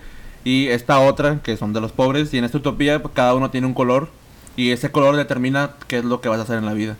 y 0.48 0.68
esta 0.70 1.00
otra 1.00 1.39
que 1.43 1.58
son 1.58 1.74
de 1.74 1.82
los 1.82 1.91
pobres, 1.91 2.34
y 2.34 2.38
en 2.38 2.43
esta 2.45 2.58
utopía 2.58 3.02
pues, 3.02 3.14
cada 3.14 3.34
uno 3.36 3.50
tiene 3.50 3.68
un 3.68 3.74
color, 3.74 4.10
y 4.56 4.72
ese 4.72 4.91
color 4.91 5.16
determina 5.16 5.72
qué 5.88 5.98
es 6.00 6.06
lo 6.06 6.22
que 6.22 6.30
vas 6.30 6.39
a 6.39 6.43
hacer 6.43 6.58
en 6.58 6.66
la 6.66 6.74
vida. 6.74 6.95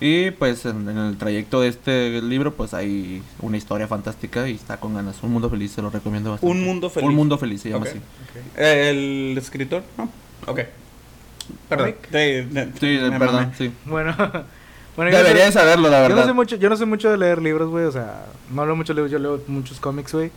Y 0.00 0.30
pues 0.30 0.64
en, 0.64 0.88
en 0.88 0.96
el 0.96 1.16
trayecto 1.18 1.60
de 1.60 1.66
este 1.68 2.22
libro 2.22 2.54
pues 2.54 2.72
hay 2.72 3.20
una 3.40 3.56
historia 3.56 3.88
fantástica 3.88 4.48
y 4.48 4.54
está 4.54 4.76
con 4.78 4.94
ganas. 4.94 5.16
Un 5.24 5.32
mundo 5.32 5.50
feliz, 5.50 5.72
se 5.72 5.82
lo 5.82 5.90
recomiendo 5.90 6.30
bastante. 6.30 6.52
Un 6.54 6.64
mundo 6.64 6.88
feliz. 6.88 7.08
Un 7.08 7.16
mundo 7.16 7.36
feliz 7.36 7.60
se 7.62 7.70
llama 7.70 7.82
Ok. 7.84 7.88
así. 7.90 8.00
¿El 8.56 9.36
escritor? 9.36 9.82
No. 9.96 10.04
Ok. 10.46 10.60
Perdón. 11.68 11.92
¿Cómic? 11.94 12.10
De- 12.10 12.46
de- 12.46 12.64
Sí, 12.78 13.10
perdón, 13.18 13.52
sí. 13.58 13.72
Bueno, 13.86 14.14
bueno 14.96 15.10
no 15.10 15.16
Debería 15.18 15.50
saberlo, 15.50 15.88
la 15.90 16.02
Yo 16.02 16.08
no 16.10 16.14
verdad. 16.14 16.26
sé 16.28 16.32
mucho, 16.32 16.56
yo 16.56 16.68
no 16.68 16.76
sé 16.76 16.86
mucho 16.86 17.10
de 17.10 17.18
leer 17.18 17.42
libros, 17.42 17.68
güey, 17.68 17.84
o 17.86 17.92
sea, 17.92 18.26
no 18.54 18.64
leo 18.66 18.76
mucho 18.76 18.92
libros, 18.94 19.10
yo 19.10 19.18
leo 19.18 19.42
muchos 19.48 19.80
cómics, 19.80 20.12
güey. 20.12 20.30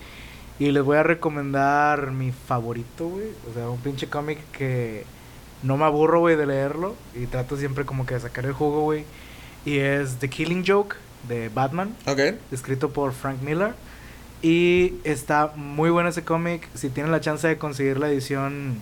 Y 0.61 0.71
les 0.71 0.83
voy 0.83 0.97
a 0.97 1.03
recomendar 1.03 2.11
mi 2.11 2.31
favorito, 2.31 3.07
güey. 3.07 3.29
O 3.49 3.53
sea, 3.53 3.67
un 3.69 3.79
pinche 3.79 4.07
cómic 4.07 4.37
que 4.51 5.05
no 5.63 5.75
me 5.75 5.85
aburro, 5.85 6.19
güey, 6.19 6.35
de 6.35 6.45
leerlo. 6.45 6.95
Y 7.15 7.25
trato 7.25 7.57
siempre 7.57 7.83
como 7.83 8.05
que 8.05 8.13
de 8.13 8.19
sacar 8.19 8.45
el 8.45 8.53
jugo, 8.53 8.81
güey. 8.81 9.03
Y 9.65 9.79
es 9.79 10.17
The 10.17 10.29
Killing 10.29 10.63
Joke 10.67 10.95
de 11.27 11.49
Batman, 11.49 11.95
Ok. 12.05 12.19
escrito 12.51 12.91
por 12.91 13.11
Frank 13.13 13.41
Miller. 13.41 13.73
Y 14.43 14.93
está 15.03 15.51
muy 15.55 15.89
bueno 15.89 16.09
ese 16.09 16.23
cómic. 16.23 16.67
Si 16.75 16.89
tienen 16.89 17.11
la 17.11 17.21
chance 17.21 17.47
de 17.47 17.57
conseguir 17.57 17.97
la 17.97 18.09
edición 18.09 18.75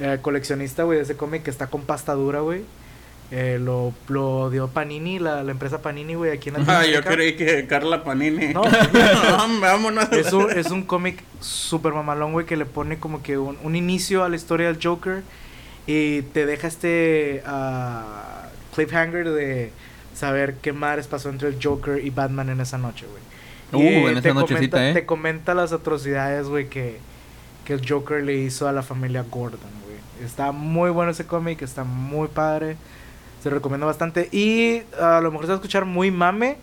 eh, 0.00 0.18
coleccionista, 0.20 0.82
güey, 0.82 0.98
de 0.98 1.04
ese 1.04 1.16
cómic 1.16 1.44
que 1.44 1.50
está 1.50 1.68
con 1.68 1.82
pasta 1.82 2.14
dura, 2.14 2.40
güey. 2.40 2.62
Eh, 3.32 3.58
lo, 3.60 3.92
lo 4.06 4.50
dio 4.50 4.68
Panini, 4.68 5.18
la, 5.18 5.42
la 5.42 5.50
empresa 5.50 5.82
Panini, 5.82 6.14
güey, 6.14 6.30
aquí 6.30 6.50
en 6.50 6.56
Ah, 6.68 6.86
yo 6.86 7.02
creí 7.02 7.34
que 7.34 7.66
Carla 7.66 8.04
Panini. 8.04 8.54
No. 8.54 8.62
No, 8.92 9.60
vámonos. 9.60 10.12
Es 10.12 10.32
un, 10.32 10.50
es 10.50 10.70
un 10.70 10.84
cómic 10.84 11.22
súper 11.40 11.92
mamalón, 11.92 12.32
güey, 12.32 12.46
que 12.46 12.56
le 12.56 12.66
pone 12.66 12.98
como 12.98 13.22
que 13.22 13.36
un, 13.36 13.58
un 13.64 13.74
inicio 13.74 14.22
a 14.22 14.28
la 14.28 14.36
historia 14.36 14.68
del 14.68 14.78
Joker 14.80 15.22
y 15.88 16.22
te 16.22 16.46
deja 16.46 16.68
este 16.68 17.42
ah, 17.46 18.48
cliffhanger 18.74 19.30
de 19.30 19.72
saber 20.14 20.56
qué 20.62 20.72
madres 20.72 21.08
pasó 21.08 21.28
entre 21.28 21.48
el 21.48 21.58
Joker 21.62 22.04
y 22.04 22.10
Batman 22.10 22.48
en 22.50 22.60
esa 22.60 22.78
noche, 22.78 23.06
güey. 23.06 23.22
Uh, 23.72 23.90
Y, 23.90 23.94
en 24.04 24.12
esa 24.12 24.22
te 24.22 24.34
nochecita, 24.34 24.76
comenta, 24.76 24.90
¿eh? 24.90 24.92
Te 24.94 25.06
comenta 25.06 25.54
las 25.54 25.72
atrocidades, 25.72 26.46
güey, 26.46 26.68
que, 26.68 26.98
que 27.64 27.72
el 27.72 27.88
Joker 27.88 28.22
le 28.22 28.34
hizo 28.36 28.68
a 28.68 28.72
la 28.72 28.82
familia 28.82 29.24
Gordon, 29.28 29.70
güey. 29.84 30.24
Está 30.24 30.52
muy 30.52 30.90
bueno 30.90 31.10
ese 31.10 31.26
cómic, 31.26 31.62
está 31.62 31.82
muy 31.82 32.28
padre. 32.28 32.76
Se 33.46 33.50
lo 33.50 33.54
recomiendo 33.58 33.86
bastante. 33.86 34.28
Y 34.32 34.82
a 35.00 35.20
lo 35.20 35.30
mejor 35.30 35.46
se 35.46 35.50
va 35.52 35.54
a 35.54 35.58
escuchar 35.58 35.84
muy 35.84 36.10
mame. 36.10 36.56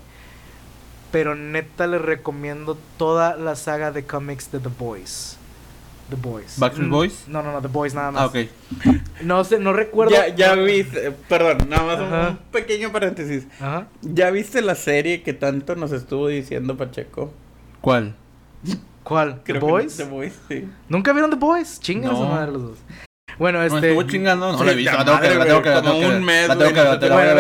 Pero 1.13 1.34
neta 1.34 1.88
les 1.88 2.01
recomiendo 2.01 2.77
toda 2.97 3.38
la 3.38 3.55
saga 3.55 3.93
de 3.93 4.03
cómics 4.03 4.51
de 4.51 4.59
The 4.59 4.67
Boys. 4.77 5.38
The 6.09 6.17
Boys. 6.17 6.59
Backstreet 6.59 6.89
Mm, 6.89 6.91
Boys? 6.91 7.23
No, 7.29 7.41
no, 7.41 7.53
no, 7.53 7.61
The 7.61 7.69
Boys 7.69 7.93
nada 7.93 8.11
más. 8.11 8.23
Ah, 8.23 8.25
ok. 8.25 8.36
No 9.21 9.45
sé, 9.45 9.59
no 9.59 9.71
recuerdo. 9.71 10.11
Ya, 10.11 10.27
ya 10.36 10.55
viste, 10.55 11.11
perdón, 11.29 11.69
nada 11.69 11.84
más 11.86 11.99
un- 11.99 12.13
Ajá. 12.13 12.29
un 12.31 12.38
pequeño 12.51 12.91
paréntesis. 12.91 13.47
Ajá. 13.61 13.88
¿Ya 14.01 14.29
viste 14.29 14.61
la 14.61 14.75
serie 14.75 15.23
que 15.23 15.31
tanto 15.31 15.75
nos 15.77 15.93
estuvo 15.93 16.27
diciendo 16.27 16.75
Pacheco? 16.75 17.31
¿Cuál? 17.79 18.13
¿Cuál? 19.05 19.36
¿The 19.45 19.53
Creo 19.53 19.61
Boys? 19.61 19.95
The 19.95 20.03
Boys, 20.03 20.34
sí. 20.49 20.67
¿Nunca 20.89 21.13
vieron 21.13 21.29
The 21.29 21.38
Boys? 21.38 21.79
Chingan 21.79 22.11
a 22.11 22.15
su 22.17 22.23
No. 22.23 22.29
madre 22.29 22.51
los 22.51 22.61
dos. 22.63 22.77
Bueno, 23.39 23.59
¿Me 23.59 23.67
este. 23.67 23.89
estuvo 23.89 24.03
chingando? 24.03 24.51
No 24.51 24.57
Sí, 24.59 24.65
la 24.65 24.71
he 24.71 24.75
visto. 24.75 24.97
la 24.97 25.05
tengo 25.05 25.19
que 25.19 25.27
ver, 25.27 25.38
la 25.38 25.45
tengo 25.45 25.61
que 25.61 25.69
la 25.69 25.81
tengo 25.81 25.99
que 25.99 26.05
un 26.07 26.23
mes, 26.23 26.47
La 26.47 26.57
tengo 26.57 26.73
que 26.73 26.84
la 26.84 26.99
tengo 26.99 27.17
que 27.17 27.25
la 27.25 27.36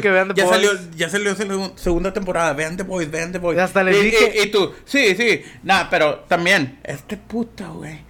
que 0.00 0.10
vean 0.10 0.34
ya. 0.34 0.46
Salió, 0.46 0.70
ya 0.96 1.08
salió 1.08 1.34
segu- 1.36 1.72
segunda 1.76 2.12
temporada, 2.12 2.52
vean 2.52 2.76
The 2.76 2.82
Boys, 2.82 3.10
vean 3.10 3.32
The 3.32 3.38
Boys. 3.38 3.58
Hasta 3.58 3.82
les 3.82 3.96
y, 3.96 4.00
dije- 4.10 4.42
Y, 4.44 4.50
tú, 4.50 4.72
sí, 4.84 5.14
sí, 5.16 5.42
nada, 5.62 5.88
pero 5.90 6.24
también, 6.28 6.78
este 6.84 7.16
puto, 7.16 7.72
güey. 7.74 8.04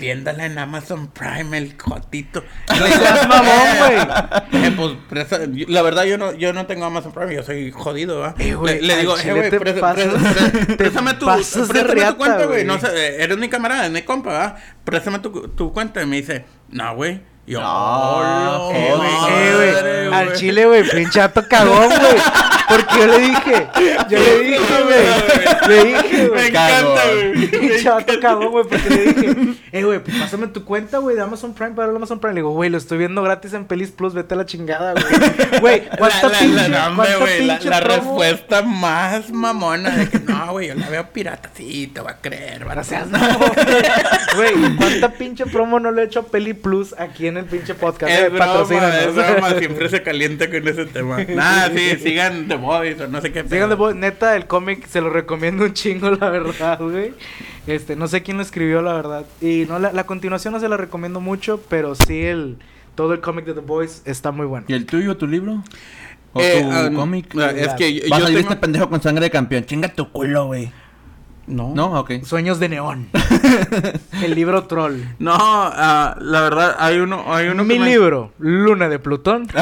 Viéndola 0.00 0.46
en 0.46 0.58
Amazon 0.58 1.08
Prime, 1.08 1.56
el 1.56 1.76
cotito. 1.76 2.42
No 2.68 2.86
seas 2.86 3.28
mamón, 3.28 3.68
güey. 3.78 3.98
Eh, 4.64 4.72
pues, 4.76 5.68
la 5.68 5.82
verdad, 5.82 6.04
yo 6.04 6.16
no, 6.16 6.32
yo 6.32 6.52
no 6.52 6.66
tengo 6.66 6.84
Amazon 6.84 7.12
Prime, 7.12 7.34
yo 7.34 7.42
soy 7.42 7.70
jodido, 7.70 8.20
¿va? 8.20 8.34
Eh, 8.38 8.56
le, 8.80 8.96
digo, 8.98 9.16
eh, 9.18 9.32
güey, 9.32 9.50
préstame 9.58 10.04
tu, 10.04 10.76
préstame 10.76 11.14
tu 11.14 11.26
cuenta, 12.16 12.46
güey. 12.46 12.64
No 12.64 12.78
sé, 12.80 13.22
eres 13.22 13.36
mi 13.36 13.48
camarada, 13.48 13.86
es 13.86 13.92
mi 13.92 14.02
compa, 14.02 14.32
¿va? 14.32 14.56
Préstame 14.84 15.18
tu, 15.18 15.48
tu 15.48 15.72
cuenta. 15.72 16.02
Y 16.02 16.06
me 16.06 16.16
dice, 16.16 16.44
no, 16.70 16.94
güey. 16.94 17.20
Yo, 17.46 17.60
No, 17.60 18.16
"Hola, 18.18 18.70
eh, 18.72 18.94
güey, 18.96 19.10
Eh, 19.36 19.54
güey, 20.08 20.14
al 20.14 20.26
güey". 20.28 20.38
chile, 20.38 20.64
güey, 20.64 20.88
pinche 20.88 21.20
cagón, 21.50 21.88
güey. 21.88 22.16
Porque 22.68 22.98
yo 22.98 23.06
le 23.06 23.18
dije, 23.18 23.68
yo 24.08 24.18
le 24.18 24.38
dije, 24.38 24.82
güey, 24.84 25.68
le 25.68 25.84
dije, 25.84 26.03
Me 26.34 26.46
encanta, 26.48 27.02
güey. 27.14 28.20
Cagón, 28.20 28.50
güey, 28.50 28.64
porque 28.68 28.90
le 28.90 29.12
dije, 29.12 29.54
eh, 29.72 29.82
güey, 29.84 29.98
pues 29.98 30.16
pásame 30.16 30.46
tu 30.48 30.64
cuenta, 30.64 30.98
güey, 30.98 31.16
de 31.16 31.22
Amazon 31.22 31.52
Prime 31.54 31.72
para 31.72 31.90
el 31.90 31.96
Amazon 31.96 32.20
Prime. 32.20 32.34
Le 32.34 32.40
digo, 32.40 32.50
güey, 32.52 32.70
lo 32.70 32.78
estoy 32.78 32.98
viendo 32.98 33.22
gratis 33.22 33.52
en 33.54 33.64
Pelis 33.66 33.90
Plus, 33.90 34.14
vete 34.14 34.34
a 34.34 34.36
la 34.38 34.46
chingada, 34.46 34.92
güey. 34.92 35.04
Güey, 35.60 35.82
¿cuánta 35.98 36.28
La- 36.28 36.38
pinche, 36.38 36.68
cuánta 36.96 37.24
pinche 37.38 37.80
respuesta 37.80 38.62
más 38.62 39.30
mamona 39.30 39.90
de 39.96 40.08
que 40.08 40.18
no, 40.20 40.52
güey, 40.52 40.68
yo 40.68 40.74
la 40.74 40.88
veo 40.88 41.06
pirata, 41.12 41.50
sí, 41.54 41.86
te 41.92 42.00
voy 42.00 42.10
a 42.10 42.16
creer. 42.20 42.64
Gracias, 42.64 43.06
no. 43.08 43.18
Güey, 44.36 44.76
¿cuánta 44.76 45.10
pinche 45.12 45.46
promo 45.46 45.78
no 45.78 45.90
le 45.92 46.02
he 46.02 46.04
hecho 46.06 46.20
a 46.20 46.22
Peli 46.26 46.54
Plus 46.54 46.94
aquí 46.98 47.26
en 47.28 47.36
el 47.36 47.44
pinche 47.44 47.74
podcast? 47.74 48.10
Es 48.12 48.18
Eh, 48.20 48.28
broma, 48.30 48.62
es 49.00 49.14
broma, 49.14 49.54
siempre 49.58 49.88
se 49.88 50.02
calienta 50.02 50.50
con 50.50 50.66
ese 50.66 50.86
tema. 50.86 51.18
Nada, 51.24 51.70
sí, 51.74 51.96
sigan 52.02 52.48
The 52.48 52.56
Boys 52.56 53.00
o 53.00 53.06
no 53.06 53.20
sé 53.20 53.32
qué. 53.32 53.44
Sigan. 53.48 53.68
The 53.68 53.74
Boys, 53.76 53.94
neta, 53.96 54.34
el 54.36 54.46
cómic 54.46 54.86
se 54.88 55.00
lo 55.00 55.10
recomiendo 55.10 55.64
un 55.64 55.72
chingo, 55.72 56.03
la 56.10 56.30
verdad, 56.30 56.78
güey. 56.80 57.12
Este, 57.66 57.96
no 57.96 58.06
sé 58.08 58.22
quién 58.22 58.36
lo 58.36 58.42
escribió, 58.42 58.82
la 58.82 58.92
verdad. 58.94 59.24
Y 59.40 59.64
no 59.68 59.78
la, 59.78 59.92
la 59.92 60.04
continuación 60.06 60.54
no 60.54 60.60
se 60.60 60.68
la 60.68 60.76
recomiendo 60.76 61.20
mucho, 61.20 61.60
pero 61.68 61.94
sí 61.94 62.22
el 62.22 62.56
todo 62.94 63.12
el 63.12 63.20
cómic 63.20 63.44
de 63.44 63.54
The 63.54 63.60
Boys 63.60 64.02
está 64.04 64.30
muy 64.30 64.46
bueno. 64.46 64.66
¿Y 64.68 64.74
el 64.74 64.86
tuyo, 64.86 65.16
tu 65.16 65.26
libro? 65.26 65.62
¿O 66.32 66.40
Eh, 66.40 66.62
tu 66.62 66.70
ah, 66.70 66.90
cómic? 66.94 67.34
ah, 67.38 67.50
Es 67.50 67.74
que 67.74 67.92
yo, 67.94 68.02
yo 68.06 68.26
tengo- 68.26 68.38
este 68.40 68.56
pendejo 68.56 68.88
con 68.88 69.00
sangre 69.02 69.24
de 69.24 69.30
campeón. 69.30 69.64
Chinga 69.66 69.88
tu 69.92 70.10
culo, 70.10 70.46
güey. 70.46 70.70
No. 71.46 71.72
¿No? 71.74 72.00
Ok. 72.00 72.22
Sueños 72.24 72.58
de 72.58 72.68
neón. 72.70 73.08
el 74.22 74.34
libro 74.34 74.64
troll. 74.64 75.00
No, 75.18 75.34
ah, 75.36 76.16
la 76.20 76.40
verdad, 76.40 76.76
hay 76.78 76.98
uno, 76.98 77.24
hay 77.34 77.48
uno 77.48 77.64
Mi 77.64 77.74
que 77.74 77.80
me- 77.80 77.86
libro, 77.86 78.32
Luna 78.38 78.88
de 78.88 78.98
Plutón. 78.98 79.46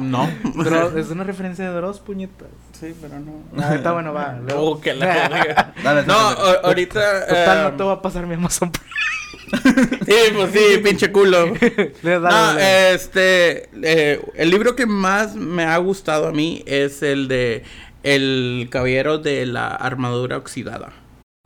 No. 0.00 0.28
Es 0.96 1.10
una 1.10 1.24
referencia 1.24 1.68
de 1.70 1.74
Dross, 1.76 2.00
puñetas. 2.00 2.48
Sí, 2.78 2.94
pero 3.00 3.18
no. 3.20 3.42
Ah, 3.62 3.74
está 3.74 3.92
bueno, 3.92 4.12
va. 4.12 4.36
luego. 4.46 4.62
Oh, 4.72 4.80
que 4.80 4.94
la 4.94 5.06
verga. 5.06 5.74
Dale, 5.82 6.04
No, 6.06 6.14
ahorita. 6.14 7.26
Total, 7.26 7.58
eh, 7.58 7.70
no 7.70 7.76
te 7.76 7.82
va 7.84 7.92
a 7.94 8.02
pasar 8.02 8.26
mi 8.26 8.34
Amazon. 8.34 8.70
Sí, 9.50 10.14
pues 10.34 10.52
sí, 10.52 10.78
pinche 10.82 11.10
culo. 11.12 11.46
Dale, 11.54 11.92
No, 12.02 12.20
dale. 12.20 12.94
este, 12.94 13.68
eh, 13.82 14.20
el 14.34 14.50
libro 14.50 14.74
que 14.76 14.86
más 14.86 15.34
me 15.34 15.64
ha 15.64 15.76
gustado 15.78 16.28
a 16.28 16.32
mí 16.32 16.62
es 16.66 17.02
el 17.02 17.28
de 17.28 17.62
El 18.02 18.68
Caballero 18.70 19.18
de 19.18 19.46
la 19.46 19.68
Armadura 19.68 20.36
Oxidada. 20.36 20.88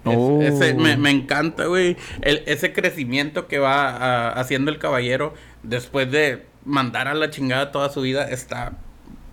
Es- 0.05 0.17
Oh. 0.17 0.41
ese 0.43 0.75
me, 0.75 0.97
me 0.97 1.11
encanta, 1.11 1.67
güey. 1.67 1.97
El- 2.23 2.43
Ese 2.47 2.73
crecimiento 2.73 3.47
que 3.47 3.59
va 3.59 3.89
ah, 3.91 4.29
haciendo 4.33 4.71
el 4.71 4.79
caballero 4.79 5.33
después 5.63 6.11
de 6.11 6.45
mandar 6.65 7.07
a 7.09 7.15
la 7.15 7.31
chingada 7.31 7.71
toda 7.73 7.89
su 7.91 8.01
vida 8.03 8.29
está 8.29 8.73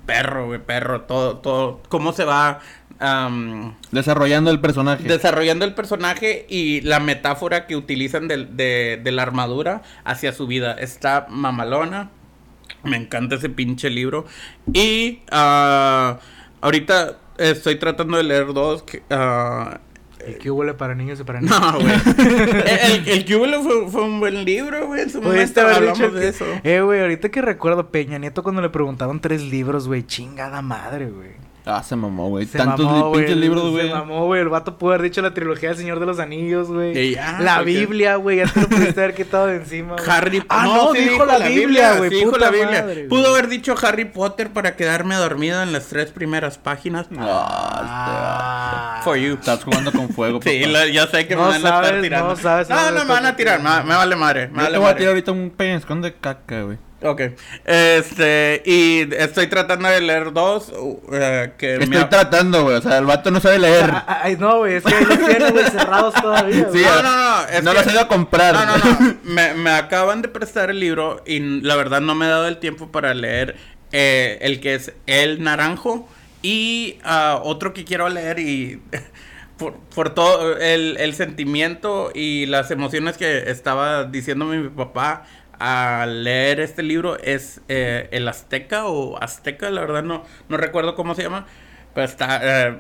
perro, 0.06 0.46
güey, 0.48 0.60
perro. 0.60 1.02
Todo, 1.02 1.38
todo. 1.38 1.82
Cómo 1.90 2.14
se 2.14 2.24
va 2.24 2.60
Desarrollando 3.92 4.52
el 4.52 4.60
personaje. 4.60 5.04
desarrollando 5.04 5.66
el 5.66 5.74
personaje 5.74 6.46
y 6.50 6.82
la 6.82 7.00
metáfora 7.00 7.66
que 7.66 7.76
utilizan 7.76 8.28
de 8.28 9.02
la 9.12 9.22
armadura 9.24 9.82
hacia 10.04 10.34
su 10.34 10.48
vida. 10.48 10.74
Está 10.74 11.26
mamalona. 11.30 12.12
Me 12.84 12.98
encanta 12.98 13.36
ese 13.36 13.50
pinche 13.50 13.90
libro. 13.90 14.26
Y 14.74 15.20
ah, 15.32 16.20
ahorita 16.62 17.18
estoy 17.38 17.76
tratando 17.78 18.18
de 18.18 18.24
leer 18.24 18.54
dos. 18.54 18.84
que, 18.84 19.04
ah, 19.10 19.80
El 20.20 20.38
huele 20.52 20.74
para 20.74 20.96
niños 20.96 21.20
y 21.20 21.24
para 21.24 21.42
niños. 21.42 21.60
no, 21.60 21.80
güey. 21.80 21.94
el, 23.06 23.08
el 23.08 23.26
fue, 23.64 23.88
fue 23.90 24.04
un 24.04 24.20
buen 24.20 24.44
libro, 24.46 24.88
güey. 24.88 25.02
En 25.02 25.10
su 25.10 25.22
momento 25.22 25.62
hablamos 25.62 26.14
de 26.14 26.20
que- 26.22 26.28
eso. 26.28 26.46
Eh, 26.64 26.82
güey, 26.82 27.02
ahorita 27.02 27.30
que 27.30 27.42
recuerdo 27.42 27.90
Peña 27.90 28.18
Nieto 28.18 28.44
cuando 28.44 28.62
le 28.62 28.70
preguntaron 28.70 29.20
tres 29.20 29.42
libros, 29.42 29.88
güey, 29.88 30.06
chingada 30.06 30.62
madre, 30.62 31.08
güey. 31.10 31.32
Ah, 31.66 31.84
se 31.84 31.96
mamó, 31.96 32.30
güey. 32.30 32.46
Se 32.48 32.58
Tantos 32.58 32.86
mamó, 32.86 33.12
li- 33.14 33.20
pinches 33.20 33.38
libros, 33.38 33.70
güey. 33.70 33.88
Se 33.90 33.94
mamó, 33.94 34.26
güey. 34.26 34.42
El 34.42 34.50
vato 34.50 34.78
pudo 34.78 34.92
haber 34.92 35.04
dicho 35.04 35.22
la 35.22 35.34
trilogía 35.34 35.70
del 35.70 35.78
Señor 35.78 36.00
de 36.00 36.06
los 36.08 36.18
Anillos, 36.20 36.68
güey. 36.70 37.12
Ya, 37.14 37.38
la 37.42 37.62
Biblia, 37.62 38.16
güey. 38.16 38.38
Ya 38.38 38.46
te 38.48 38.62
lo 38.62 38.68
pudiste 38.70 39.00
haber 39.04 39.14
quitado 39.14 39.46
de 39.48 39.58
encima, 39.58 39.96
güey. 39.96 40.10
Harry 40.10 40.44
Ah, 40.50 40.64
no, 40.66 40.94
sí 40.94 41.00
dijo 41.02 41.26
la 41.26 41.38
Biblia, 41.40 41.98
güey. 41.98 42.10
sí 42.10 42.16
dijo 42.16 42.38
la 42.38 42.50
Biblia. 42.50 42.82
madre. 42.82 43.04
Pudo 43.08 43.28
haber 43.30 43.48
dicho 43.50 43.76
Harry 43.84 44.06
Potter 44.06 44.50
para 44.52 44.76
quedarme 44.76 45.16
dormido 45.16 45.62
en 45.62 45.72
las 45.74 45.88
tres 45.88 46.12
primeras 46.12 46.58
páginas. 46.58 47.08
Ah. 47.20 49.02
For 49.04 49.18
you. 49.18 49.34
Estás 49.36 49.64
jugando 49.64 49.92
con 49.92 50.10
fuego, 50.10 50.40
Sí, 50.42 50.66
la- 50.66 50.88
ya 50.88 51.08
sé 51.08 51.28
que 51.28 51.36
No 51.36 51.42
me 51.44 51.48
van 51.48 51.54
a 51.54 51.58
estar 51.58 51.86
sabes, 51.86 52.02
tirando. 52.02 52.30
no 52.30 52.36
sabes 52.36 52.70
no, 52.70 52.78
a 52.78 52.92
no 52.92 53.06
me 53.06 53.12
van 53.14 53.26
a 53.26 53.36
tirar, 53.36 53.62
me, 53.62 53.70
me 53.84 53.96
vale 53.96 54.16
madre. 54.16 54.48
Me 54.48 54.54
Yo 54.58 54.62
vale 54.64 54.72
te 54.72 54.78
voy 54.78 54.86
a 54.86 54.90
madre. 54.90 54.98
tirar 54.98 55.10
ahorita 55.12 55.32
un 55.32 55.50
peñascón 55.52 56.02
de 56.02 56.14
caca, 56.16 56.64
güey. 56.64 56.78
Ok. 57.02 57.22
Este, 57.66 58.62
y 58.66 59.08
estoy 59.16 59.48
tratando 59.48 59.88
de 59.88 60.02
leer 60.02 60.34
dos. 60.34 60.70
uh, 60.78 61.00
eh, 61.14 61.54
que 61.58 61.78
me 61.78 61.84
Estoy 61.96 62.10
tratando, 62.10 62.64
güey. 62.64 62.76
O 62.76 62.82
sea, 62.82 62.98
el 62.98 63.06
vato 63.06 63.32
no 63.32 63.40
sabe 63.40 63.60
leer. 63.60 63.90
Ah, 63.92 64.20
Ay, 64.24 64.36
no, 64.38 64.58
güey. 64.60 64.76
Es 64.76 64.84
que 64.84 64.94
ahí 64.96 65.06
los 65.06 65.18
tienen, 65.18 65.54
güey, 65.54 65.66
cerrados 65.66 66.14
todavía, 66.16 66.66
Sí, 66.72 66.82
güey. 66.82 66.84
No, 66.84 67.02
no, 67.04 67.16
no. 67.16 67.48
es 67.48 67.64
no 67.64 67.72
que- 67.72 67.76
lo 67.76 67.80
has 67.80 67.92
ido 67.92 68.02
a 68.02 68.08
comprar. 68.08 68.54
No, 68.54 68.66
no, 68.66 68.78
no. 68.78 69.18
Me, 69.24 69.54
me 69.54 69.70
acaban 69.72 70.22
de 70.22 70.28
prestar 70.28 70.70
el 70.70 70.80
libro 70.80 71.24
y 71.26 71.40
la 71.62 71.76
verdad 71.76 72.02
no 72.02 72.16
me 72.16 72.26
he 72.26 72.30
dado 72.30 72.48
el 72.48 72.58
tiempo 72.58 72.92
para 72.92 73.14
leer 73.14 73.56
eh, 73.92 74.38
el 74.42 74.60
que 74.60 74.76
es 74.76 74.92
El 75.08 75.42
Naranjo 75.44 76.08
y 76.42 76.98
ah, 77.04 77.40
otro 77.44 77.74
que 77.74 77.86
quiero 77.86 78.10
leer 78.10 78.40
y 78.40 78.82
por, 79.58 79.76
por 79.96 80.14
todo 80.14 80.58
el, 80.58 80.98
el 80.98 81.14
sentimiento 81.16 82.12
y 82.14 82.46
las 82.46 82.72
emociones 82.72 83.18
que 83.18 83.50
estaba 83.50 84.04
diciéndome 84.06 84.58
mi 84.58 84.70
papá 84.70 85.26
al 85.60 86.24
leer 86.24 86.60
este 86.60 86.84
libro 86.84 87.18
es 87.20 87.62
eh, 87.68 88.08
El 88.12 88.28
Azteca 88.28 88.86
o 88.86 89.22
Azteca, 89.22 89.70
la 89.70 89.82
verdad 89.82 90.04
no, 90.04 90.24
no 90.48 90.58
recuerdo 90.58 90.96
cómo 90.96 91.16
se 91.16 91.24
llama, 91.24 91.46
pero 91.94 92.06
está... 92.06 92.40
eh, 92.70 92.78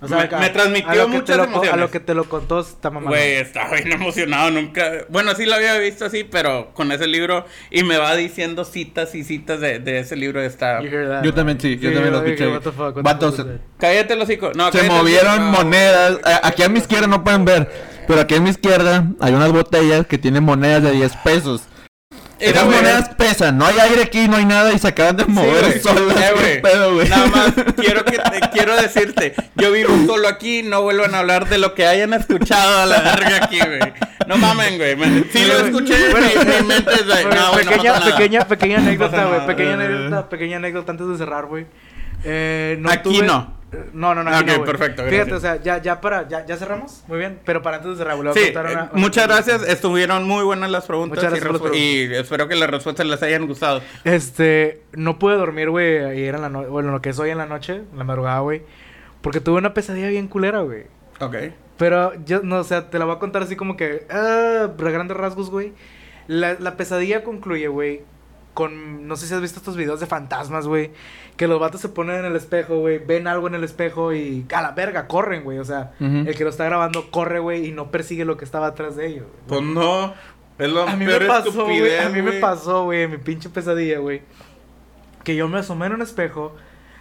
O 0.00 0.08
sea, 0.08 0.16
me, 0.16 0.22
acá, 0.24 0.38
me 0.38 0.50
transmitió 0.50 1.06
muchas 1.08 1.36
lo 1.36 1.44
emociones. 1.44 1.72
A 1.74 1.76
lo 1.76 1.90
que 1.92 2.00
te 2.00 2.12
lo 2.14 2.24
contó 2.24 2.58
está 2.58 2.90
mamá. 2.90 3.08
Güey, 3.08 3.34
estaba 3.34 3.70
bien 3.76 3.92
emocionado, 3.92 4.50
nunca... 4.50 4.90
Bueno, 5.10 5.32
sí 5.36 5.46
lo 5.46 5.54
había 5.54 5.76
visto 5.78 6.04
así, 6.06 6.24
pero 6.24 6.72
con 6.74 6.90
ese 6.90 7.06
libro... 7.06 7.46
Y 7.70 7.84
me 7.84 7.98
va 7.98 8.16
diciendo 8.16 8.64
citas 8.64 9.14
y 9.14 9.22
citas 9.22 9.60
de, 9.60 9.78
de 9.78 10.00
ese 10.00 10.16
libro. 10.16 10.42
Está... 10.42 10.80
Yo 11.22 11.32
también 11.34 11.60
sí, 11.60 11.78
yo 11.78 11.92
también 11.92 12.12
lo 12.14 12.24
escuché. 12.24 12.46
Vatos, 13.02 13.36
that? 13.36 13.46
Cállate 13.78 14.16
los 14.16 14.24
hocico. 14.24 14.50
No, 14.56 14.72
Se 14.72 14.82
movieron 14.88 15.44
monedas. 15.52 16.18
A- 16.24 16.48
Aquí 16.48 16.64
a 16.64 16.68
mi 16.68 16.78
izquierda 16.80 17.06
no 17.06 17.22
pueden 17.22 17.44
ver. 17.44 17.70
Pero 18.08 18.22
aquí 18.22 18.34
a 18.34 18.40
mi 18.40 18.50
izquierda 18.50 19.06
hay 19.20 19.32
unas 19.34 19.52
botellas 19.52 20.04
que 20.08 20.18
tienen 20.18 20.42
monedas 20.42 20.82
de 20.82 20.90
10 20.90 21.16
pesos. 21.18 21.62
Mira, 22.46 22.60
Esas 22.60 22.64
monedas 22.64 23.08
pesan. 23.10 23.56
No 23.58 23.66
hay 23.66 23.78
aire 23.78 24.02
aquí, 24.02 24.28
no 24.28 24.36
hay 24.36 24.44
nada. 24.44 24.72
Y 24.72 24.78
se 24.78 24.88
acaban 24.88 25.16
de 25.16 25.24
mover 25.26 25.64
güey. 25.66 25.80
solas. 25.80 26.16
Eh, 26.16 26.32
¿Qué 26.34 26.40
güey. 26.40 26.62
pedo, 26.62 26.94
güey? 26.94 27.08
Nada 27.08 27.26
más 27.28 27.52
quiero 27.76 28.04
que 28.04 28.18
te, 28.18 28.40
quiero 28.52 28.76
decirte, 28.76 29.34
yo 29.56 29.70
vivo 29.72 29.94
solo 30.06 30.28
aquí, 30.28 30.62
no 30.62 30.82
vuelvan 30.82 31.14
a 31.14 31.20
hablar 31.20 31.48
de 31.48 31.58
lo 31.58 31.74
que 31.74 31.86
hayan 31.86 32.12
escuchado 32.14 32.78
a 32.82 32.86
la 32.86 33.00
verga 33.00 33.44
aquí, 33.44 33.58
güey. 33.58 33.80
No 34.26 34.36
mamen, 34.36 34.76
güey. 34.78 34.96
Sí 35.32 35.44
lo 35.44 35.66
escuché, 35.66 36.10
Bueno, 36.10 36.26
mi, 36.26 36.44
mi 36.62 36.66
mente 36.68 36.92
es 36.94 37.06
de, 37.06 37.22
Bueno, 37.26 37.34
no, 37.40 37.52
güey, 37.52 37.64
pequeña, 37.66 38.00
pequeña, 38.00 38.48
pequeña 38.48 38.78
anécdota, 38.78 39.24
güey. 39.24 39.46
Pequeña 39.46 39.74
anécdota, 39.74 40.28
pequeña 40.28 40.56
anécdota 40.58 40.92
antes 40.92 41.08
de 41.08 41.16
cerrar, 41.18 41.46
güey. 41.46 41.66
Eh, 42.24 42.76
no 42.80 42.90
Aquí 42.90 43.08
tuve- 43.18 43.26
no. 43.26 43.61
No, 43.94 44.14
no, 44.14 44.22
no. 44.22 44.30
Ok, 44.38 44.46
no, 44.46 44.64
perfecto, 44.64 45.02
Fíjate, 45.04 45.16
gracias. 45.16 45.38
o 45.38 45.40
sea, 45.40 45.56
ya, 45.62 45.78
ya 45.80 46.00
para, 46.00 46.28
ya, 46.28 46.44
ya 46.44 46.56
cerramos. 46.58 47.02
Muy 47.08 47.18
bien. 47.18 47.40
Pero 47.44 47.62
para 47.62 47.78
antes 47.78 47.92
de 47.92 47.96
cerrar, 47.96 48.16
Sí, 48.16 48.22
contar 48.52 48.66
eh, 48.66 48.72
una- 48.72 48.82
una- 48.84 48.90
muchas 48.94 49.26
gracias. 49.26 49.62
Estuvieron 49.66 50.24
muy 50.28 50.44
buenas 50.44 50.70
las 50.70 50.84
preguntas 50.84 51.16
Muchas 51.18 51.32
y, 51.38 51.40
gracias 51.40 51.60
por 51.60 51.72
respu- 51.72 51.78
y 51.78 52.14
espero 52.14 52.48
que 52.48 52.54
las 52.56 52.68
respuestas 52.70 53.06
les 53.06 53.22
hayan 53.22 53.46
gustado. 53.46 53.80
Este, 54.04 54.82
no 54.92 55.18
pude 55.18 55.36
dormir, 55.36 55.70
güey, 55.70 56.04
ayer 56.04 56.34
en 56.34 56.42
la 56.42 56.48
noche, 56.50 56.68
bueno, 56.68 56.90
lo 56.92 57.00
que 57.00 57.10
es 57.10 57.18
hoy 57.18 57.30
en 57.30 57.38
la 57.38 57.46
noche, 57.46 57.76
en 57.76 57.96
la 57.98 58.04
madrugada, 58.04 58.40
güey. 58.40 58.62
Porque 59.22 59.40
tuve 59.40 59.56
una 59.58 59.72
pesadilla 59.72 60.08
bien 60.08 60.28
culera, 60.28 60.60
güey. 60.60 60.84
Ok. 61.20 61.36
Pero 61.78 62.12
yo, 62.26 62.40
no, 62.42 62.58
o 62.58 62.64
sea, 62.64 62.90
te 62.90 62.98
la 62.98 63.06
voy 63.06 63.16
a 63.16 63.18
contar 63.18 63.42
así 63.42 63.56
como 63.56 63.76
que, 63.78 64.06
ah, 64.10 64.68
grandes 64.76 65.16
rasgos, 65.16 65.48
güey. 65.50 65.72
La, 66.26 66.54
la 66.58 66.76
pesadilla 66.76 67.24
concluye, 67.24 67.68
güey, 67.68 68.02
con, 68.54 69.08
no 69.08 69.16
sé 69.16 69.26
si 69.26 69.34
has 69.34 69.40
visto 69.40 69.58
estos 69.60 69.76
videos 69.76 69.98
de 69.98 70.06
fantasmas, 70.06 70.66
güey, 70.66 70.90
que 71.36 71.48
los 71.48 71.58
vatos 71.58 71.80
se 71.80 71.88
ponen 71.88 72.16
en 72.16 72.24
el 72.26 72.36
espejo, 72.36 72.78
güey, 72.78 72.98
ven 72.98 73.26
algo 73.26 73.48
en 73.48 73.54
el 73.54 73.64
espejo 73.64 74.12
y 74.12 74.46
a 74.54 74.62
la 74.62 74.72
verga, 74.72 75.06
corren, 75.06 75.44
güey, 75.44 75.58
o 75.58 75.64
sea, 75.64 75.92
el 75.98 76.34
que 76.36 76.44
lo 76.44 76.50
está 76.50 76.64
grabando 76.64 77.10
corre, 77.10 77.38
güey, 77.38 77.66
y 77.66 77.72
no 77.72 77.90
persigue 77.90 78.24
lo 78.24 78.36
que 78.36 78.44
estaba 78.44 78.66
atrás 78.68 78.96
de 78.96 79.06
ellos. 79.06 79.26
güey. 79.26 79.60
Pues 79.60 79.62
no. 79.62 80.14
Es 80.58 80.70
lo 80.70 80.86
A 80.86 80.94
mí 80.94 81.04
me 81.04 81.18
pasó, 81.20 81.64
güey, 81.64 81.78
estupidez, 81.78 82.06
a 82.06 82.08
mí 82.10 82.22
me 82.22 82.32
pasó, 82.32 82.84
güey, 82.84 83.02
en 83.02 83.10
mi 83.10 83.16
pinche 83.16 83.48
pesadilla, 83.48 83.98
güey, 83.98 84.22
que 85.24 85.34
yo 85.34 85.48
me 85.48 85.58
asomé 85.58 85.86
en 85.86 85.94
un 85.94 86.02
espejo, 86.02 86.54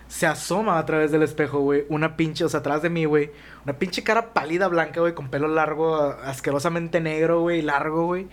se 0.08 0.26
asoma 0.26 0.80
a 0.80 0.86
través 0.86 1.12
del 1.12 1.22
espejo, 1.24 1.60
güey, 1.60 1.86
una 1.90 2.16
pinche, 2.16 2.44
o 2.46 2.50
sea, 2.50 2.62
atrás 2.62 2.82
de 2.82 2.90
mí, 2.90 3.06
güey, 3.06 3.32
una 3.66 3.74
pinche 3.78 4.04
cara 4.04 4.34
pálida 4.34 4.68
blanca, 4.70 5.02
güey, 5.02 5.14
con 5.14 5.30
pelo 5.30 5.50
largo, 5.50 5.96
asquerosamente 6.24 7.02
negro, 7.02 7.42
güey, 7.42 7.62
largo, 7.62 8.06
güey. 8.06 8.28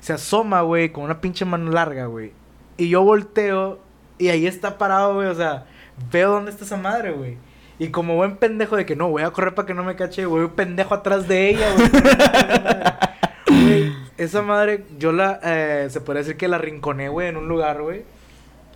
Se 0.00 0.12
asoma, 0.12 0.62
güey, 0.62 0.90
con 0.90 1.04
una 1.04 1.20
pinche 1.20 1.44
mano 1.44 1.70
larga, 1.70 2.06
güey. 2.06 2.32
Y 2.76 2.88
yo 2.88 3.02
volteo 3.02 3.80
y 4.18 4.28
ahí 4.28 4.46
está 4.46 4.78
parado, 4.78 5.14
güey, 5.14 5.28
o 5.28 5.34
sea, 5.34 5.64
veo 6.10 6.30
dónde 6.30 6.50
está 6.50 6.64
esa 6.64 6.76
madre, 6.76 7.12
güey. 7.12 7.36
Y 7.78 7.88
como 7.88 8.14
buen 8.16 8.36
pendejo 8.36 8.76
de 8.76 8.86
que 8.86 8.94
no, 8.96 9.08
voy 9.08 9.22
a 9.22 9.30
correr 9.30 9.54
para 9.54 9.66
que 9.66 9.74
no 9.74 9.82
me 9.82 9.96
cache, 9.96 10.24
güey, 10.26 10.44
un 10.44 10.50
pendejo 10.50 10.94
atrás 10.94 11.26
de 11.28 11.50
ella, 11.50 11.66
güey. 11.74 11.90
Güey, 13.64 13.92
esa 14.16 14.40
madre, 14.42 14.84
yo 14.98 15.12
la, 15.12 15.38
eh, 15.42 15.86
se 15.90 16.00
podría 16.00 16.22
decir 16.22 16.36
que 16.36 16.48
la 16.48 16.58
rinconé, 16.58 17.08
güey, 17.08 17.28
en 17.28 17.36
un 17.36 17.48
lugar, 17.48 17.82
güey. 17.82 18.04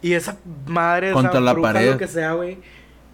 Y 0.03 0.13
esa 0.13 0.37
madre, 0.67 1.13
Contra 1.13 1.31
esa 1.33 1.41
la 1.41 1.53
bruja, 1.55 1.73
pared. 1.73 1.93
lo 1.93 1.99
que 1.99 2.09
sea, 2.09 2.33
güey, 2.33 2.59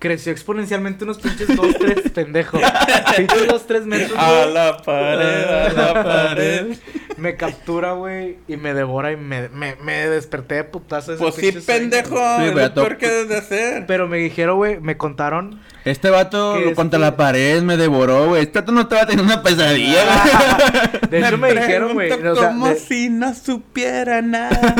creció 0.00 0.32
exponencialmente 0.32 1.04
unos 1.04 1.18
pinches 1.18 1.54
dos, 1.56 1.74
tres, 1.78 2.10
pendejo. 2.10 2.58
pinches 3.16 3.46
dos, 3.48 3.66
tres 3.66 3.86
metros, 3.86 4.18
A 4.18 4.28
güey. 4.42 4.54
la 4.54 4.76
pared, 4.78 5.44
a 5.44 5.72
la 5.72 6.04
pared. 6.04 6.76
Me 7.22 7.36
captura, 7.36 7.92
güey, 7.92 8.38
y 8.48 8.56
me 8.56 8.74
devora 8.74 9.12
y 9.12 9.16
me, 9.16 9.48
me, 9.50 9.76
me 9.76 10.08
desperté 10.08 10.56
de 10.56 10.64
putazo. 10.64 11.16
Pues 11.18 11.36
sí, 11.36 11.52
pendejo. 11.52 12.10
güey. 12.10 12.36
Sí, 12.38 12.44
es 12.46 12.52
pero 12.52 12.66
lo 12.66 12.74
peor 12.74 12.88
to- 12.94 12.98
que 12.98 13.08
debes 13.08 13.28
de 13.28 13.36
hacer. 13.36 13.86
Pero 13.86 14.08
me 14.08 14.16
dijeron, 14.18 14.56
güey, 14.56 14.80
me 14.80 14.96
contaron. 14.96 15.60
Este 15.84 16.10
vato 16.10 16.54
contra 16.74 16.98
este- 16.98 16.98
la 16.98 17.16
pared 17.16 17.62
me 17.62 17.76
devoró, 17.76 18.30
güey. 18.30 18.42
Este 18.42 18.58
vato 18.58 18.72
no 18.72 18.80
estaba 18.80 19.06
teniendo 19.06 19.32
una 19.32 19.40
pesadilla, 19.42 20.04
güey. 20.04 21.10
De 21.10 21.18
hecho, 21.20 21.38
me, 21.38 21.52
dijeron, 21.54 21.92
güey. 21.94 22.08
pregunto 22.08 22.32
o 22.32 22.36
sea, 22.36 22.48
como 22.48 22.68
de- 22.68 22.76
si 22.76 23.08
no 23.08 23.32
supiera 23.34 24.20
nada. 24.20 24.74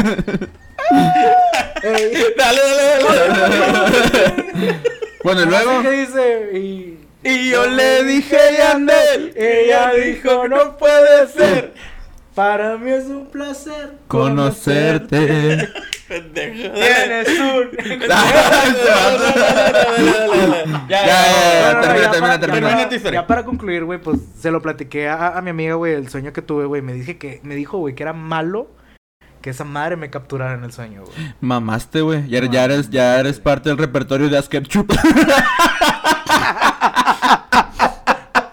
Ey, 1.83 2.13
dale, 2.37 2.61
dale, 2.61 3.29
dale. 3.29 4.81
Bueno, 5.23 5.43
y 5.43 5.47
luego. 5.47 5.83
¿Qué 5.83 5.91
dice? 5.93 6.51
Y. 6.59 6.99
Y 7.25 7.51
yo 7.51 7.67
le 7.69 8.03
dije, 8.03 8.37
Yandel. 8.59 9.33
Ella 9.37 9.93
dijo, 9.95 10.49
no 10.49 10.77
puede 10.77 11.29
ser. 11.29 11.73
Para 12.35 12.79
mí 12.79 12.91
es 12.91 13.05
un 13.07 13.27
placer 13.27 13.99
Conocerte. 14.09 15.69
Pendejo. 16.09 16.73
Tienes 16.73 17.29
un. 17.29 17.71
Ya, 20.89 21.07
ya, 21.07 21.81
termina, 21.81 22.03
ya 22.03 22.11
termina, 22.11 22.21
para- 22.21 22.39
termina. 22.89 23.13
Ya 23.13 23.27
para 23.27 23.45
concluir, 23.45 23.85
güey, 23.85 24.01
pues 24.01 24.19
se 24.39 24.51
lo 24.51 24.61
platiqué 24.63 25.09
a, 25.09 25.37
a 25.39 25.43
mi 25.43 25.51
amiga, 25.51 25.75
güey, 25.75 25.95
el 25.95 26.09
sueño 26.09 26.33
que 26.33 26.43
tuve, 26.43 26.65
güey. 26.67 26.81
Me 26.83 26.93
dije 26.93 27.19
que, 27.19 27.41
me 27.43 27.55
dijo, 27.55 27.79
güey, 27.79 27.95
que 27.95 28.03
era 28.03 28.13
malo 28.13 28.69
que 29.41 29.51
esa 29.51 29.65
madre 29.65 29.97
me 29.97 30.09
capturara 30.09 30.55
en 30.55 30.63
el 30.65 30.73
sueño, 30.73 31.03
güey. 31.05 31.35
Mamaste, 31.41 32.01
güey. 32.01 32.29
Ya, 32.29 32.45
ya 32.49 32.65
eres, 32.65 32.91
ya 32.91 33.19
eres 33.19 33.41
parte 33.41 33.69
del 33.71 33.79
repertorio 33.79 34.29
de 34.29 34.39
Asketchup. 34.39 34.91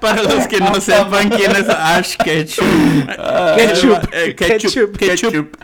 Para 0.10 0.24
los 0.24 0.48
que 0.48 0.60
no 0.60 0.80
sepan 0.82 1.30
quién 1.30 1.52
es 1.52 1.70
Ash 1.70 2.16
Ketchum. 2.18 3.06
Ketchup. 3.56 4.14
El, 4.14 4.30
eh, 4.30 4.36
ketchup. 4.36 4.98
Ketchup. 4.98 4.98
Ketchup. 4.98 5.58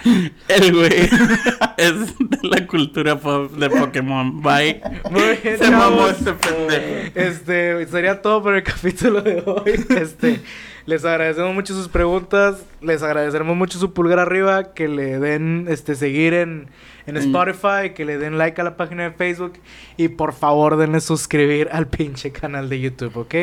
El 0.47 0.73
güey 0.73 0.91
es 1.77 2.17
de 2.19 2.37
la 2.43 2.67
cultura 2.67 3.17
pop 3.19 3.51
de 3.51 3.69
Pokémon. 3.69 4.41
Bye. 4.41 4.81
Muy 5.09 5.37
bien, 5.43 5.57
Se 5.57 5.71
mamó 5.71 6.07
este 6.07 6.33
pendejo. 6.33 7.11
Este, 7.15 7.87
sería 7.87 8.21
todo 8.21 8.43
por 8.43 8.55
el 8.55 8.63
capítulo 8.63 9.21
de 9.21 9.43
hoy. 9.45 9.85
Este, 9.89 10.41
les 10.85 11.03
agradecemos 11.03 11.53
mucho 11.53 11.73
sus 11.73 11.87
preguntas, 11.87 12.57
les 12.81 13.01
agradeceremos 13.01 13.55
mucho 13.55 13.79
su 13.79 13.93
pulgar 13.93 14.19
arriba, 14.19 14.73
que 14.73 14.87
le 14.87 15.19
den 15.19 15.65
este 15.69 15.95
seguir 15.95 16.33
en, 16.33 16.67
en 17.07 17.15
Mm. 17.15 17.17
Spotify, 17.17 17.93
que 17.95 18.05
le 18.05 18.17
den 18.17 18.37
like 18.37 18.59
a 18.59 18.63
la 18.63 18.77
página 18.77 19.03
de 19.03 19.11
Facebook 19.11 19.53
y 19.97 20.09
por 20.09 20.33
favor 20.33 20.77
denle 20.77 21.01
suscribir 21.01 21.69
al 21.71 21.87
pinche 21.87 22.31
canal 22.31 22.69
de 22.69 22.79
YouTube, 22.79 23.17
¿ok? 23.17 23.35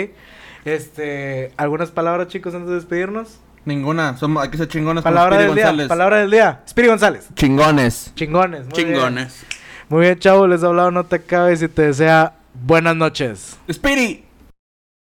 Este, 0.65 1.53
algunas 1.57 1.91
palabras, 1.91 2.29
chicos, 2.29 2.55
antes 2.55 2.69
de 2.69 2.77
despedirnos. 2.77 3.41
Ninguna. 3.65 4.17
Somos, 4.17 4.43
hay 4.43 4.51
que 4.51 4.57
ser 4.57 4.69
chingones 4.69 5.03
como 5.03 5.15
Palabra 5.15 5.37
Speedy 5.37 5.47
del 5.49 5.55
día, 5.57 5.65
González. 5.67 5.89
palabra 5.89 6.17
del 6.19 6.31
día. 6.31 6.63
Spiri 6.69 6.89
González. 6.89 7.29
Chingones. 7.35 8.13
Chingones. 8.15 8.67
muy 8.67 8.73
bien. 8.85 8.95
Chingones. 8.95 9.45
Muy 9.89 10.01
bien, 10.01 10.19
chavo, 10.19 10.47
les 10.47 10.63
he 10.63 10.67
hablado, 10.67 10.91
no 10.91 11.05
te 11.05 11.17
acabes 11.17 11.63
y 11.63 11.69
te 11.69 11.83
desea 11.83 12.35
buenas 12.55 12.97
noches. 12.97 13.59
Speedy. 13.71 14.25